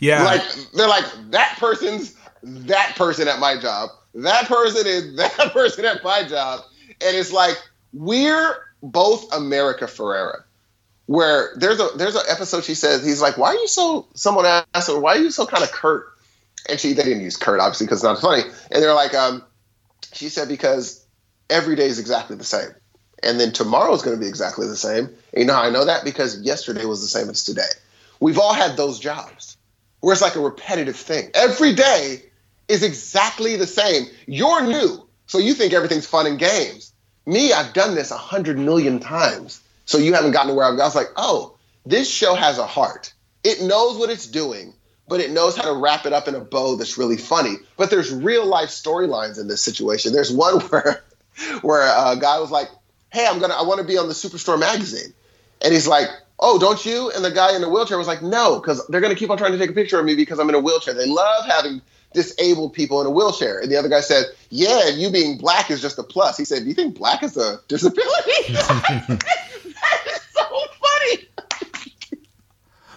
[0.00, 0.42] Yeah, Like,
[0.72, 3.90] they're like, that person's that person at my job.
[4.14, 6.62] That person is that person at my job.
[7.02, 7.56] And it's like,
[7.92, 10.42] we're both America Ferrera
[11.06, 14.46] where there's a there's an episode she says he's like why are you so someone
[14.46, 16.06] asked her why are you so kind of curt
[16.68, 19.42] and she they didn't use curt obviously because it's not funny and they're like um
[20.12, 21.04] she said because
[21.50, 22.70] every day is exactly the same
[23.22, 25.70] and then tomorrow is going to be exactly the same and you know how i
[25.70, 27.62] know that because yesterday was the same as today
[28.20, 29.56] we've all had those jobs
[30.00, 32.22] where it's like a repetitive thing every day
[32.68, 36.92] is exactly the same you're new so you think everything's fun and games
[37.26, 40.76] me i've done this a hundred million times so you haven't gotten to where I've
[40.76, 40.84] got.
[40.84, 43.12] I was like, oh, this show has a heart.
[43.44, 44.72] It knows what it's doing,
[45.08, 47.56] but it knows how to wrap it up in a bow that's really funny.
[47.76, 50.12] But there's real life storylines in this situation.
[50.12, 51.04] There's one where
[51.62, 52.68] where a guy was like,
[53.12, 55.12] hey, I'm gonna I want to be on the Superstore magazine.
[55.64, 56.08] And he's like,
[56.40, 57.10] oh, don't you?
[57.14, 59.52] And the guy in the wheelchair was like, no, because they're gonna keep on trying
[59.52, 60.94] to take a picture of me because I'm in a wheelchair.
[60.94, 61.80] They love having
[62.14, 63.60] disabled people in a wheelchair.
[63.60, 66.36] And the other guy said, yeah, you being black is just a plus.
[66.36, 68.02] He said, do you think black is a disability?
[68.52, 70.42] that is so
[70.80, 71.28] funny.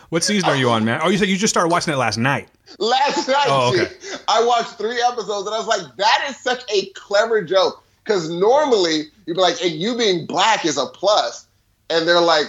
[0.09, 0.99] what season are you on, man?
[1.01, 2.49] Oh, you said you just started watching it last night.
[2.79, 3.93] Last night, Oh, okay.
[4.27, 7.84] I watched three episodes and I was like, that is such a clever joke.
[8.05, 11.47] Because normally you'd be like, and you being black is a plus.
[11.89, 12.45] And they're like,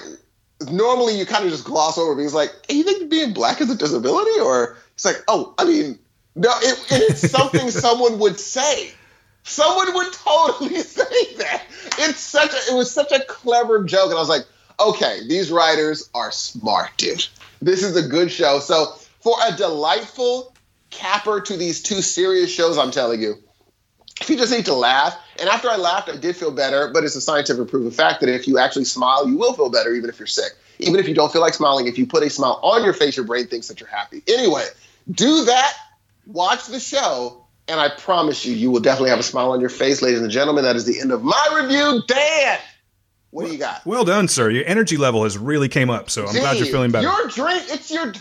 [0.71, 3.71] normally you kind of just gloss over because like, hey, you think being black is
[3.71, 4.39] a disability?
[4.39, 5.99] Or it's like, oh, I mean,
[6.35, 8.93] no, it, it's something someone would say.
[9.45, 11.63] Someone would totally say that.
[11.99, 14.11] It's such a, it was such a clever joke.
[14.11, 14.45] And I was like,
[14.79, 17.27] okay, these writers are smart, dude.
[17.63, 18.59] This is a good show.
[18.59, 20.55] So for a delightful
[20.91, 23.37] capper to these two serious shows, I'm telling you,
[24.31, 27.17] you just need to laugh, and after I laughed, I did feel better, but it's
[27.17, 30.19] a scientific proven fact that if you actually smile, you will feel better even if
[30.19, 30.53] you're sick.
[30.79, 33.17] Even if you don't feel like smiling, if you put a smile on your face,
[33.17, 34.23] your brain thinks that you're happy.
[34.29, 34.65] Anyway,
[35.11, 35.73] do that,
[36.27, 39.71] watch the show, and I promise you, you will definitely have a smile on your
[39.71, 40.65] face, ladies and gentlemen.
[40.65, 42.03] That is the end of my review.
[42.07, 42.59] Dan,
[43.31, 43.85] What do you got?
[43.87, 44.51] Well done, sir.
[44.51, 47.07] Your energy level has really came up, so I'm glad you're feeling better.
[47.07, 48.13] Your drink, it's your.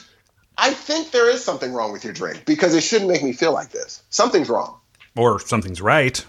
[0.57, 3.51] I think there is something wrong with your drink because it shouldn't make me feel
[3.53, 4.01] like this.
[4.09, 4.79] Something's wrong.
[5.15, 6.23] Or something's right.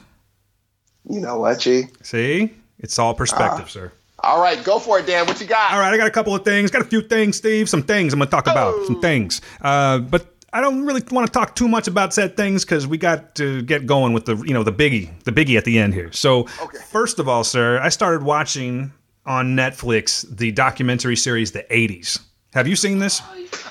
[1.08, 1.84] You know what, G?
[2.02, 2.52] See?
[2.78, 3.92] It's all perspective, sir.
[4.20, 5.26] All right, go for it, Dan.
[5.26, 5.72] What you got?
[5.72, 6.70] All right, I got a couple of things.
[6.70, 7.68] Got a few things, Steve.
[7.68, 8.86] Some things I'm going to talk about.
[8.86, 9.40] Some things.
[9.60, 12.98] Uh, but I don't really want to talk too much about said things because we
[12.98, 15.94] got to get going with the you know the biggie, the biggie at the end
[15.94, 16.10] here.
[16.12, 16.78] So Okay.
[16.90, 18.92] first of all, sir, I started watching
[19.26, 22.20] on Netflix the documentary series The 80s.
[22.54, 23.20] Have you seen this?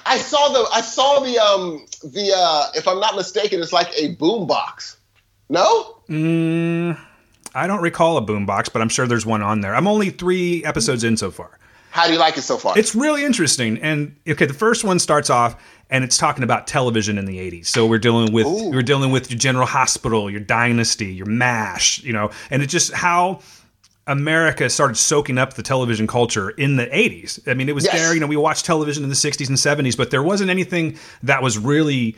[0.05, 0.65] I saw the.
[0.71, 1.37] I saw the.
[1.39, 1.85] Um.
[2.03, 2.33] The.
[2.35, 2.67] Uh.
[2.75, 4.45] If I'm not mistaken, it's like a boom
[5.49, 5.97] No.
[6.09, 6.99] Mm,
[7.53, 9.76] I don't recall a boombox, but I'm sure there's one on there.
[9.76, 11.57] I'm only three episodes in so far.
[11.91, 12.77] How do you like it so far?
[12.77, 13.77] It's really interesting.
[13.81, 15.55] And okay, the first one starts off
[15.89, 17.67] and it's talking about television in the 80s.
[17.67, 18.69] So we're dealing with Ooh.
[18.72, 22.91] we're dealing with your General Hospital, your Dynasty, your MASH, you know, and it's just
[22.91, 23.39] how
[24.07, 27.39] America started soaking up the television culture in the 80s.
[27.47, 27.93] I mean, it was Yes.
[27.93, 30.97] there, you know, we watched television in the 60s and 70s, but there wasn't anything
[31.23, 32.15] that was really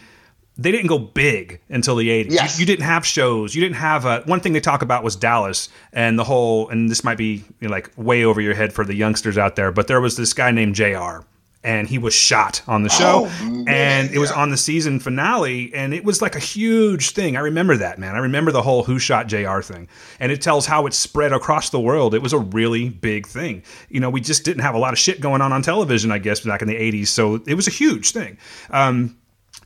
[0.58, 2.32] they didn't go big until the 80s.
[2.32, 2.58] Yes.
[2.58, 3.54] You, you didn't have shows.
[3.54, 6.90] You didn't have uh, one thing they talk about was Dallas and the whole, and
[6.90, 9.72] this might be you know, like way over your head for the youngsters out there,
[9.72, 11.20] but there was this guy named JR
[11.64, 15.00] and he was shot on the show Oh, man, and it was on the season
[15.00, 17.36] finale and it was like a huge thing.
[17.36, 18.16] I remember that, man.
[18.16, 19.88] I remember the whole who shot JR thing.
[20.20, 22.14] And it tells how it spread across the world.
[22.14, 23.64] It was a really big thing.
[23.90, 26.20] You know, we just didn't have a lot of shit going on on television, I
[26.20, 27.08] guess, back in the 80s.
[27.08, 28.38] So it was a huge thing.
[28.70, 29.18] Um,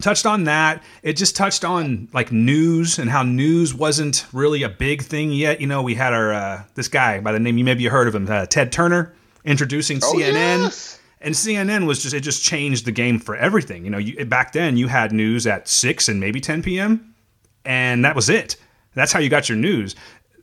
[0.01, 0.83] touched on that.
[1.03, 5.61] It just touched on like news and how news wasn't really a big thing yet.
[5.61, 8.07] You know, we had our uh, this guy by the name you maybe you heard
[8.07, 9.13] of him, uh, Ted Turner,
[9.45, 10.63] introducing Oh, CNN.
[10.63, 10.99] yes.
[11.23, 13.85] And CNN was just it just changed the game for everything.
[13.85, 17.13] You know, you, back then you had news at six and maybe 10 p.m.
[17.63, 18.55] and that was it.
[18.95, 19.95] That's how you got your news.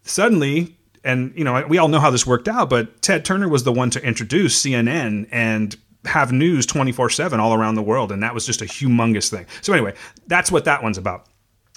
[0.04, 3.64] Suddenly, and you know, we all know how this worked out, but Ted Turner was
[3.64, 5.76] the one to introduce CNN and
[6.08, 9.46] have news 24/7 all around the world and that was just a humongous thing.
[9.60, 9.94] So anyway,
[10.26, 11.26] that's what that one's about.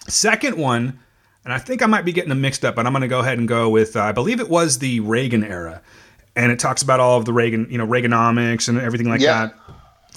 [0.08, 1.00] Second one,
[1.46, 3.20] and I think I might be getting them mixed up, but I'm going to go
[3.20, 5.82] ahead and go with uh, I believe it was the Reagan era.
[6.36, 9.48] And it talks about all of the Reagan, you know, Reaganomics and everything like Yeah.
[9.48, 9.56] that.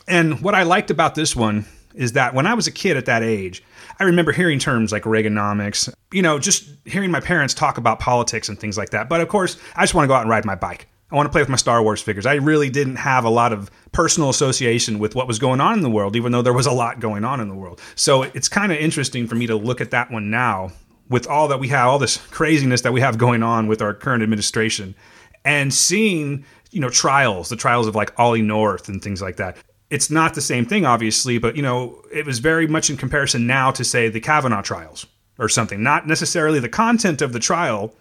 [0.07, 3.07] And what I liked about this one is that when I was a kid at
[3.07, 3.63] that age,
[3.99, 8.49] I remember hearing terms like Reaganomics, you know, just hearing my parents talk about politics
[8.49, 9.09] and things like that.
[9.09, 10.87] But of course, I just want to go out and ride my bike.
[11.15, 12.27] I want to play with my Star Wars figures.
[12.27, 15.81] I really didn't have a lot of personal association with what was going on in
[15.83, 17.81] the world, even though there was a lot going on in the world.
[17.95, 20.73] So it's kind of interesting for me to look at that one now
[21.09, 23.95] with all that we have, all this craziness that we have going on with our
[23.95, 24.97] current administration
[25.45, 29.57] and seeing you know trials the trials of like ollie north and things like that
[29.91, 33.47] it's not the same thing obviously but you know it was very much in comparison
[33.47, 35.07] now to say the kavanaugh trials
[35.39, 37.95] or something not necessarily the content of the trial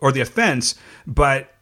[0.00, 0.74] or the offense
[1.06, 1.55] but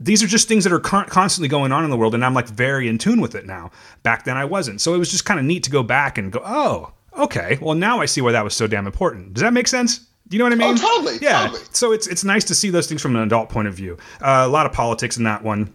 [0.00, 2.34] these are just things that are con- constantly going on in the world and i'm
[2.34, 3.70] like very in tune with it now
[4.02, 6.32] back then i wasn't so it was just kind of neat to go back and
[6.32, 9.52] go oh okay well now i see why that was so damn important does that
[9.52, 10.78] make sense do you know what I mean?
[10.80, 11.46] Oh, totally, Yeah.
[11.48, 11.60] totally.
[11.72, 13.98] So it's it's nice to see those things from an adult point of view.
[14.20, 15.72] Uh, a lot of politics in that one,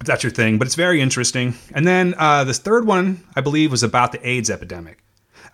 [0.00, 1.54] if that's your thing, but it's very interesting.
[1.74, 5.02] And then uh, this third one, I believe, was about the AIDS epidemic.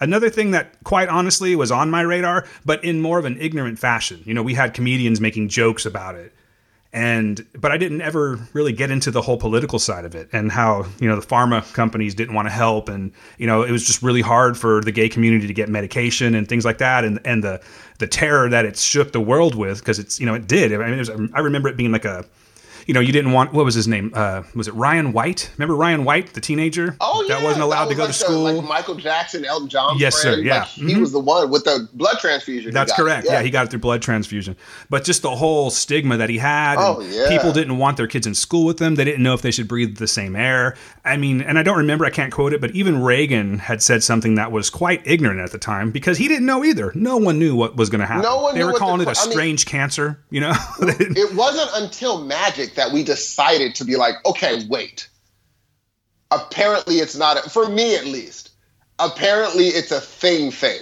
[0.01, 3.79] Another thing that, quite honestly, was on my radar, but in more of an ignorant
[3.79, 4.21] fashion.
[4.27, 6.35] You know, we had comedians making jokes about it,
[6.93, 10.53] and but I didn't ever really get into the whole political side of it and
[10.53, 13.87] how you know the pharma companies didn't want to help, and you know it was
[13.87, 17.19] just really hard for the gay community to get medication and things like that, and
[17.25, 17.63] and the
[17.99, 20.73] the terror that it shook the world with because it's you know it did.
[20.75, 22.27] I mean, was, I remember it being like a
[22.87, 24.11] you know, you didn't want what was his name?
[24.15, 25.51] Uh, was it Ryan White?
[25.57, 26.97] Remember Ryan White, the teenager?
[27.01, 28.61] Oh yeah, that wasn't allowed That to go was to like the- school.
[28.61, 29.99] like Michael Jackson, Elton John.
[29.99, 30.61] Yes, sir, yeah.
[30.61, 31.01] Like, he Mhm.
[31.01, 32.71] was the one with the blood transfusion.
[32.71, 33.27] he That's correct.
[33.29, 33.43] Yeah.
[33.43, 34.57] he got it through blood transfusion.
[34.91, 36.75] But just the whole stigma that he had.
[36.79, 37.29] and Oh, yeah.
[37.29, 38.95] People didn't want their kids in school with them.
[38.97, 40.77] They didn't know if they should breathe the same air.
[41.05, 44.03] I mean, and I don't remember, I can't quote it, but even Reagan had said
[44.03, 46.93] something that was quite ignorant at the time because he didn't know either.
[46.95, 48.23] No one knew what was going to happen.
[48.23, 50.41] No one they were what the calling it a cr- I mean- strange cancer, you
[50.41, 50.53] know?
[50.81, 55.09] It wasn't until Magic that we decided to be like, okay, wait.
[56.31, 57.45] Apparently, it's not.
[57.45, 58.51] A, for me, at least.
[58.99, 60.51] Apparently, it's a thing.
[60.51, 60.81] Thing.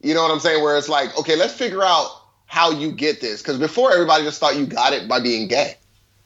[0.00, 0.62] You know what I'm saying?
[0.62, 2.08] Where it's like, okay, let's figure out
[2.46, 3.40] how you get this.
[3.40, 5.76] Because before, everybody just thought you got it by being gay.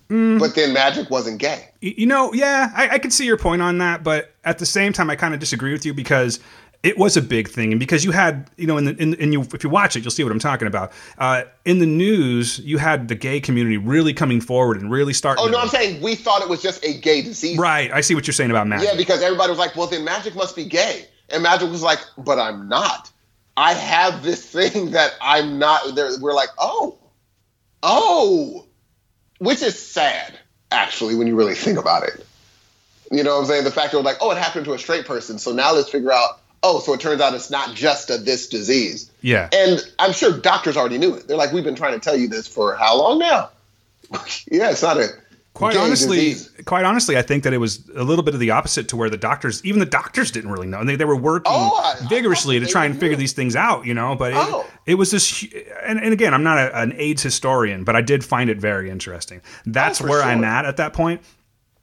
[0.08, 0.38] Mm.
[0.38, 1.68] But then Magic wasn't gay.
[1.80, 4.92] You know, yeah, I, I can see your point on that, but at the same
[4.92, 6.40] time, I kind of disagree with you because
[6.82, 9.32] it was a big thing, and because you had, you know, in the in, in
[9.32, 10.92] you if you watch it, you'll see what I'm talking about.
[11.18, 15.42] Uh, in the news, you had the gay community really coming forward and really starting.
[15.42, 17.58] Oh to- no, I'm saying we thought it was just a gay disease.
[17.58, 17.90] right.
[17.92, 18.88] I see what you're saying about magic.
[18.88, 21.04] Yeah, because everybody was like, well, then Magic must be gay.
[21.30, 23.10] And Magic was like, but I'm not.
[23.56, 25.96] I have this thing that I'm not.
[25.96, 26.96] There, we're like, oh,
[27.82, 28.66] oh,
[29.38, 30.38] which is sad.
[30.70, 32.24] actually, when you really think about it.
[33.10, 33.64] You know what I'm saying?
[33.64, 35.38] The fact that like, oh, it happened to a straight person.
[35.38, 38.48] So now let's figure out, oh, so it turns out it's not just a this
[38.48, 39.10] disease.
[39.22, 39.48] Yeah.
[39.52, 41.28] And I'm sure doctors already knew it.
[41.28, 43.50] They're like, we've been trying to tell you this for how long now?
[44.50, 45.08] yeah, it's not a
[45.54, 46.50] quite honestly, disease.
[46.66, 49.10] quite honestly, I think that it was a little bit of the opposite to where
[49.10, 52.04] the doctors, even the doctors, didn't really know, and they, they were working Oh, I-
[52.04, 53.00] I vigorously thought to try and knew.
[53.00, 53.84] figure these things out.
[53.84, 54.66] You know, but it, Oh.
[54.86, 55.44] it was this,
[55.84, 58.88] and, and again, I'm not a, an AIDS historian, but I did find it very
[58.88, 59.40] interesting.
[59.66, 61.22] That's Oh, where I'm at at that point.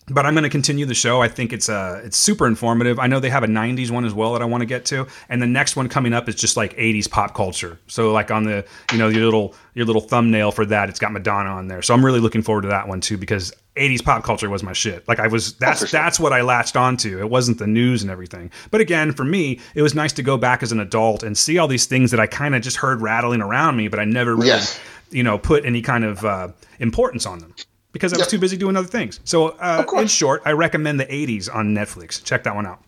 [0.08, 1.22] But I'm going to continue the show.
[1.24, 3.00] I think it's uh it's super informative.
[3.00, 5.08] I know they have a 90s one as well that I want to get to,
[5.30, 7.80] and the next one coming up is just like 80s pop culture.
[7.88, 11.12] So like on the you know your little your little thumbnail for that, it's got
[11.12, 11.82] Madonna on there.
[11.82, 14.74] So I'm really looking forward to that one too because 80s pop culture was my
[14.74, 15.08] shit.
[15.08, 16.00] Like I was that's for sure.
[16.00, 17.18] that's what I latched onto.
[17.20, 18.52] It wasn't the news and everything.
[18.70, 21.58] But again, for me, it was nice to go back as an adult and see
[21.58, 24.36] all these things that I kind of just heard rattling around me, but I never
[24.36, 24.80] really Yes.
[25.10, 26.50] you know put any kind of uh,
[26.80, 27.56] importance on them
[27.96, 28.28] because I was Yep.
[28.32, 29.22] too busy doing other things.
[29.24, 32.22] So, uh, in short, I recommend the 80s on Netflix.
[32.22, 32.80] Check that one out.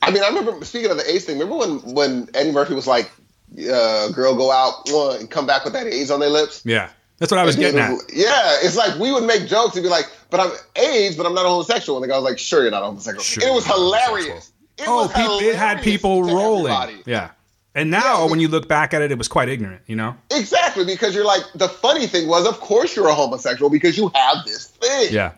[0.00, 1.40] I mean, I remember speaking of the AIDS thing.
[1.40, 3.10] Remember when when Eddie Murphy was like,
[3.58, 6.90] uh, "Girl, go out uh, and come back with that AIDS on their lips." Yeah,
[7.18, 7.90] that's what I was getting at.
[8.12, 11.34] Yeah, it's like we would make jokes and be like, "But I'm AIDS, but I'm
[11.34, 13.52] not a homosexual," and the guy was like, "Sure, you're not a homosexual." Sure it
[13.52, 14.52] was hilarious.
[14.78, 16.72] It Oh, was peop it had people rolling.
[16.72, 17.02] everybody.
[17.06, 17.30] Yeah,
[17.74, 19.82] and now Yeah, when you look back at it, it was quite ignorant.
[19.86, 20.16] You know?
[20.30, 24.10] Exactly, because you're like the funny thing was, of course you're a homosexual because you
[24.14, 25.08] have this thing.
[25.12, 25.32] Yeah,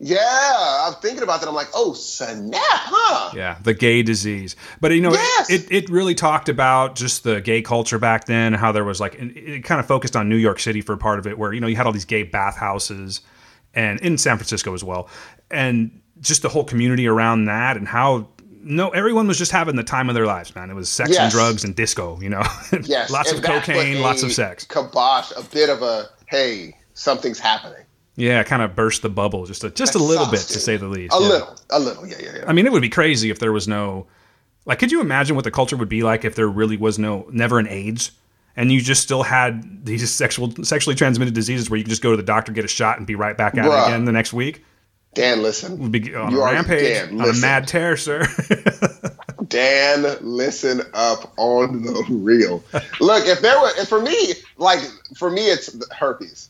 [0.00, 0.86] yeah.
[0.86, 1.48] I'm thinking about that.
[1.48, 3.32] I'm like, oh snap, huh?
[3.36, 4.56] yeah, the gay disease.
[4.80, 5.50] But you know, Yes!
[5.50, 9.00] it, it it really talked about just the gay culture back then, how there was
[9.00, 11.52] like it, it kind of focused on New York City for part of it, where
[11.52, 13.20] you know you had all these gay bathhouses,
[13.74, 15.08] and in San Francisco as well,
[15.50, 18.28] and just the whole community around that, and how.
[18.64, 20.70] No, everyone was just having the time of their lives, man.
[20.70, 22.42] It was sex and drugs and disco, you know.
[22.84, 24.64] Yes, lots and of cocaine, lots of sex.
[24.64, 27.84] Kibosh, a bit of a hey, something's happening.
[28.16, 30.60] Yeah, kind of burst the bubble just a, just That a little sucks, bit to
[30.60, 31.14] say the least.
[31.14, 31.28] A yeah.
[31.28, 32.44] little, a little, yeah, yeah, yeah.
[32.46, 34.06] I mean, it would be crazy if there was no
[34.66, 37.26] like could you imagine what the culture would be like if there really was no
[37.30, 38.12] never an AIDS
[38.56, 42.12] and you just still had these sexual sexually transmitted diseases where you can just go
[42.12, 44.32] to the doctor, get a shot and be right back at it again the next
[44.32, 44.64] week?
[45.14, 45.78] Dan, listen.
[45.78, 48.26] Would be on You a are- rampage, Dan, on a mad tear, sir.
[49.48, 52.62] Dan, listen up on the real.
[53.00, 54.80] Look, if there were, if for me, like
[55.16, 56.48] for me, it's herpes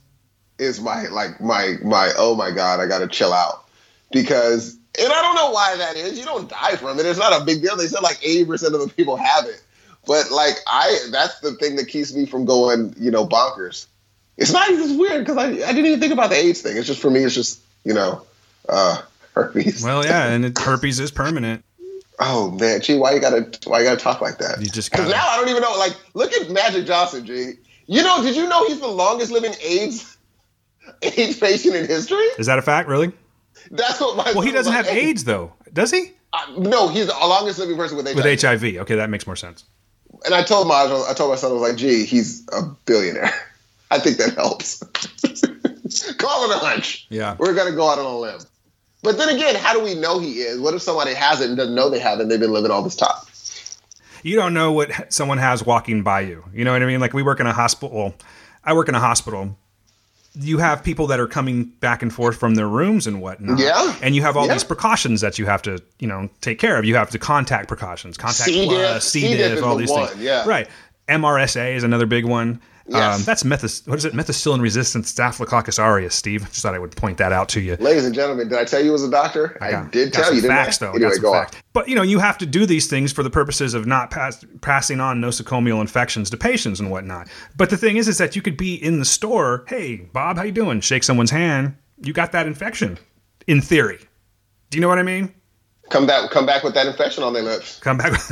[0.58, 3.64] is my like my my oh my god, I gotta chill out
[4.12, 6.18] because and I don't know why that is.
[6.18, 7.06] You don't die from it.
[7.06, 7.76] It's not a big deal.
[7.76, 9.60] They said like eighty percent of the people have it,
[10.06, 13.86] but like I, that's the thing that keeps me from going, you know, bonkers.
[14.36, 16.76] It's not even weird because I I didn't even think about the AIDS thing.
[16.76, 18.22] It's just for me, it's just you know,
[18.68, 19.02] uh,
[19.34, 19.82] herpes.
[19.82, 21.64] well, yeah, and it, herpes is permanent.
[22.18, 24.60] Oh man, gee, why you gotta why you gotta talk like that?
[24.60, 25.74] You just because now I don't even know.
[25.76, 27.52] Like, look at Magic Johnson, G.
[27.86, 30.16] You know, did you know he's the longest living AIDS
[31.02, 32.24] AIDS patient in history?
[32.38, 33.12] Is that a fact, really?
[33.70, 35.52] That's what my Well, he doesn't have "Hey, AIDS though.
[35.72, 36.12] Does he?
[36.32, 38.16] uh, no, he's the longest living person with HIV.
[38.16, 38.64] With HIV.
[38.82, 39.64] Okay, that makes more sense.
[40.24, 43.32] And I told my I told my son I was like, gee, he's a billionaire.
[43.90, 44.78] I think that helps.
[46.18, 47.06] Call it a hunch.
[47.10, 47.36] Yeah.
[47.38, 48.40] We're gonna go out on a limb.
[49.04, 50.58] But then again, how do we know he is?
[50.58, 52.70] What if somebody has it and doesn't know they have it and they've been living
[52.72, 53.14] all this time?
[54.22, 56.42] you don't know what someone has walking by you.
[56.54, 56.98] You know what I mean?
[56.98, 58.14] Like we work in a hospital.
[58.64, 59.54] I work in a hospital.
[60.34, 63.58] You have people that are coming back and forth from their rooms and whatnot.
[63.58, 63.94] Yeah.
[64.02, 64.54] And you have all Yeah.
[64.54, 66.86] these precautions that you have to, you know, take care of.
[66.86, 68.60] You have to contact precautions, contact C.
[68.66, 68.68] diff.
[68.70, 69.20] plus, C.
[69.20, 69.36] C.
[69.36, 70.22] diff diff, all these one, things.
[70.22, 70.44] yeah.
[70.48, 70.68] Right.
[71.08, 72.60] MRSA is another big one.
[72.86, 73.20] Yes.
[73.20, 74.12] Um, that's methis- what is it?
[74.12, 76.42] Methicillin resistant Staphylococcus aureus, Steve.
[76.50, 77.76] Just thought I would point that out to you.
[77.76, 79.56] Ladies and gentlemen, did I tell you it was a doctor?
[79.62, 80.86] I, got- did got tell you, facts, I?
[80.86, 80.92] Though.
[80.92, 81.56] I Anyway, go facts.
[81.56, 81.62] on.
[81.72, 84.44] But you know, you have to do these things for the purposes of not pass,
[84.60, 87.28] passing on nosocomial infections to patients and whatnot.
[87.56, 89.64] But the thing is, is that you could be in the store.
[89.66, 90.80] Hey, Bob, how you doing?
[90.80, 91.76] Shake someone's hand.
[92.02, 92.98] You got that infection,
[93.46, 93.98] in theory.
[94.68, 95.32] Do you know what I mean?
[95.90, 97.78] Come back, come back with that infection on their lips.
[97.78, 98.12] Come back.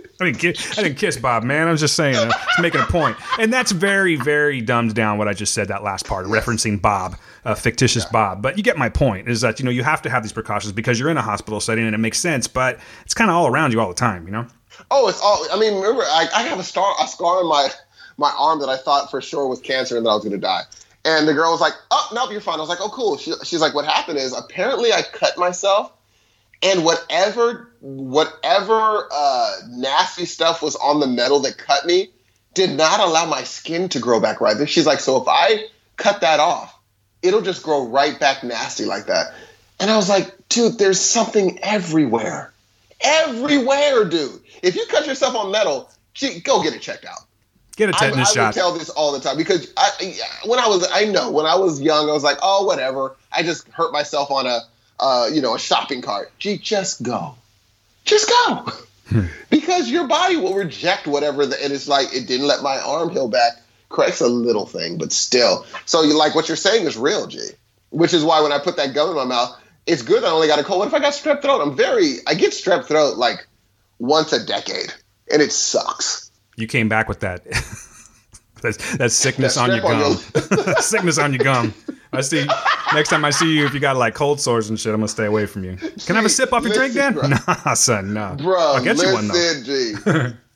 [0.20, 1.66] I didn't, kiss, I didn't kiss Bob, man.
[1.66, 3.16] I was just saying, I was making a point.
[3.38, 7.16] And that's very, very dumbed down what I just said, that last part, referencing Bob,
[7.44, 8.42] uh, fictitious Bob.
[8.42, 10.72] But you get my point, is that, you know, you have to have these precautions
[10.72, 13.46] because you're in a hospital setting and it makes sense, but it's kind of all
[13.46, 14.46] around you all the time, you know?
[14.90, 15.46] Oh, it's all.
[15.52, 17.68] I mean, remember, I, I have a star, a scar on my
[18.16, 20.38] my arm that I thought for sure was cancer and that I was going to
[20.38, 20.62] die.
[21.04, 23.32] And the girl was like, "Oh, nope, you're fine." I was like, "Oh, cool." She,
[23.44, 25.92] she's like, "What happened is apparently I cut myself,
[26.62, 32.10] and whatever whatever uh, nasty stuff was on the metal that cut me
[32.54, 34.66] did not allow my skin to grow back right." There.
[34.66, 35.66] She's like, "So if I
[35.96, 36.74] cut that off,
[37.22, 39.34] it'll just grow right back nasty like that."
[39.78, 42.52] And I was like, "Dude, there's something everywhere."
[43.00, 44.40] everywhere, dude.
[44.62, 47.20] If you cut yourself on metal, gee, go get it checked out.
[47.76, 48.38] Get a I, tetanus shot.
[48.38, 48.60] I would shot.
[48.60, 49.88] tell this all the time because I,
[50.44, 53.16] when I was, I know when I was young, I was like, oh, whatever.
[53.32, 54.60] I just hurt myself on a,
[54.98, 56.30] uh, you know, a shopping cart.
[56.38, 57.34] Gee, just go,
[58.10, 58.72] just go,
[59.08, 59.26] Hmm.
[59.50, 61.44] because your body will reject whatever.
[61.46, 63.52] The, and it's like it didn't let my arm heal back.
[63.88, 65.66] Corrects a little thing, but still.
[65.84, 67.40] So you like what you're saying is real, G.
[67.90, 69.56] Which is why when I put that gum in my mouth,
[69.86, 70.22] it's good.
[70.22, 70.78] I only got a cold.
[70.78, 71.60] What if I got strep throat?
[71.60, 72.18] I'm very.
[72.26, 73.48] I get strep throat like
[73.98, 74.92] once a decade,
[75.32, 76.30] and it sucks.
[76.56, 77.42] you came back with that.
[78.60, 80.74] that's, that's sickness That on your on gum.
[80.80, 81.74] sickness on your gum.
[82.12, 82.46] I see.
[82.92, 85.08] Next time I see you, if you got like cold sores and shit, I'm gonna
[85.08, 85.76] stay away from you.
[85.76, 87.30] Can I have a sip off your drink, Listen, Dan?
[87.30, 87.54] bro.
[87.64, 88.36] Nah, son, no.
[88.38, 90.32] Bro, I'll get you one though.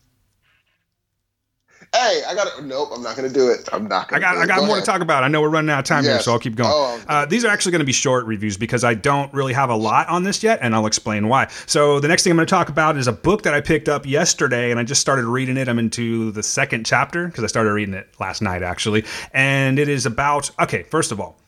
[1.95, 3.69] hey, I got to Nope, I'm not going to do it.
[3.73, 5.23] I'm not I going got, I got more to talk about.
[5.23, 6.71] I know we're running out of time here, so I'll keep going.
[6.73, 7.03] Oh.
[7.09, 9.77] Uh, these are actually going to be short reviews because I don't really have a
[9.77, 11.49] lot on this yet, and I'll explain why.
[11.67, 13.89] So the next thing I'm going to talk about is a book that I picked
[13.89, 15.69] up yesterday, and I just started reading it.
[15.69, 19.89] I'm into the second chapter because I started reading it last night, actually, and it
[19.89, 20.51] is about.
[20.61, 21.39] Okay, first of all,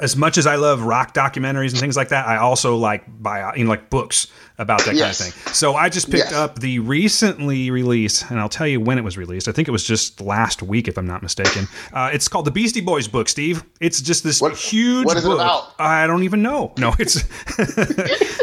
[0.00, 3.54] as much as I love rock documentaries and things like that, I also like buy
[3.56, 4.26] you know like books
[4.58, 5.18] about that Yes.
[5.20, 5.52] kind of thing.
[5.54, 6.34] So I just picked Yes.
[6.34, 9.48] up the recently released, and I'll tell you when it was released.
[9.48, 11.66] I think it was just last week, if I'm not mistaken.
[11.94, 13.64] Uh, it's called the Beastie Boys book, Steve.
[13.80, 15.38] It's just this What- huge what is it book.
[15.38, 15.72] about?
[15.78, 16.72] I don't even know.
[16.76, 17.24] No, it's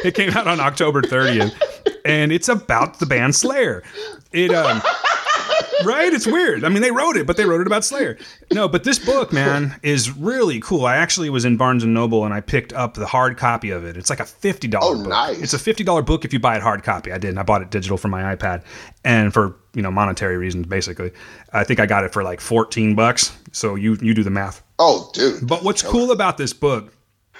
[0.03, 1.53] it came out on October 30th,
[2.05, 3.83] and it's about the band Slayer.
[4.31, 4.81] It um
[5.85, 6.11] right?
[6.13, 6.63] It's weird.
[6.63, 8.17] I mean, they wrote it, but they wrote it about Slayer.
[8.51, 10.85] No, but this book, man, is really cool.
[10.85, 13.85] I actually was in Barnes and Noble and I picked up the hard copy of
[13.85, 13.97] it.
[13.97, 15.07] It's like a fifty dollar Oh, book.
[15.09, 15.41] nice.
[15.41, 17.11] It's a fifty dollar book if you buy it hard copy.
[17.11, 17.37] I didn't.
[17.37, 18.63] I bought it digital for my iPad,
[19.03, 21.11] and for you know monetary reasons, basically.
[21.53, 23.37] I think I got it for like fourteen bucks.
[23.51, 24.63] So you you do the math.
[24.79, 25.45] Oh, dude.
[25.47, 26.93] But what's cool about this book?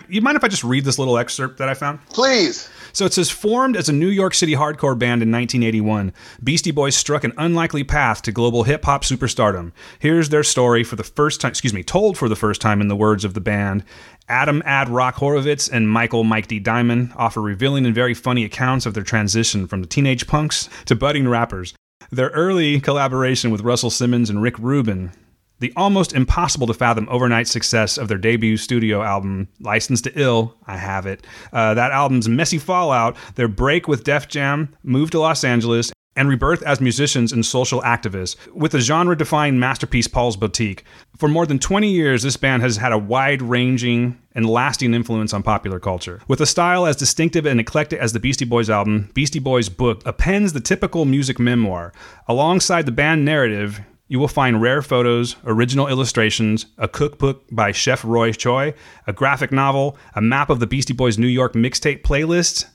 [0.09, 1.99] You mind if I just read this little excerpt that I found?
[2.09, 2.69] Please.
[2.93, 6.95] So it says, formed as a New York City hardcore band in 1981, Beastie Boys
[6.95, 9.71] struck an unlikely path to global hip hop superstardom.
[9.99, 12.87] Here's their story for the first time, excuse me, told for the first time in
[12.87, 13.83] the words of the band.
[14.29, 16.59] Adam Ad Rock Horowitz and Michael Mike D.
[16.59, 20.95] Diamond offer revealing and very funny accounts of their transition from the teenage punks to
[20.95, 21.73] budding rappers.
[22.11, 25.11] Their early collaboration with Russell Simmons and Rick Rubin
[25.59, 30.55] the almost impossible to fathom overnight success of their debut studio album, Licensed to Ill,
[30.65, 31.25] I have it.
[31.51, 36.27] Uh, that album's messy fallout, their break with Def Jam, move to Los Angeles, and
[36.27, 40.83] rebirth as musicians and social activists, with the genre defining masterpiece Paul's Boutique.
[41.15, 45.31] For more than 20 years, this band has had a wide ranging and lasting influence
[45.31, 46.21] on popular culture.
[46.27, 50.01] With a style as distinctive and eclectic as the Beastie Boys album, Beastie Boys book
[50.05, 51.93] appends the typical music memoir.
[52.27, 58.03] Alongside the band narrative, you will find rare photos, original illustrations, a cookbook by Chef
[58.05, 58.73] Roy Choi,
[59.05, 62.65] a graphic novel, a map of the Beastie Boys New York mixtape playlist,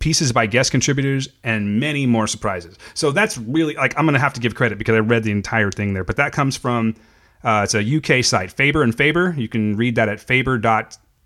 [0.00, 2.78] pieces by guest contributors, and many more surprises.
[2.94, 5.70] So that's really like I'm gonna have to give credit because I read the entire
[5.70, 6.04] thing there.
[6.04, 6.94] But that comes from
[7.44, 9.34] uh, it's a UK site, Faber and Faber.
[9.36, 10.20] You can read that at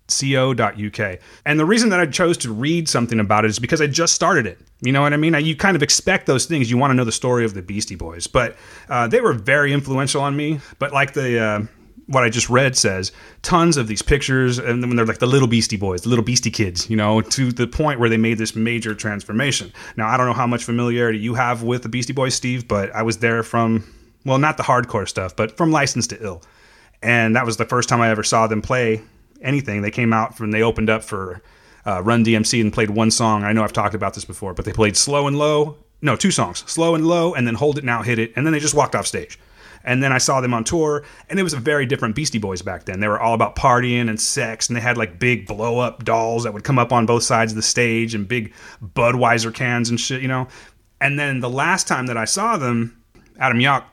[0.09, 1.19] faber.co.uk.
[1.45, 4.13] And the reason that I chose to read something about it is because I just
[4.13, 4.59] started it.
[4.81, 5.33] You know what I mean?
[5.33, 6.69] You kind of expect those things.
[6.69, 8.55] You want to know the story of the Beastie Boys, but
[8.89, 10.59] uh, they were very influential on me.
[10.79, 11.65] But like the uh,
[12.07, 13.13] what I just read says,
[13.43, 16.25] tons of these pictures, and then when they're like the little Beastie Boys, the little
[16.25, 19.71] Beastie Kids, you know, to the point where they made this major transformation.
[19.95, 22.93] Now I don't know how much familiarity you have with the Beastie Boys, Steve, but
[22.93, 23.85] I was there from
[24.25, 26.43] well, not the hardcore stuff, but from License to Ill,
[27.01, 29.01] and that was the first time I ever saw them play
[29.43, 29.81] anything.
[29.81, 31.41] They came out from they opened up for
[31.85, 33.43] uh, Run DMC and played one song.
[33.43, 35.77] I know I've talked about this before, but they played Slow and Low.
[36.01, 38.53] No, two songs, Slow and Low, and then Hold It Now, Hit It, and then
[38.53, 39.39] they just walked off stage.
[39.85, 42.61] And then I saw them on tour, and it was a very different Beastie Boys
[42.61, 43.01] back then.
[43.01, 46.43] They were all about partying and sex, and they had like big blow up dolls
[46.43, 49.99] that would come up on both sides of the stage and big Budweiser cans and
[49.99, 50.47] shit, you know.
[51.01, 52.97] And then the last time that I saw them,
[53.39, 53.83] Adam Yauch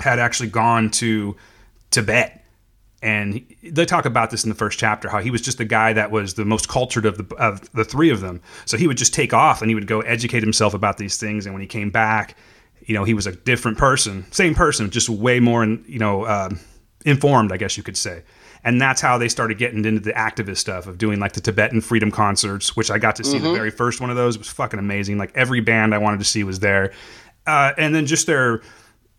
[0.00, 1.34] had actually gone to
[1.90, 2.41] Tibet
[3.02, 5.64] and he- they talk about this in the first chapter how he was just the
[5.64, 8.40] guy that was the most cultured of the of the three of them.
[8.64, 11.44] So he would just take off and he would go educate himself about these things.
[11.46, 12.36] And when he came back
[12.84, 16.58] you know he was a different person same person just way more you know um,
[17.04, 18.22] informed i guess you could say.
[18.64, 21.80] And that's how they started getting into the activist stuff of doing like the tibetan
[21.80, 24.34] freedom concerts which i got to see the very first one of those.
[24.36, 25.16] It was fucking amazing.
[25.18, 26.92] Like every band i wanted to see was there.
[27.46, 28.62] Uh, and then just their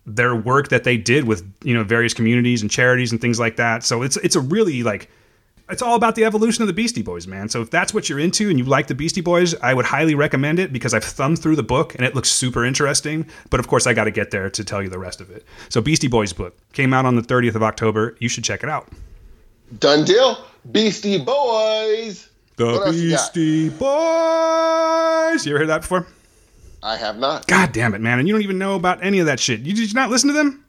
[0.06, 3.56] their work that they did with you know various communities and charities and things like
[3.56, 3.84] that.
[3.84, 5.10] So it's it's a really like
[5.70, 7.48] it's all about the evolution of the Beastie Boys, man.
[7.48, 10.14] So if that's what you're into and you like the Beastie Boys, I would highly
[10.14, 13.26] recommend it because I've thumbed through the book and it looks super interesting.
[13.48, 15.44] But of course, I got to get there to tell you the rest of it.
[15.70, 18.14] So Beastie Boys book came out on the 30th of October.
[18.20, 18.88] You should check it out.
[19.78, 20.44] Done deal.
[20.70, 22.28] Beastie Boys.
[22.56, 23.32] The What else you got?
[23.32, 25.46] Beastie Boys.
[25.46, 26.06] You ever heard that before?
[26.84, 27.46] I have not.
[27.46, 28.18] God damn it, man!
[28.18, 29.60] And you don't even know about any of that shit.
[29.60, 30.64] You did you not listen to them?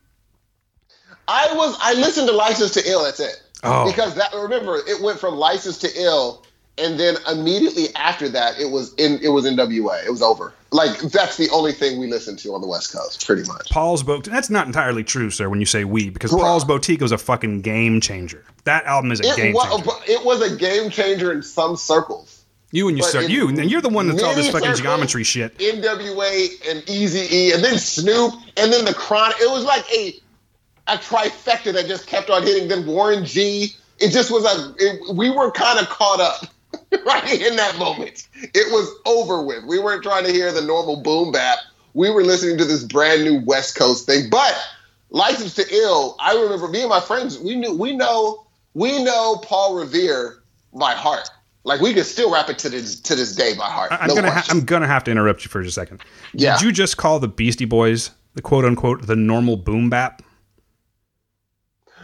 [1.27, 3.03] I was I listened to License to Ill.
[3.03, 3.41] That's it.
[3.63, 3.85] Oh.
[3.89, 6.45] Because that remember it went from License to Ill,
[6.77, 10.05] and then immediately after that it was in it was NWA.
[10.05, 10.53] It was over.
[10.71, 13.69] Like that's the only thing we listened to on the West Coast, pretty much.
[13.69, 14.31] Paul's Boutique.
[14.31, 15.49] That's not entirely true, sir.
[15.49, 16.31] When you say we, because.
[16.31, 18.43] Paul's Boutique was a fucking game changer.
[18.65, 19.91] That album is a It game was, changer.
[20.07, 22.34] it was a game changer in some circles.
[22.75, 25.23] You and you, in You and you're the one that's all this fucking circles, geometry
[25.23, 25.57] shit.
[25.59, 29.37] NWA and Easy E, and then Snoop, and then the Chronic.
[29.39, 30.13] It was like a
[30.87, 32.67] a trifecta that just kept on hitting.
[32.67, 33.73] Then Warren G.
[33.99, 34.75] It just was a.
[34.77, 36.47] It, we were kind of caught up
[37.05, 38.27] right in that moment.
[38.33, 39.63] It was over with.
[39.65, 41.59] We weren't trying to hear the normal boom bap.
[41.93, 44.29] We were listening to this brand new West Coast thing.
[44.29, 44.53] But
[45.11, 47.39] License to Ill, I remember me and my friends.
[47.39, 47.73] We knew.
[47.73, 48.45] We know.
[48.73, 50.39] We know Paul Revere
[50.73, 51.29] by heart.
[51.65, 53.91] Like we could still rap it to this to this day by heart.
[53.91, 56.01] I'm No gonna ha- I'm gonna have to interrupt you for just a second.
[56.33, 56.57] Yeah.
[56.57, 60.21] Did you just call the Beastie Boys the quote unquote the normal boom bap?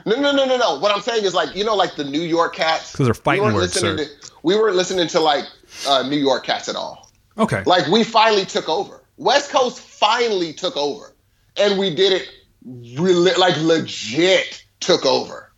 [0.04, 0.80] No, no, no, no, no.
[0.80, 2.92] What I'm saying is like you know, like the New York Cats.
[2.92, 4.06] Because they're fighting we weren't words, listening sir.
[4.06, 5.46] To, we weren't listening to like
[5.88, 7.12] uh, New York cats at all.
[7.38, 7.62] Okay.
[7.66, 9.04] Like we finally took over.
[9.18, 11.16] West Coast finally took over,
[11.56, 12.30] and we did it
[12.66, 15.51] really like legit took over.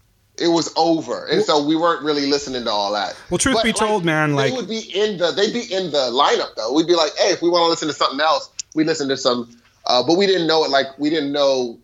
[0.44, 3.16] It was over, and so we weren't really listening to all that.
[3.30, 6.12] Well, truth be told, man, like- they would be in the they'd be in the
[6.12, 6.74] lineup though.
[6.74, 9.16] We'd be like, hey, if we want to listen to something else, we listen to
[9.16, 9.50] some.
[9.86, 11.80] Uh, but we didn't know it like we didn't know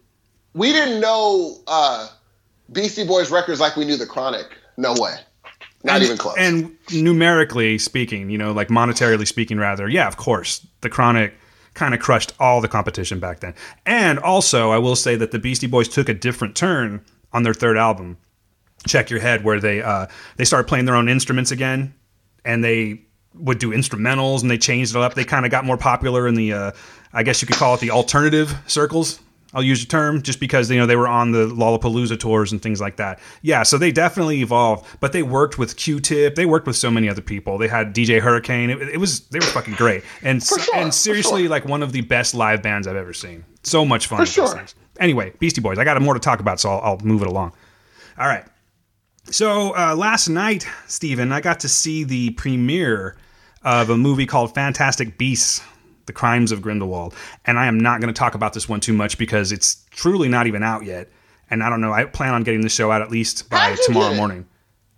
[0.54, 2.08] we didn't know uh,
[2.72, 4.48] Beastie Boys records like we knew the Chronic.
[4.78, 5.16] No way,
[5.84, 6.36] not and, even close.
[6.38, 11.34] And numerically speaking, you know, like monetarily speaking, rather, yeah, of course, the Chronic
[11.74, 13.54] kind of crushed all the competition back then.
[13.86, 17.54] And also, I will say that the Beastie Boys took a different turn on their
[17.54, 18.18] third album,
[18.88, 20.08] Check Your Head, where they uh,
[20.38, 21.94] they started playing their own instruments again,
[22.46, 23.02] and they
[23.36, 25.14] would do instrumentals, and they changed it up.
[25.14, 26.72] They kind of got more popular in the, uh,
[27.14, 29.20] I guess you could call it the alternative circles.
[29.54, 32.62] I'll use the term just because you know they were on the Lollapalooza tours and
[32.62, 33.20] things like that.
[33.42, 36.36] Yeah, so they definitely evolved, but they worked with Q-Tip.
[36.36, 37.58] They worked with so many other people.
[37.58, 38.70] They had DJ Hurricane.
[38.70, 41.50] It, it was they were fucking great, and For sure, and seriously, sure.
[41.50, 43.44] like one of the best live bands I've ever seen.
[43.64, 44.20] So much fun.
[44.20, 44.66] For sure.
[45.00, 45.80] Anyway, Beastie Boys.
[45.80, 47.54] I got more to talk about, so I'll, I'll move it along.
[48.20, 48.46] All right.
[49.32, 53.16] So uh, last night, Stephen, I got to see the premiere
[53.64, 55.62] of a movie called Fantastic Beasts:
[56.08, 57.14] The Crimes of Grindelwald,
[57.46, 60.30] and I am not going to talk about this one too much because it's truly
[60.30, 61.10] not even out yet.
[61.52, 61.92] And I don't know.
[61.92, 64.48] I plan on getting the show out at least by tomorrow morning.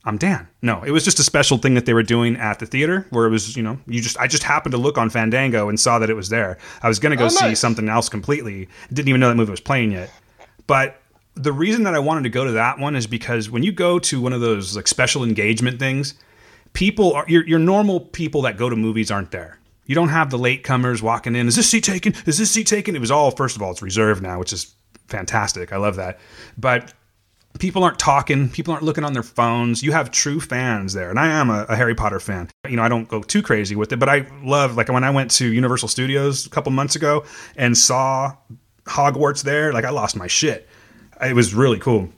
[0.03, 0.48] I'm Dan.
[0.62, 3.26] No, it was just a special thing that they were doing at the theater where
[3.28, 5.99] it was, you know, you just I just happened to look on Fandango and saw
[5.99, 6.58] that it was there.
[6.82, 7.60] I was going to go Oh, see nice.
[7.60, 8.68] something else completely.
[8.91, 10.10] Didn't even know that movie was playing yet.
[10.68, 11.01] But
[11.36, 13.99] the reason that I wanted to go to that one is because when you go
[13.99, 16.14] to one of those like special engagement things,
[16.74, 19.60] people are your your normal people that go to movies aren't there.
[19.86, 21.48] You don't have the latecomers walking in.
[21.48, 22.14] Is this seat taken?
[22.26, 22.95] Is this seat taken?
[22.95, 24.74] It was all first of all, it's reserved now, which is
[25.08, 25.74] fantastic.
[25.74, 26.20] I love that.
[26.58, 26.94] But
[27.60, 31.20] people aren't talking people aren't looking on their phones you have true fans there and
[31.20, 33.91] i am a, a harry potter fan you know i don't go too crazy with
[33.91, 37.26] it but i love like when i went to universal studios a couple months ago
[37.58, 38.34] and saw
[38.86, 40.68] hogwarts there like i lost my shit
[41.22, 42.10] it was really cool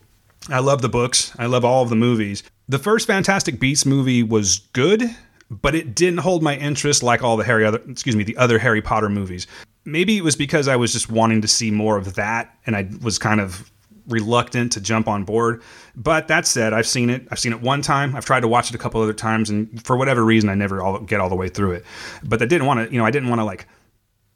[0.48, 4.22] i love the books i love all of the movies the first fantastic beasts movie
[4.22, 5.02] was good
[5.50, 8.58] but it didn't hold my interest like all the harry other excuse me the other
[8.58, 9.46] harry potter movies
[9.84, 12.88] maybe it was because i was just wanting to see more of that and i
[13.02, 13.70] was kind of
[14.08, 15.62] reluctant to jump on board.
[15.96, 17.26] But that said, I've seen it.
[17.30, 18.14] I've seen it one time.
[18.14, 20.82] I've tried to watch it a couple other times, and for whatever reason, I never
[20.82, 21.84] all, get all the way through it.
[22.22, 23.66] But I didn't want to, you know, I didn't want to like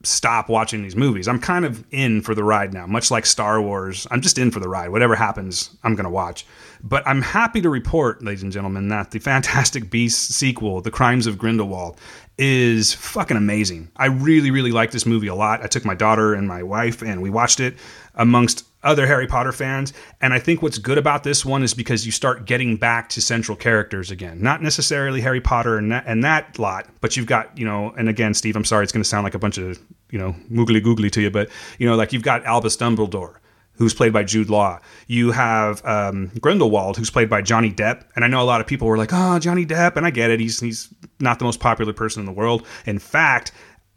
[0.05, 1.27] stop watching these movies.
[1.27, 4.07] I'm kind of in for the ride now, much like Star Wars.
[4.11, 4.91] I'm just in for the ride.
[4.91, 6.47] Whatever happens, I'm going to watch.
[6.83, 11.27] But I'm happy to report, ladies and gentlemen, that the Fantastic Beasts sequel, The Crimes
[11.27, 11.99] of Grindelwald,
[12.39, 13.91] is fucking amazing.
[13.97, 15.65] I really, really like this movie a lot.
[15.65, 17.75] I took my daughter and my wife and we watched it
[18.15, 19.93] amongst other Harry Potter fans.
[20.21, 23.21] And I think what's good about this one is because you start getting back to
[23.21, 24.41] central characters again.
[24.41, 28.09] Not necessarily Harry Potter and that, and that lot, but you've got, you know, and
[28.09, 29.79] again, Steve, I'm sorry, it's going to sound like a bunch of,
[30.11, 33.37] you know, moogly googly to you, but, you know, like you've got Albus Dumbledore.
[33.75, 34.81] Who's played by Jude Law?
[35.07, 38.67] You have um, Grindelwald, who's played by Johnny Depp, and I know a lot of
[38.67, 40.41] people were like, "Oh, Johnny Depp," and I get it.
[40.41, 42.67] He's he's not the most popular person in the world.
[42.87, 43.53] In fact,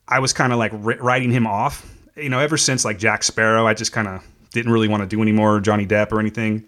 [0.08, 1.91] I was kind of like writing him off.
[2.16, 5.07] You know, ever since like Jack Sparrow, I just kind of didn't really want to
[5.07, 6.68] do any more Johnny Depp or anything.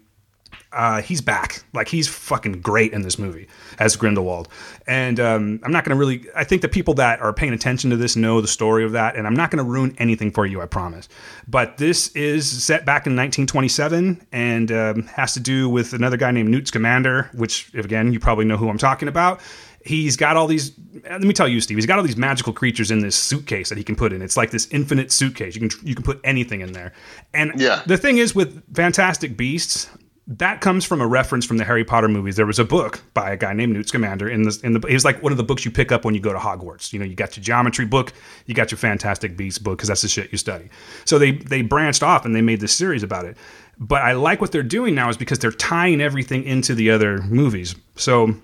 [0.72, 1.62] Uh, he's back.
[1.72, 3.46] Like he's fucking great in this movie
[3.78, 4.48] as Grindelwald.
[4.86, 6.26] And um, I'm not going to really.
[6.34, 9.14] I think the people that are paying attention to this know the story of that,
[9.14, 10.60] and I'm not going to ruin anything for you.
[10.60, 11.08] I promise.
[11.46, 16.32] But this is set back in 1927 and um, has to do with another guy
[16.32, 19.40] named Newt Scamander, which again you probably know who I'm talking about.
[19.84, 20.70] He's got all these
[21.08, 23.68] uh, let me tell you steve he's got all these magical creatures in this suitcase
[23.68, 26.18] that he can put in it's like this infinite suitcase you can you can put
[26.24, 26.92] anything in there
[27.34, 27.82] and Yeah.
[27.86, 29.88] the thing is with fantastic beasts
[30.26, 32.36] that comes from a reference from the Harry Potter movies.
[32.36, 34.80] There was a book by a guy named Newt Scamander in the in the.
[34.88, 36.94] It was like one of the books you pick up when you go to Hogwarts.
[36.94, 38.14] You know, you got your geometry book,
[38.46, 40.70] you got your Fantastic Beasts book because that's the shit you study.
[41.04, 43.36] So they they branched off and they made this series about it.
[43.78, 47.18] But I like what they're doing now is because they're tying everything into the other
[47.24, 47.74] movies.
[47.96, 48.34] So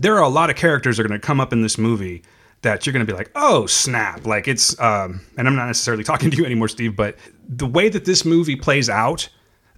[0.00, 2.22] there are a lot of characters that are going to come up in this movie
[2.62, 4.26] that you're going to be like, oh snap!
[4.26, 7.16] Like it's, um, and I'm not necessarily talking to you anymore, Steve, but
[7.48, 9.28] the way that this movie plays out,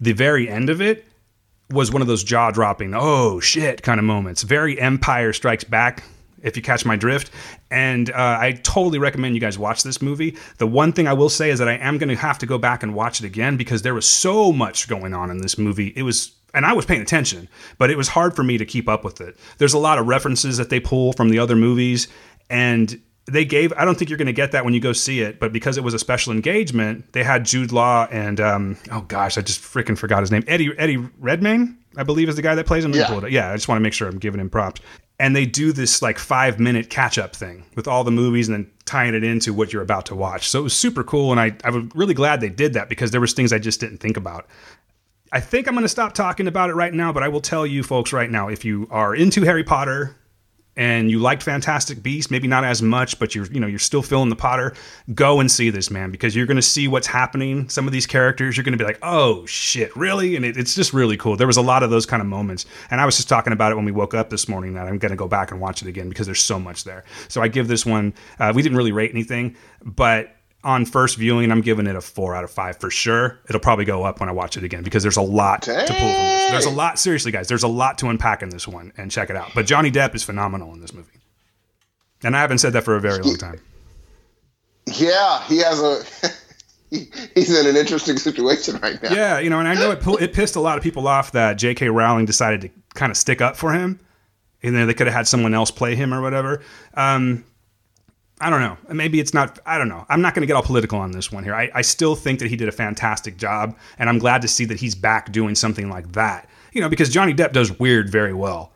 [0.01, 1.05] the very end of it
[1.71, 4.43] was one of those jaw dropping, oh shit kind of moments.
[4.43, 6.03] Very Empire Strikes Back,
[6.43, 7.31] if you catch my drift.
[7.71, 10.37] And uh, I totally recommend you guys watch this movie.
[10.59, 12.59] The one thing I will say is that I am going to have to go
[12.59, 15.93] back and watch it again because there was so much going on in this movie.
[15.97, 16.33] It was.
[16.55, 17.49] And I was paying attention,
[17.79, 19.37] but it was hard for me to keep up with it.
[19.59, 22.09] There's a lot of references that they pull from the other movies,
[22.49, 25.21] and they gave i don't think you're going to get that when you go see
[25.21, 29.03] it but because it was a special engagement they had jude law and um, oh
[29.03, 32.55] gosh i just freaking forgot his name eddie eddie redmayne i believe is the guy
[32.57, 33.07] that plays him Yeah.
[33.07, 33.31] pull it up.
[33.31, 34.81] yeah i just want to make sure i'm giving him props
[35.21, 38.57] and they do this like five minute catch up thing with all the movies and
[38.65, 41.39] then tying it into what you're about to watch so it was super cool and
[41.39, 43.99] i, I was really glad they did that because there was things i just didn't
[43.99, 44.49] think about
[45.33, 47.65] I think I'm going to stop talking about it right now, but I will tell
[47.65, 50.17] you folks right now if you are into Harry Potter
[50.77, 54.03] and you liked Fantastic Beasts, maybe not as much, but you're you know you're still
[54.03, 54.75] feeling the Potter,
[55.15, 57.69] go and see this man because you're going to see what's happening.
[57.69, 60.35] Some of these characters, you're going to be like, oh shit, really?
[60.35, 61.37] And it, it's just really cool.
[61.37, 63.71] There was a lot of those kind of moments, and I was just talking about
[63.71, 65.81] it when we woke up this morning that I'm going to go back and watch
[65.81, 67.05] it again because there's so much there.
[67.29, 68.15] So I give this one.
[68.41, 72.35] Uh, we didn't really rate anything, but on first viewing, I'm giving it a four
[72.35, 73.39] out of five for sure.
[73.49, 75.87] It'll probably go up when I watch it again because there's a lot to pull
[75.87, 76.51] from this.
[76.51, 77.49] There's a lot, seriously, guys.
[77.49, 79.53] There's a lot to unpack in this one, and check it out.
[79.55, 81.19] But Johnny Depp is phenomenal in this movie,
[82.23, 83.61] and I haven't said that for a very long time.
[84.87, 86.03] Yeah, he has a.
[86.91, 89.13] he, he's in an interesting situation right now.
[89.13, 91.55] Yeah, you know, and I know it it pissed a lot of people off that
[91.55, 91.89] J.K.
[91.89, 93.99] Rowling decided to kind of stick up for him,
[94.63, 96.63] and then they could have had someone else play him or whatever.
[96.95, 97.45] Um,
[98.41, 98.77] I don't know.
[98.95, 99.59] Maybe it's not.
[99.67, 100.07] I don't know.
[100.09, 101.55] I'm not going to get all political on this one here.
[101.55, 104.65] I, I still think that he did a fantastic job, and I'm glad to see
[104.67, 106.49] that he's back doing something like that.
[106.73, 108.73] You know, because Johnny Depp does weird very well.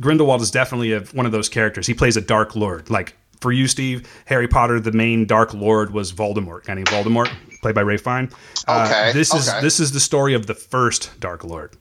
[0.00, 1.86] Grindelwald is definitely a, one of those characters.
[1.86, 2.88] He plays a Dark Lord.
[2.88, 7.30] Like for you, Steve, Harry Potter, the main Dark Lord was Voldemort, guy named Voldemort,
[7.60, 8.32] played by Ralph Fiennes.
[8.66, 9.60] Uh, Okay, this is okay.
[9.60, 11.76] this is the story of the first Dark Lord.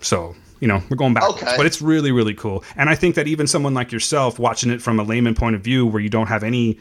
[0.00, 1.54] So you know we're going backwards, Okay.
[1.56, 2.62] but it's really really cool.
[2.76, 5.62] And I think that even someone like yourself watching it from a layman point of
[5.62, 6.78] view, where you don't have any,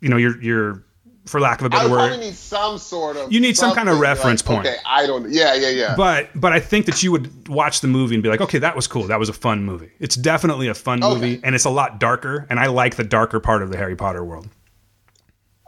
[0.00, 0.84] you know, you're you're
[1.26, 3.30] for lack of a better word, need some sort of.
[3.30, 4.66] You need some kind of reference like, point.
[4.68, 5.30] Okay, I don't.
[5.30, 5.94] Yeah, yeah, yeah.
[5.96, 8.74] but but I think that you would watch the movie and be like, okay, that
[8.76, 9.02] was cool.
[9.08, 9.90] That was a fun movie.
[9.98, 11.12] It's definitely a fun Okay.
[11.14, 12.46] movie, and it's a lot darker.
[12.48, 14.48] And I like the darker part of the Harry Potter world.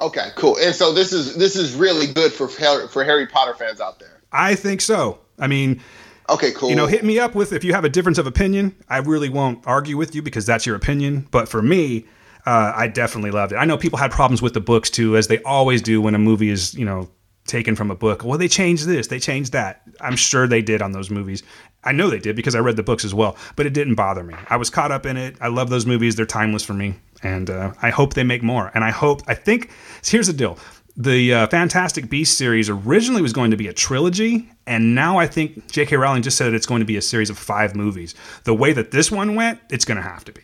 [0.01, 0.57] okay, cool.
[0.63, 4.23] And so this is this is really good for for Harry Potter fans out there.
[4.33, 5.19] I think so.
[5.39, 5.83] I mean,
[6.31, 6.71] Okay, cool.
[6.71, 8.75] you know, hit me up with if you have a difference of opinion.
[8.89, 11.27] I really won't argue with you because that's your opinion.
[11.31, 12.07] But for me,
[12.47, 13.57] uh, I definitely loved it.
[13.57, 16.19] I know people had problems with the books too, as they always do when a
[16.19, 17.11] movie is, you know,
[17.47, 18.23] taken from a book.
[18.25, 19.83] Well, they changed this, they changed that.
[20.01, 21.43] I'm sure they did on those movies.
[21.83, 24.23] I know they did because I read the books as well, but it didn't bother
[24.23, 24.35] me.
[24.49, 25.37] I was caught up in it.
[25.41, 26.15] I love those movies.
[26.15, 26.95] They're timeless for me.
[27.23, 28.71] And uh, I hope they make more.
[28.75, 29.71] And I hope, I think,
[30.05, 30.59] here's the deal.
[31.01, 35.27] The uh, Fantastic Beasts series originally was going to be a trilogy, and now I
[35.27, 35.97] think J.K.
[35.97, 38.15] Rowling just said it's going to be a series of five movies.
[38.45, 40.43] The way that this one went, it's going to have to be.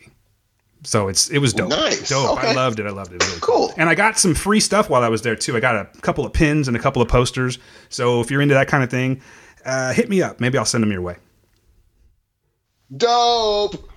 [0.82, 1.68] So it's it was dope.
[1.68, 2.08] Nice.
[2.08, 2.42] Dope.
[2.42, 2.86] I loved it.
[2.86, 3.16] I loved it.
[3.16, 3.70] It really Cool.
[3.76, 5.54] And I got some free stuff while I was there too.
[5.58, 7.58] I got a couple of pins and a couple of posters.
[7.90, 9.20] So if you're into that kind of thing,
[9.66, 10.40] uh, hit me up.
[10.40, 11.16] Maybe I'll send them your way.
[12.96, 13.90] Dope.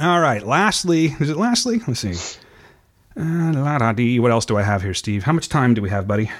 [0.00, 0.42] All right.
[0.44, 1.80] Lastly, is it lastly?
[1.86, 2.14] Let's see.
[3.16, 4.18] Uh, la da dee.
[4.18, 5.22] What else do I have here, Steve?
[5.24, 6.30] How much time do we have, buddy?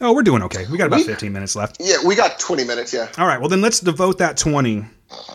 [0.00, 0.64] Oh, we're doing okay.
[0.70, 1.78] We got about We- 15 minutes left.
[1.80, 2.92] Yeah, we got 20 minutes.
[2.94, 3.08] Yeah.
[3.18, 3.40] All right.
[3.40, 4.84] Well, then let's devote that 20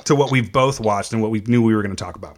[0.05, 2.37] to what we've both watched and what we knew we were going to talk about.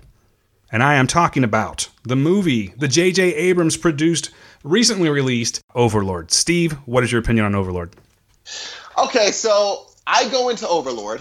[0.72, 3.36] And I am talking about the movie, the J.J.
[3.36, 4.32] Abrams produced,
[4.64, 6.32] recently released Overlord.
[6.32, 7.96] Steve, what is your opinion on Overlord?
[8.98, 11.20] Okay, so I go into Overlord.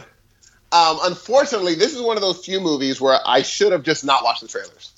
[0.72, 4.24] Um, unfortunately, this is one of those few movies where I should have just not
[4.24, 4.92] watched the trailers.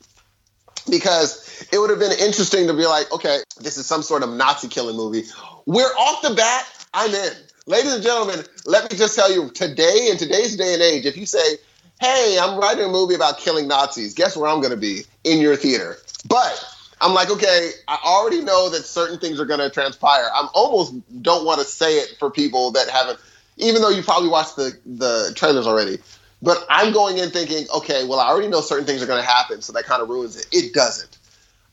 [0.91, 4.31] Because it would have been interesting to be like, okay, this is some sort of
[4.31, 5.25] Nazi killing movie.
[5.67, 7.33] We're off the bat, I'm in.
[7.67, 11.17] Ladies and gentlemen, let me just tell you today, in today's day and age, if
[11.17, 11.57] you say,
[12.01, 15.03] hey, I'm writing a movie about killing Nazis, guess where I'm going to be?
[15.25, 15.97] In your theater.
[16.29, 16.65] But
[17.01, 20.29] I'm like, okay, I already know that certain things are going to transpire.
[20.35, 23.19] I'm almost don't want to say it for people that haven't,
[23.57, 25.99] even though you probably watched the, the trailers already.
[26.43, 29.29] But I'm going in thinking, okay, well, I already know certain things are going to
[29.29, 30.47] happen, so that kind of ruins it.
[30.53, 31.17] It doesn't.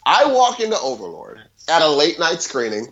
[0.05, 2.87] I walk into Overlord at a late night screening.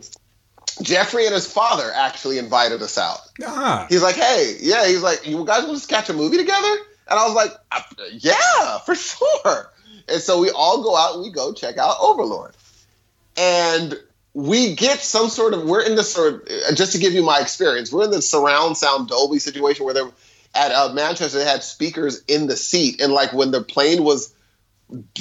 [0.81, 3.19] Jeffrey and his father actually invited us out.
[3.45, 4.87] Ah, He's like, hey, yeah.
[4.87, 6.75] He's like, you guys want to catch a movie together?
[7.09, 7.81] And I was like, "Uh,
[8.13, 9.71] yeah, for sure.
[10.07, 12.53] And so we all go out and we go check out Overlord.
[13.37, 13.97] And
[14.33, 17.23] we get some sort of, we're in the sort of, uh, just to give you
[17.23, 20.11] my experience, we're in the surround sound Dolby situation where they're
[20.55, 23.01] at uh, Manchester, they had speakers in the seat.
[23.01, 24.33] And like when the plane was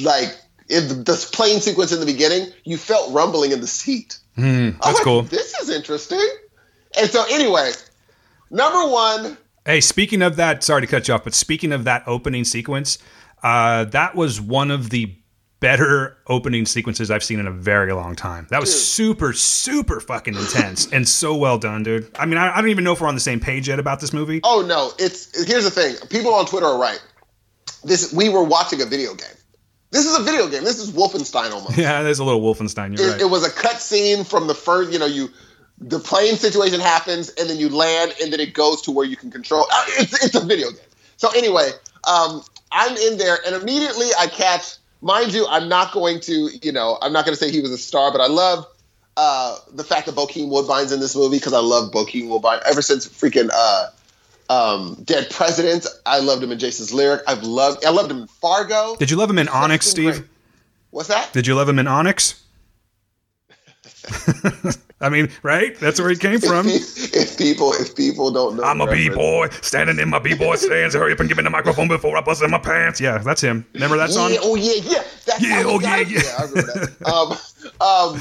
[0.00, 0.36] like,
[0.68, 4.18] in the, plane sequence in the beginning, you felt rumbling in the seat.
[4.36, 5.22] was that's like, cool.
[5.22, 6.24] This is interesting.
[6.98, 7.72] And so, anyway,
[8.50, 9.36] number one,
[9.66, 12.98] Hey, speaking of that, sorry to cut you off, but speaking of that opening sequence,
[13.42, 15.14] uh, that was one of the
[15.60, 18.46] better opening sequences I've seen in a very long time.
[18.50, 18.80] That was Dude.
[18.80, 22.10] super, super fucking intense and so well done, dude.
[22.18, 24.00] I mean, I, I don't even know if we're on the same page yet about
[24.00, 24.40] this movie.
[24.42, 25.94] oh no, it's here's the thing.
[26.08, 27.00] People on Twitter are right.
[27.84, 29.28] This we were watching a video game.
[29.92, 30.64] This is a video game.
[30.64, 31.76] This is Wolfenstein almost.
[31.76, 32.96] Yeah, there's a little Wolfenstein.
[32.96, 33.20] You're it, right.
[33.22, 34.92] it was a cutscene from the first.
[34.92, 35.28] You know, you
[35.78, 39.16] the plane situation happens, and then you land, and then it goes to where you
[39.16, 39.66] can control.
[39.72, 40.80] uh, It's it's a video game.
[41.16, 41.70] So anyway,
[42.06, 42.42] um,
[42.72, 44.76] I'm in there, and immediately I catch.
[45.02, 46.50] Mind you, I'm not going to.
[46.62, 48.66] You know, I'm not going to say he was a star, but I love
[49.16, 52.82] uh, the fact that Bokeem Woodbine's in this movie because I love Bokeem Woodbine ever
[52.82, 53.90] since freaking uh,
[54.50, 55.86] um, Dead Presidents.
[56.06, 57.22] I loved him in Jason's Lyric.
[57.26, 57.84] I've loved.
[57.84, 58.96] I loved him in Fargo.
[58.96, 60.14] Did you love him in Onyx, Steve?
[60.14, 60.24] great.
[60.90, 61.32] What's that?
[61.32, 62.42] Did you love him in Onyx?
[65.00, 65.78] I mean, right?
[65.78, 66.68] That's where he came from.
[66.68, 70.34] If, if people if people don't know, I'm a b boy standing in my b
[70.34, 70.94] boy stands.
[70.94, 73.00] Hurry up and give me the microphone before I bust in my pants.
[73.00, 73.64] Yeah, that's him.
[73.72, 74.32] Remember that song?
[74.32, 75.02] Yeah, oh yeah, yeah.
[75.24, 76.34] That's Yeah, oh, got yeah, yeah.
[76.38, 77.06] I remember that.
[77.06, 77.30] um,
[77.80, 78.20] um,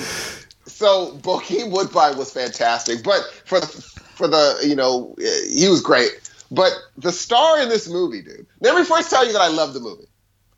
[0.65, 6.11] so Bokeem Woodbine was fantastic, but for the for the you know he was great.
[6.51, 8.47] But the star in this movie, dude.
[8.61, 10.07] Let me first tell you that I love the movie.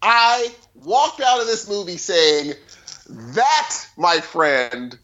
[0.04, 2.54] I walked out of this movie saying,
[3.10, 4.98] "That, my friend,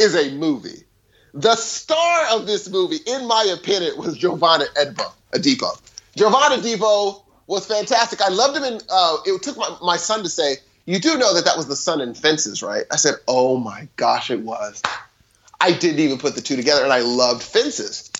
[0.00, 0.84] is a movie."
[1.32, 5.80] The star of this movie, in my opinion, was Jovan Edbo, Adepo.
[6.16, 8.20] Jovan Adepo was fantastic.
[8.20, 8.80] I loved him in.
[8.88, 10.56] Uh, it took my, my son to say,
[10.86, 13.88] "You do know that that was the son in Fences, right?" I said, "Oh my
[13.96, 14.82] gosh, it was."
[15.60, 18.10] I didn't even put the two together, and I loved Fences.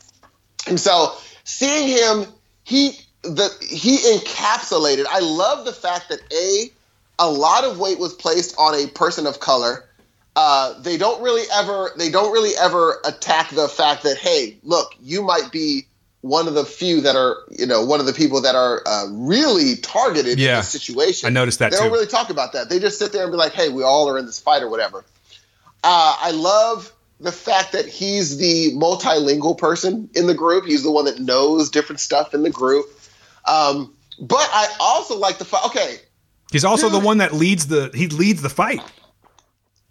[0.67, 2.27] And so seeing him,
[2.65, 5.07] he the he encapsulated.
[5.09, 6.71] I love the fact that a
[7.19, 9.85] a lot of weight was placed on a person of color.
[10.37, 14.95] Uh, they don't really ever they don't really ever attack the fact that hey, look,
[15.01, 15.87] you might be
[16.23, 19.07] one of the few that are you know one of the people that are uh,
[19.11, 20.57] really targeted in Yeah.
[20.59, 21.27] this situation.
[21.27, 21.85] I noticed that they too.
[21.85, 22.69] don't really talk about that.
[22.69, 24.69] They just sit there and be like, hey, we all are in this fight or
[24.69, 25.05] whatever.
[25.83, 30.65] Uh, I love the fact that he's the multilingual person in the group.
[30.67, 32.87] He's the one that knows different stuff in the group.
[33.47, 35.97] Um, but I also like the fact, okay,
[36.53, 38.83] He's also the one that leads the he leads the fight.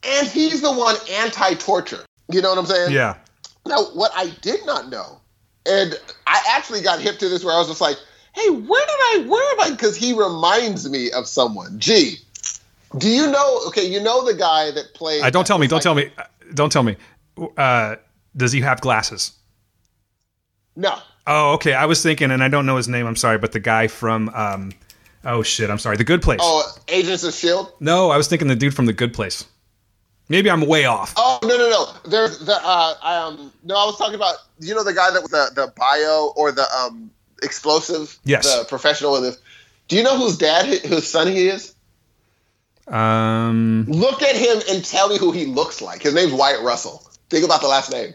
[0.03, 2.03] And he's the one anti-torture.
[2.31, 2.91] You know what I'm saying?
[2.91, 3.15] Yeah.
[3.65, 5.19] Now, what I did not know,
[5.65, 5.95] and
[6.27, 7.97] I actually got hip to this where I was just like,
[8.33, 9.75] hey, where did I, where am I?
[9.75, 11.79] Because he reminds me of someone.
[11.79, 12.17] Gee,
[12.97, 15.21] do you know, okay, you know the guy that played.
[15.23, 15.67] Uh, don't tell me.
[15.67, 16.11] Don't tell me.
[16.17, 16.23] uh,
[16.53, 16.95] Don't tell me.
[17.57, 17.95] Uh,
[18.37, 19.33] does he have glasses?
[20.75, 20.97] No.
[21.27, 21.73] Oh, okay.
[21.73, 23.05] I was thinking, and I don't know his name.
[23.05, 24.71] I'm sorry, but the guy from um,
[25.25, 26.39] oh shit, I'm sorry, The Good Place.
[26.41, 27.71] Oh, Agents of S.H.I.E.L.D.?
[27.79, 29.45] No, I was thinking the dude from The Good Place.
[30.29, 31.13] Maybe I'm way off.
[31.17, 32.09] Oh no no no!
[32.09, 35.31] There's the uh, um no I was talking about you know the guy that was
[35.31, 37.09] the the bio or the um
[37.41, 38.45] explosive Yes.
[38.55, 39.37] the professional in this.
[39.87, 41.73] Do you know whose dad whose son he is?
[42.87, 46.01] Um, Look at him and tell me who he looks like.
[46.01, 47.03] His name's Wyatt Russell.
[47.29, 48.13] Think about the last name.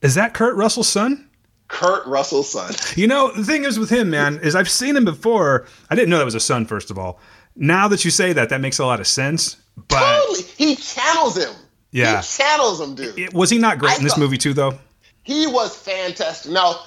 [0.00, 1.28] is that Kurt Russell's son?
[1.68, 2.72] Kurt Russell's son.
[2.96, 5.66] You know, the thing is with him, man, is I've seen him before.
[5.90, 6.64] I didn't know that was a son.
[6.64, 7.20] First of all,
[7.56, 9.56] now that you say that, that makes a lot of sense.
[9.88, 10.48] But Totally.
[10.56, 11.54] He channels him.
[11.90, 12.20] Yeah.
[12.20, 13.18] He channels him, dude.
[13.18, 14.78] it, was he not great I in this movie too, though?
[15.22, 16.52] He was fantastic.
[16.52, 16.80] Now,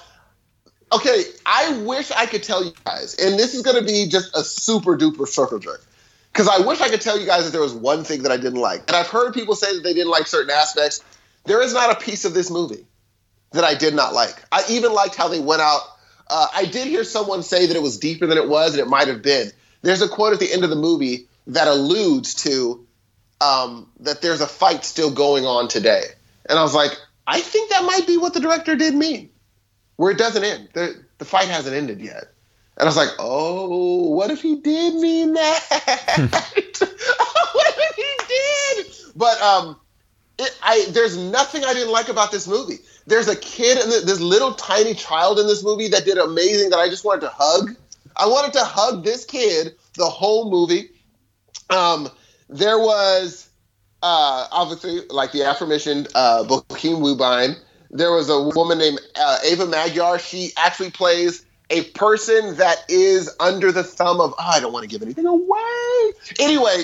[0.91, 4.35] okay, I wish I could tell you guys, and this is going to be just
[4.35, 5.85] a super duper circle jerk,
[6.33, 8.37] because I wish I could tell you guys that there was one thing that I
[8.37, 8.81] didn't like.
[8.87, 11.03] And I've heard people say that they didn't like certain aspects.
[11.45, 12.85] There is not a piece of this movie
[13.51, 14.43] that I did not like.
[14.51, 15.81] I even liked how they went out.
[16.27, 18.87] Uh, I did hear someone say that it was deeper than it was, and it
[18.87, 19.51] might have been.
[19.81, 22.85] There's a quote at the end of the movie that alludes to
[23.41, 26.03] um, that there's a fight still going on today.
[26.47, 26.91] And I was like,
[27.27, 29.29] I think that might be what the director did mean,
[29.97, 30.69] where it doesn't end.
[30.73, 32.25] The, the fight hasn't ended yet.
[32.77, 35.59] And I was like, oh, what if he did mean that?
[37.53, 39.15] what if he did?
[39.15, 39.77] But um,
[40.39, 42.79] it, I there's nothing I didn't like about this movie.
[43.07, 46.79] There's a kid and this little tiny child in this movie that did amazing that
[46.79, 47.75] I just wanted to hug.
[48.15, 50.89] I wanted to hug this kid the whole movie.
[51.71, 52.09] Um,
[52.49, 53.49] there was
[54.03, 57.55] uh, obviously like the aforementioned uh, Bokeem Woodbine.
[57.89, 60.19] There was a woman named uh, Ava Magyar.
[60.19, 64.33] She actually plays a person that is under the thumb of.
[64.37, 66.11] Oh, I don't want to give anything away.
[66.39, 66.83] Anyway,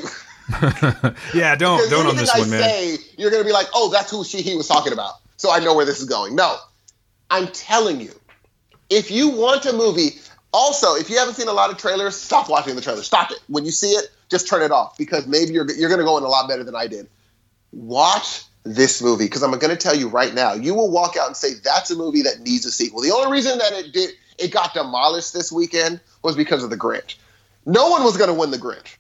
[1.34, 2.62] yeah, don't don't on this I one, man.
[2.62, 5.16] say, you're gonna be like, oh, that's who she he was talking about.
[5.36, 6.36] So I know where this is going.
[6.36, 6.58] No,
[7.30, 8.12] I'm telling you,
[8.90, 10.20] if you want a movie,
[10.54, 13.04] also if you haven't seen a lot of trailers, stop watching the trailer.
[13.04, 13.40] Stop it.
[13.48, 16.24] When you see it, just turn it off because maybe you're you're gonna go in
[16.24, 17.08] a lot better than I did.
[17.72, 18.44] Watch
[18.76, 21.36] this movie because I'm going to tell you right now, you will walk out and
[21.36, 23.02] say that's a movie that needs a sequel.
[23.02, 26.78] The only reason that it did it got demolished this weekend was because of the
[26.78, 27.16] Grinch.
[27.66, 28.98] No one was going to win the Grinch.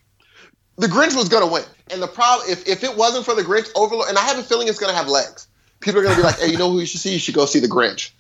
[0.78, 3.42] The Grinch was going to win, and the problem if if it wasn't for the
[3.42, 5.48] Grinch, Overlord, and I have a feeling it's going to have legs.
[5.80, 7.14] People are going to be like, "Hey, you know who you should see?
[7.14, 8.12] You should go see the Grinch."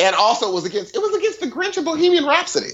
[0.00, 2.72] And also, it was against it was against the Grinch and Bohemian Rhapsody.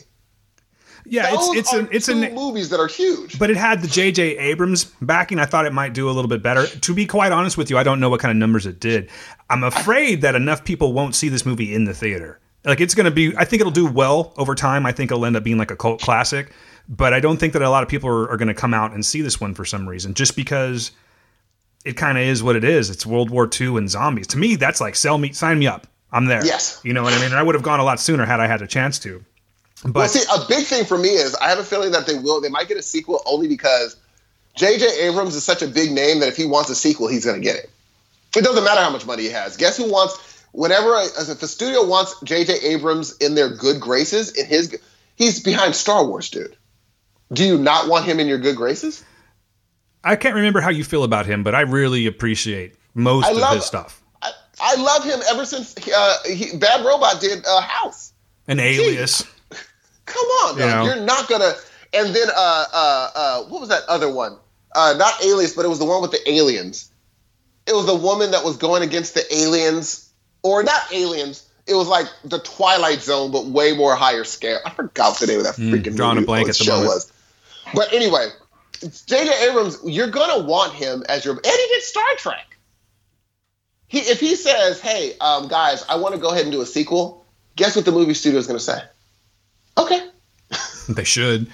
[1.08, 3.38] Yeah, it's Those it's are an it's two a movies that are huge.
[3.38, 4.38] but it had the J.J.
[4.38, 5.38] Abrams backing.
[5.38, 6.66] I thought it might do a little bit better.
[6.66, 9.08] To be quite honest with you, I don't know what kind of numbers it did.
[9.48, 12.40] I'm afraid that enough people won't see this movie in the theater.
[12.64, 13.36] Like it's going to be.
[13.36, 14.86] I think it'll do well over time.
[14.86, 16.52] I think it'll end up being like a cult classic.
[16.88, 18.92] But I don't think that a lot of people are, are going to come out
[18.92, 20.92] and see this one for some reason, just because
[21.84, 22.90] it kind of is what it is.
[22.90, 24.26] It's World War II and zombies.
[24.28, 25.86] To me, that's like sell me, sign me up.
[26.12, 26.44] I'm there.
[26.44, 26.80] Yes.
[26.84, 27.26] You know what I mean?
[27.26, 29.24] And I would have gone a lot sooner had I had a chance to.
[29.84, 32.14] But well, see, a big thing for me is I have a feeling that they
[32.14, 32.40] will.
[32.40, 33.96] They might get a sequel only because
[34.56, 34.86] J.J.
[35.06, 37.44] Abrams is such a big name that if he wants a sequel, he's going to
[37.44, 37.70] get it.
[38.36, 39.56] It doesn't matter how much money he has.
[39.56, 40.44] Guess who wants?
[40.52, 42.54] Whenever as if the studio wants J.J.
[42.62, 44.78] Abrams in their good graces, in his
[45.16, 46.56] he's behind Star Wars, dude.
[47.32, 49.04] Do you not want him in your good graces?
[50.04, 53.36] I can't remember how you feel about him, but I really appreciate most I of
[53.36, 54.02] love- his stuff.
[54.22, 54.30] I,
[54.60, 58.12] I love him ever since uh, he, Bad Robot did uh, House.
[58.48, 59.24] An alias.
[60.06, 60.88] Come on, You.
[60.90, 61.52] You're not gonna.
[61.92, 64.36] And then, uh, uh, uh, what was that other one?
[64.74, 66.90] Uh, not Alias, but it was the one with the aliens.
[67.66, 70.12] It was the woman that was going against the aliens,
[70.42, 71.48] or not aliens.
[71.66, 74.60] It was like the Twilight Zone, but way more higher scale.
[74.64, 76.64] I forgot what the name of that freaking Hmm, drawing a movie blank at the
[76.64, 76.88] show moment.
[76.88, 77.12] was.
[77.74, 78.28] But anyway,
[78.80, 79.48] J.J.
[79.48, 82.56] Abrams, you're gonna want him as your, and he did Star Trek.
[83.88, 86.66] He, if he says, "Hey, um, guys, I want to go ahead and do a
[86.66, 87.24] sequel,"
[87.56, 88.80] guess what the movie studio is gonna say?
[89.78, 90.08] Okay.
[90.88, 91.48] They should.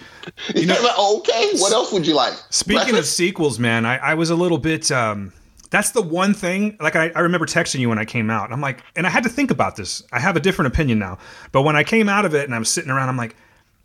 [0.55, 0.75] You know-
[1.19, 1.53] okay.
[1.55, 2.35] What else would you like?
[2.51, 4.91] Speaking of sequels, man, I, I was a little bit.
[4.93, 5.33] Um,
[5.71, 6.77] that's the one thing.
[6.81, 8.45] Like I, I remember texting you when I came out.
[8.45, 10.03] And I'm like, and I had to think about this.
[10.13, 11.19] I have a different opinion now.
[11.51, 13.35] But when I came out of it and I was sitting around, I'm like,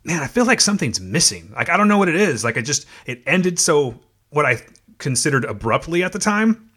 [0.04, 1.50] man, I feel like something's missing.
[1.56, 2.44] Like I don't know what it is.
[2.44, 3.98] Like it just it ended so
[4.30, 4.60] what I
[4.98, 6.68] considered abruptly at the time.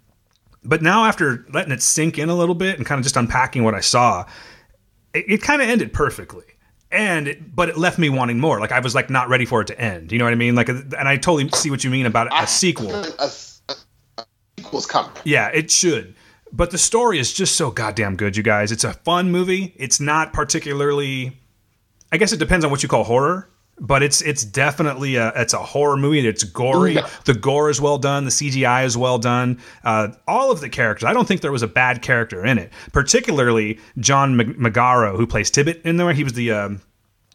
[0.64, 3.64] But now after letting it sink in a little bit and kind of just unpacking
[3.64, 4.26] what I saw,
[5.14, 6.46] it, it kind of ended perfectly.
[6.92, 8.60] And it, but it left me wanting more.
[8.60, 10.12] Like I was like not ready for it to end.
[10.12, 10.56] You know what I mean?
[10.56, 12.92] Like, and I totally see what you mean about a sequel.
[12.92, 13.32] A, a,
[14.18, 14.26] a
[14.60, 15.12] sequel's coming.
[15.24, 16.16] Yeah, it should.
[16.52, 18.74] But the story is just so goddamn good, you guys.
[18.74, 19.74] It's a fun movie.
[19.78, 21.42] It's not particularly
[22.12, 23.50] I guess it depends on what you call horror,
[23.82, 26.26] but it's it's definitely a it's a horror movie.
[26.26, 26.96] It's gory.
[26.96, 27.10] Yeah.
[27.26, 28.26] The gore is well done.
[28.26, 29.60] The CGI is well done.
[29.84, 31.06] Uh, all of the characters.
[31.06, 32.72] I don't think there was a bad character in it.
[32.94, 36.14] Particularly John Mag- Magaro, who plays Tibbet in there.
[36.14, 36.82] He was the um,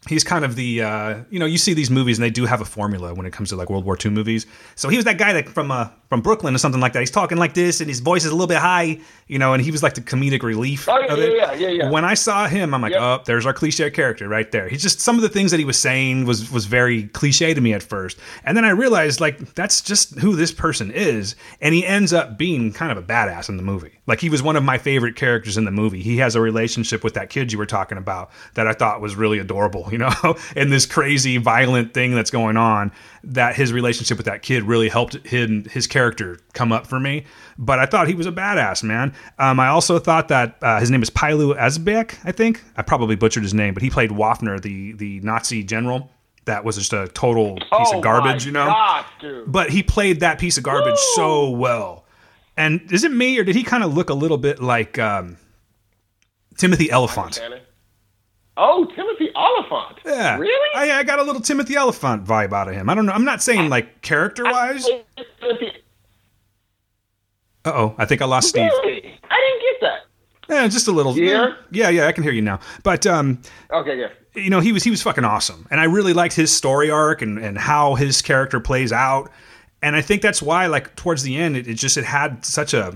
[0.07, 2.61] he's kind of the uh, you know you see these movies and they do have
[2.61, 4.45] a formula when it comes to like World War II movies.
[4.75, 6.99] So he was that guy that from uh, from Brooklyn or something like that.
[6.99, 9.61] He's talking like this and his voice is a little bit high, you know, and
[9.63, 11.35] he was like the comedic relief Oh, yeah, of it.
[11.35, 11.89] yeah, yeah, yeah.
[11.89, 13.01] When I saw him, I'm like, Yep.
[13.01, 14.69] oh, there's our cliche character right there.
[14.69, 17.59] He's just some of the things that he was saying was was very cliche to
[17.61, 21.73] me at first, and then I realized like that's just who this person is, and
[21.75, 23.91] he ends up being kind of a badass in the movie.
[24.07, 26.01] Like he was one of my favorite characters in the movie.
[26.01, 29.15] He has a relationship with that kid you were talking about that I thought was
[29.15, 30.11] really adorable, you know,
[30.55, 32.91] and this crazy violent thing that's going on.
[33.23, 37.25] That his relationship with that kid really helped him his character come up for me.
[37.57, 39.13] But I thought he was a badass man.
[39.37, 42.17] Um, I also thought that uh, his name is Pilu Ezbek.
[42.23, 46.11] I think I probably butchered his name, but he played Wafner, the the Nazi general.
[46.45, 49.05] That was just a total piece oh of garbage, you know God,
[49.47, 51.15] but he played that piece of garbage Woo!
[51.15, 52.05] so well.
[52.55, 55.37] And is it me or did he kind of look a little bit like um,
[56.57, 57.39] Timothy Olyphant?
[58.57, 59.99] Oh, Timothy Olyphant.
[60.05, 60.69] Yeah, Really?
[60.75, 62.89] I, I got a little Timothy Olyphant vibe out of him.
[62.89, 63.11] I don't know.
[63.13, 64.87] I'm not saying like character wise.
[67.65, 68.69] Uh oh, I think I lost Steve.
[68.83, 69.19] Really?
[69.29, 69.99] I didn't get that.
[70.49, 71.13] Yeah, just a little.
[71.13, 71.57] Hear?
[71.71, 72.59] Yeah, yeah, I can hear you now.
[72.83, 73.41] But um,
[73.71, 74.07] Okay, yeah.
[74.35, 77.21] you know, he was he was fucking awesome, and I really liked his story arc
[77.21, 79.29] and and how his character plays out.
[79.81, 82.73] And I think that's why, like towards the end, it, it just it had such
[82.73, 82.95] a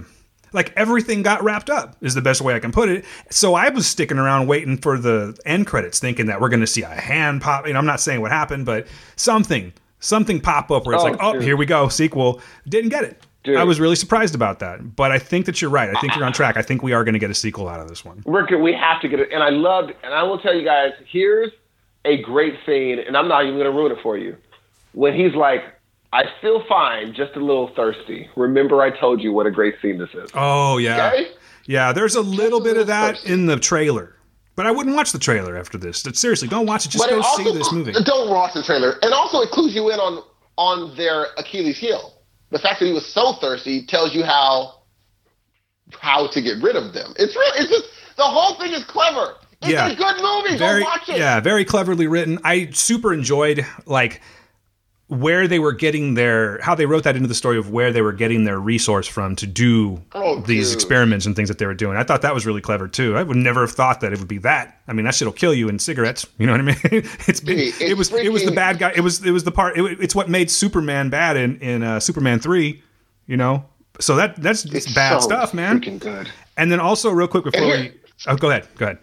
[0.53, 3.05] like everything got wrapped up is the best way I can put it.
[3.29, 6.67] So I was sticking around waiting for the end credits, thinking that we're going to
[6.67, 7.65] see a hand pop.
[7.67, 11.07] You know, I'm not saying what happened, but something, something pop up where it's Oh,
[11.07, 11.43] like, oh, dude.
[11.43, 12.41] here we go, sequel.
[12.67, 13.21] Didn't get it.
[13.43, 13.57] Dude.
[13.57, 15.89] I was really surprised about that, but I think that you're right.
[15.89, 16.57] I think you're on track.
[16.57, 18.21] I think we are going to get a sequel out of this one.
[18.23, 18.59] We're good.
[18.61, 19.29] We have to get it.
[19.33, 21.49] And I loved, and I will tell you guys, here's
[22.05, 24.37] a great scene, and I'm not even going to ruin it for you.
[24.93, 25.61] When he's like,
[26.13, 28.29] I feel fine, just a little thirsty.
[28.35, 30.29] Remember, I told you what a great scene this is.
[30.33, 31.27] Oh yeah, Okay?
[31.65, 31.93] yeah.
[31.93, 33.33] There's a little a bit of little that thirsty.
[33.33, 34.15] in the trailer,
[34.55, 36.03] but I wouldn't watch the trailer after this.
[36.13, 36.89] Seriously, don't watch it.
[36.89, 37.93] Just But go it also, see this movie.
[38.03, 38.97] Don't watch the trailer.
[39.01, 40.23] And also, it clues you in on
[40.57, 42.17] on their Achilles heel.
[42.49, 44.81] The fact that he was so thirsty tells you how
[45.99, 47.13] how to get rid of them.
[47.17, 47.51] It's real.
[47.55, 47.85] It's just
[48.17, 49.35] the whole thing is clever.
[49.61, 49.89] It's Yeah.
[49.89, 50.57] a good movie.
[50.57, 51.17] very go watch it.
[51.19, 54.19] yeah very cleverly written i super enjoyed like
[55.11, 58.01] where they were getting their how they wrote that into the story of where they
[58.01, 60.75] were getting their resource from to do Oh, these dude.
[60.77, 61.97] experiments and things that they were doing.
[61.97, 63.17] I thought that was really clever too.
[63.17, 64.79] I would never have thought that it would be that.
[64.87, 66.25] I mean that shit'll kill you in cigarettes.
[66.37, 66.77] You know what i mean?
[67.27, 68.93] It's been Dude, it was it's it was the bad guy.
[68.95, 71.99] It was it was the part it, it's what made superman bad in in uh,
[71.99, 72.81] superman 3
[73.27, 73.65] you know?
[73.99, 75.81] So that that's It's bad so stuff man.
[75.81, 76.29] Freaking good.
[76.55, 78.65] and then also real quick before And we oh go ahead.
[78.77, 78.97] Go ahead.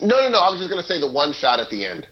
[0.00, 0.38] No, no, no.
[0.38, 2.06] I was just gonna say the one shot at the end.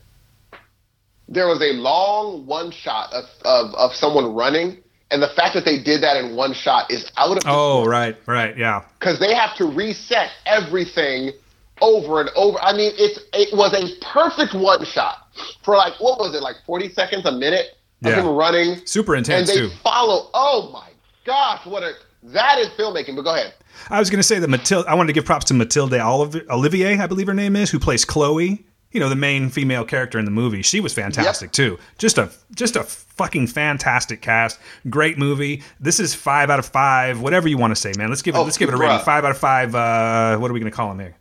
[1.32, 4.78] There was a long one shot of, of, of someone running,
[5.10, 8.16] and the fact that they did that in one shot is out of oh right
[8.26, 11.32] right yeah because they have to reset everything
[11.80, 12.58] over and over.
[12.60, 15.26] I mean, it's it was a perfect one shot
[15.64, 17.66] for like what was it like forty seconds a minute
[18.04, 18.20] of Yeah.
[18.20, 20.28] him running, super intense and they too follow.
[20.34, 20.88] Oh my
[21.24, 21.92] gosh, what a
[22.24, 23.16] that is filmmaking.
[23.16, 23.54] But go ahead.
[23.90, 24.88] I was going to say that Matilda.
[24.88, 27.78] I wanted to give props to matilda Oliv- Ollivier, I believe her name is, who
[27.80, 28.64] plays Chloe.
[28.92, 30.62] You know, the main female character in the movie.
[30.62, 31.78] She was fantastic too.
[31.98, 34.58] Just a just a fucking fantastic cast.
[34.90, 35.62] Great movie.
[35.80, 37.20] This is five out of five.
[37.20, 38.10] Whatever you want to say, man.
[38.10, 38.38] Let's give it.
[38.38, 38.98] Oh, let's give it a rating.
[38.98, 39.04] bruh.
[39.04, 39.74] Five out of five.
[39.74, 41.16] Uh, what are we going to call them here?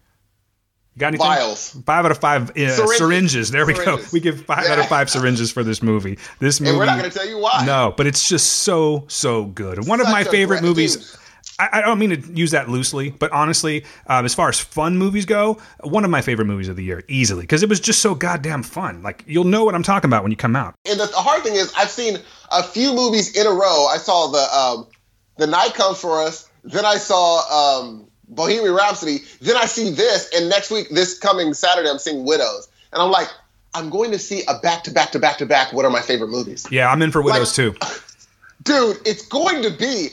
[0.95, 1.25] You got anything?
[1.25, 1.71] Vials.
[1.85, 2.97] Five out of five uh, syringes.
[2.97, 3.51] Syringes.
[3.51, 3.97] There we go.
[4.11, 6.19] We give five out of five syringes for this movie.
[6.39, 6.71] This movie.
[6.71, 7.63] And we're not going to tell you why.
[7.65, 9.87] No, but it's just so so good.
[9.87, 11.17] One of my favorite movies.
[11.61, 14.97] I, I don't mean to use that loosely, but honestly, um, as far as fun
[14.97, 18.01] movies go, one of my favorite movies of the year, easily, because it was just
[18.01, 19.03] so goddamn fun.
[19.03, 20.73] Like you'll know what I'm talking about when you come out.
[20.85, 22.17] And the, the hard thing is, I've seen
[22.51, 23.87] a few movies in a row.
[23.87, 24.87] I saw the um,
[25.37, 26.49] the Night Comes for Us.
[26.63, 29.19] Then I saw um, Bohemian Rhapsody.
[29.41, 32.69] Then I see this, and next week, this coming Saturday, I'm seeing Widows.
[32.93, 33.27] And I'm like,
[33.73, 35.73] I'm going to see a back to back to back to back.
[35.73, 36.67] What are my favorite movies?
[36.71, 37.75] Yeah, I'm in for Widows too.
[38.63, 40.09] Dude, it's going to be.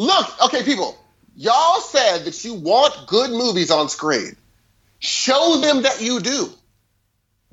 [0.00, 0.96] Look, okay, people,
[1.36, 4.34] y'all said that you want good movies on screen.
[4.98, 6.48] Show them that you do.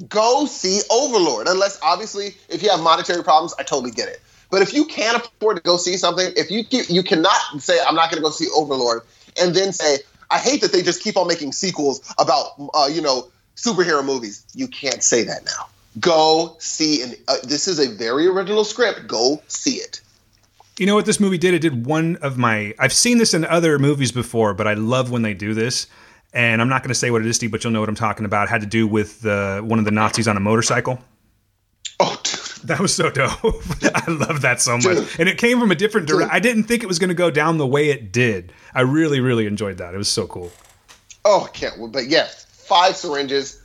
[0.07, 1.47] Go see Overlord.
[1.49, 4.21] Unless, obviously, if you have monetary problems, I totally get it.
[4.49, 7.95] But if you can't afford to go see something, if you you cannot say, I'm
[7.95, 9.01] not going to go see Overlord,
[9.41, 9.97] and then say,
[10.31, 14.45] I hate that they just keep on making sequels about, uh, you know, superhero movies.
[14.55, 15.67] You can't say that now.
[15.99, 19.05] Go see, and uh, this is a very original script.
[19.05, 19.99] Go see it.
[20.77, 21.53] You know what this movie did?
[21.53, 22.73] It did one of my.
[22.77, 25.87] I've seen this in other movies before, but I love when they do this.
[26.33, 27.95] And I'm not going to say what it is, Steve, but you'll know what I'm
[27.95, 28.47] talking about.
[28.47, 30.99] It had to do with uh, one of the Nazis on a motorcycle.
[31.99, 32.33] Oh, dude.
[32.67, 33.31] That was so dope.
[33.43, 34.83] I love that so much.
[34.83, 35.19] Dude.
[35.19, 36.29] And it came from a different direction.
[36.31, 38.53] I didn't think it was going to go down the way it did.
[38.75, 39.93] I really, really enjoyed that.
[39.93, 40.51] It was so cool.
[41.25, 41.79] Oh, I can't.
[41.79, 41.91] wait.
[41.91, 43.63] But yes, five syringes.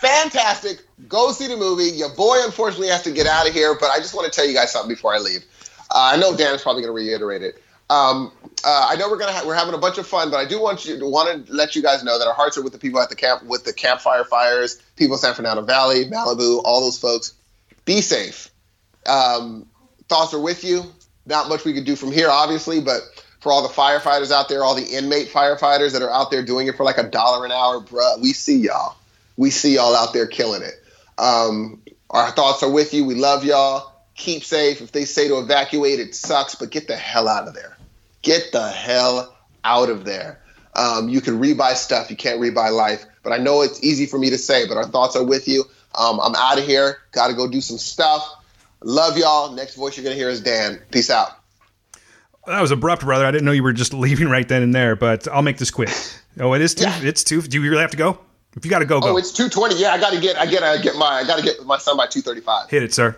[0.00, 0.80] Fantastic.
[1.08, 1.90] Go see the movie.
[1.90, 4.48] Your boy unfortunately has to get out of here, but I just want to tell
[4.48, 5.44] you guys something before I leave.
[5.90, 7.62] Uh, I know Dan is probably going to reiterate it.
[7.90, 8.30] Um,
[8.64, 10.60] uh, I know we're gonna ha- we're having a bunch of fun, but I do
[10.60, 12.78] want you to want to let you guys know that our hearts are with the
[12.78, 16.82] people at the camp, with the campfire fires, people in San Fernando Valley, Malibu, all
[16.82, 17.34] those folks.
[17.86, 18.48] Be safe.
[19.06, 19.66] Um,
[20.08, 20.84] thoughts are with you.
[21.26, 23.00] Not much we could do from here, obviously, but
[23.40, 26.68] for all the firefighters out there, all the inmate firefighters that are out there doing
[26.68, 28.94] it for like a dollar an hour, bruh, we see y'all.
[29.36, 30.74] We see y'all out there killing it.
[31.18, 33.04] Um, our thoughts are with you.
[33.04, 33.89] We love y'all.
[34.20, 34.82] Keep safe.
[34.82, 37.78] If they say to evacuate, it sucks, but get the hell out of there.
[38.20, 39.34] Get the hell
[39.64, 40.38] out of there.
[40.74, 42.10] Um, you can rebuy stuff.
[42.10, 43.06] You can't rebuy life.
[43.22, 45.64] But I know it's easy for me to say, but our thoughts are with you.
[45.94, 46.98] Um, I'm out of here.
[47.12, 48.22] Got to go do some stuff.
[48.82, 49.52] Love y'all.
[49.52, 50.82] Next voice you're going to hear is Dan.
[50.90, 51.30] Peace out.
[52.46, 53.24] That was abrupt, brother.
[53.24, 55.70] I didn't know you were just leaving right then and there, but I'll make this
[55.70, 55.88] quick.
[56.38, 56.84] Oh, it is two.
[56.84, 57.00] Yeah.
[57.04, 57.40] It's two.
[57.40, 58.18] Do you really have to go?
[58.54, 59.14] If you got to go, go.
[59.14, 59.80] Oh, it's 220.
[59.80, 61.78] Yeah, I got to get I get I get my I got to get my
[61.78, 62.68] son by 235.
[62.68, 63.16] Hit it, sir.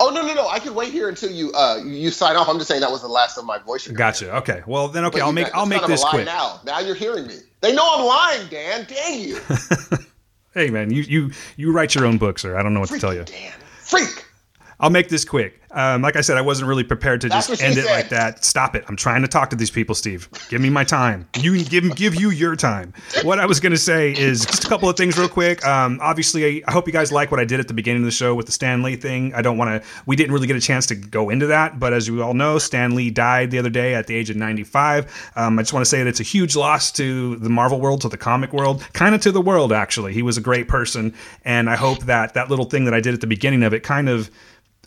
[0.00, 0.48] Oh, no, no, no.
[0.48, 2.48] I can wait here until you uh you sign off.
[2.48, 3.88] I'm just saying that was the last of my voice.
[3.88, 4.36] Gotcha.
[4.36, 4.62] Okay.
[4.66, 5.18] Well, then, okay.
[5.18, 5.46] But I'll make.
[5.46, 6.24] got- I'll make kind of a this quick.
[6.26, 7.34] Now, now you're hearing me.
[7.60, 8.86] They know I'm lying, Dan.
[8.88, 9.40] Dang you,
[10.54, 12.56] Hey, man, you you you write your own book, sir.
[12.56, 13.24] I don't know what to tell you.
[13.24, 13.52] Dan.
[13.80, 14.24] Freak.
[14.80, 15.60] I'll make this quick.
[15.70, 17.94] Um, like I said, I wasn't really prepared to That's just end it said.
[17.94, 18.42] like that.
[18.42, 18.84] Stop it!
[18.88, 20.28] I'm trying to talk to these people, Steve.
[20.48, 21.28] Give me my time.
[21.38, 22.94] You give give you your time.
[23.22, 25.64] What I was going to say is just a couple of things real quick.
[25.66, 28.12] Um, obviously, I hope you guys like what I did at the beginning of the
[28.12, 29.34] show with the Stan Lee thing.
[29.34, 29.88] I don't want to.
[30.06, 32.58] We didn't really get a chance to go into that, but as you all know,
[32.58, 35.32] Stan Lee died the other day at the age of 95.
[35.36, 38.00] Um, I just want to say that it's a huge loss to the Marvel world,
[38.02, 39.72] to the comic world, kind of to the world.
[39.72, 41.14] Actually, he was a great person,
[41.44, 43.82] and I hope that that little thing that I did at the beginning of it
[43.82, 44.30] kind of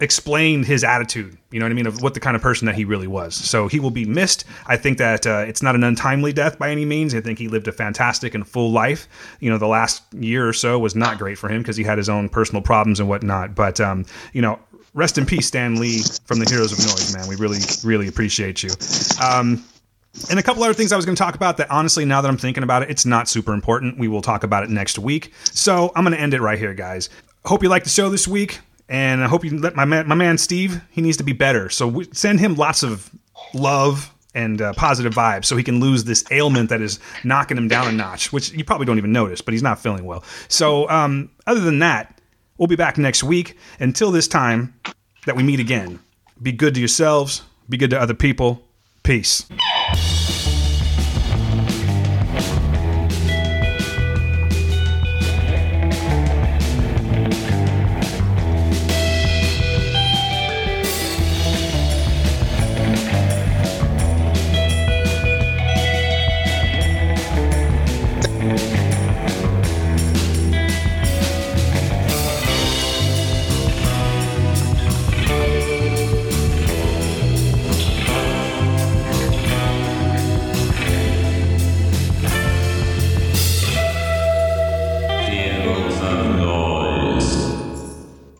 [0.01, 2.75] explained his attitude, you know what I mean, of what the kind of person that
[2.75, 3.35] he really was.
[3.35, 4.45] So he will be missed.
[4.65, 7.13] I think that uh, it's not an untimely death by any means.
[7.13, 9.07] I think he lived a fantastic and full life.
[9.39, 11.97] You know, the last year or so was not great for him because he had
[11.97, 13.55] his own personal problems and whatnot.
[13.55, 14.59] But, um, you know,
[14.93, 17.27] rest in peace, Stan Lee from the Heroes of Noise, man.
[17.27, 18.71] We really, really appreciate you.
[19.23, 19.63] Um,
[20.29, 22.27] and a couple other things I was going to talk about that honestly, now that
[22.27, 23.97] I'm thinking about it, it's not super important.
[23.97, 25.31] We will talk about it next week.
[25.43, 27.09] So I'm going to end it right here, guys.
[27.45, 28.59] Hope you liked the show this week.
[28.91, 31.69] And I hope you let my man, my man Steve, he needs to be better.
[31.69, 33.09] So we, send him lots of
[33.53, 37.69] love and uh, positive vibes so he can lose this ailment that is knocking him
[37.69, 40.25] down a notch, which you probably don't even notice, but he's not feeling well.
[40.49, 42.19] So, um, other than that,
[42.57, 43.57] we'll be back next week.
[43.79, 44.73] Until this time
[45.25, 45.99] that we meet again,
[46.41, 48.61] be good to yourselves, be good to other people.
[49.03, 49.45] Peace.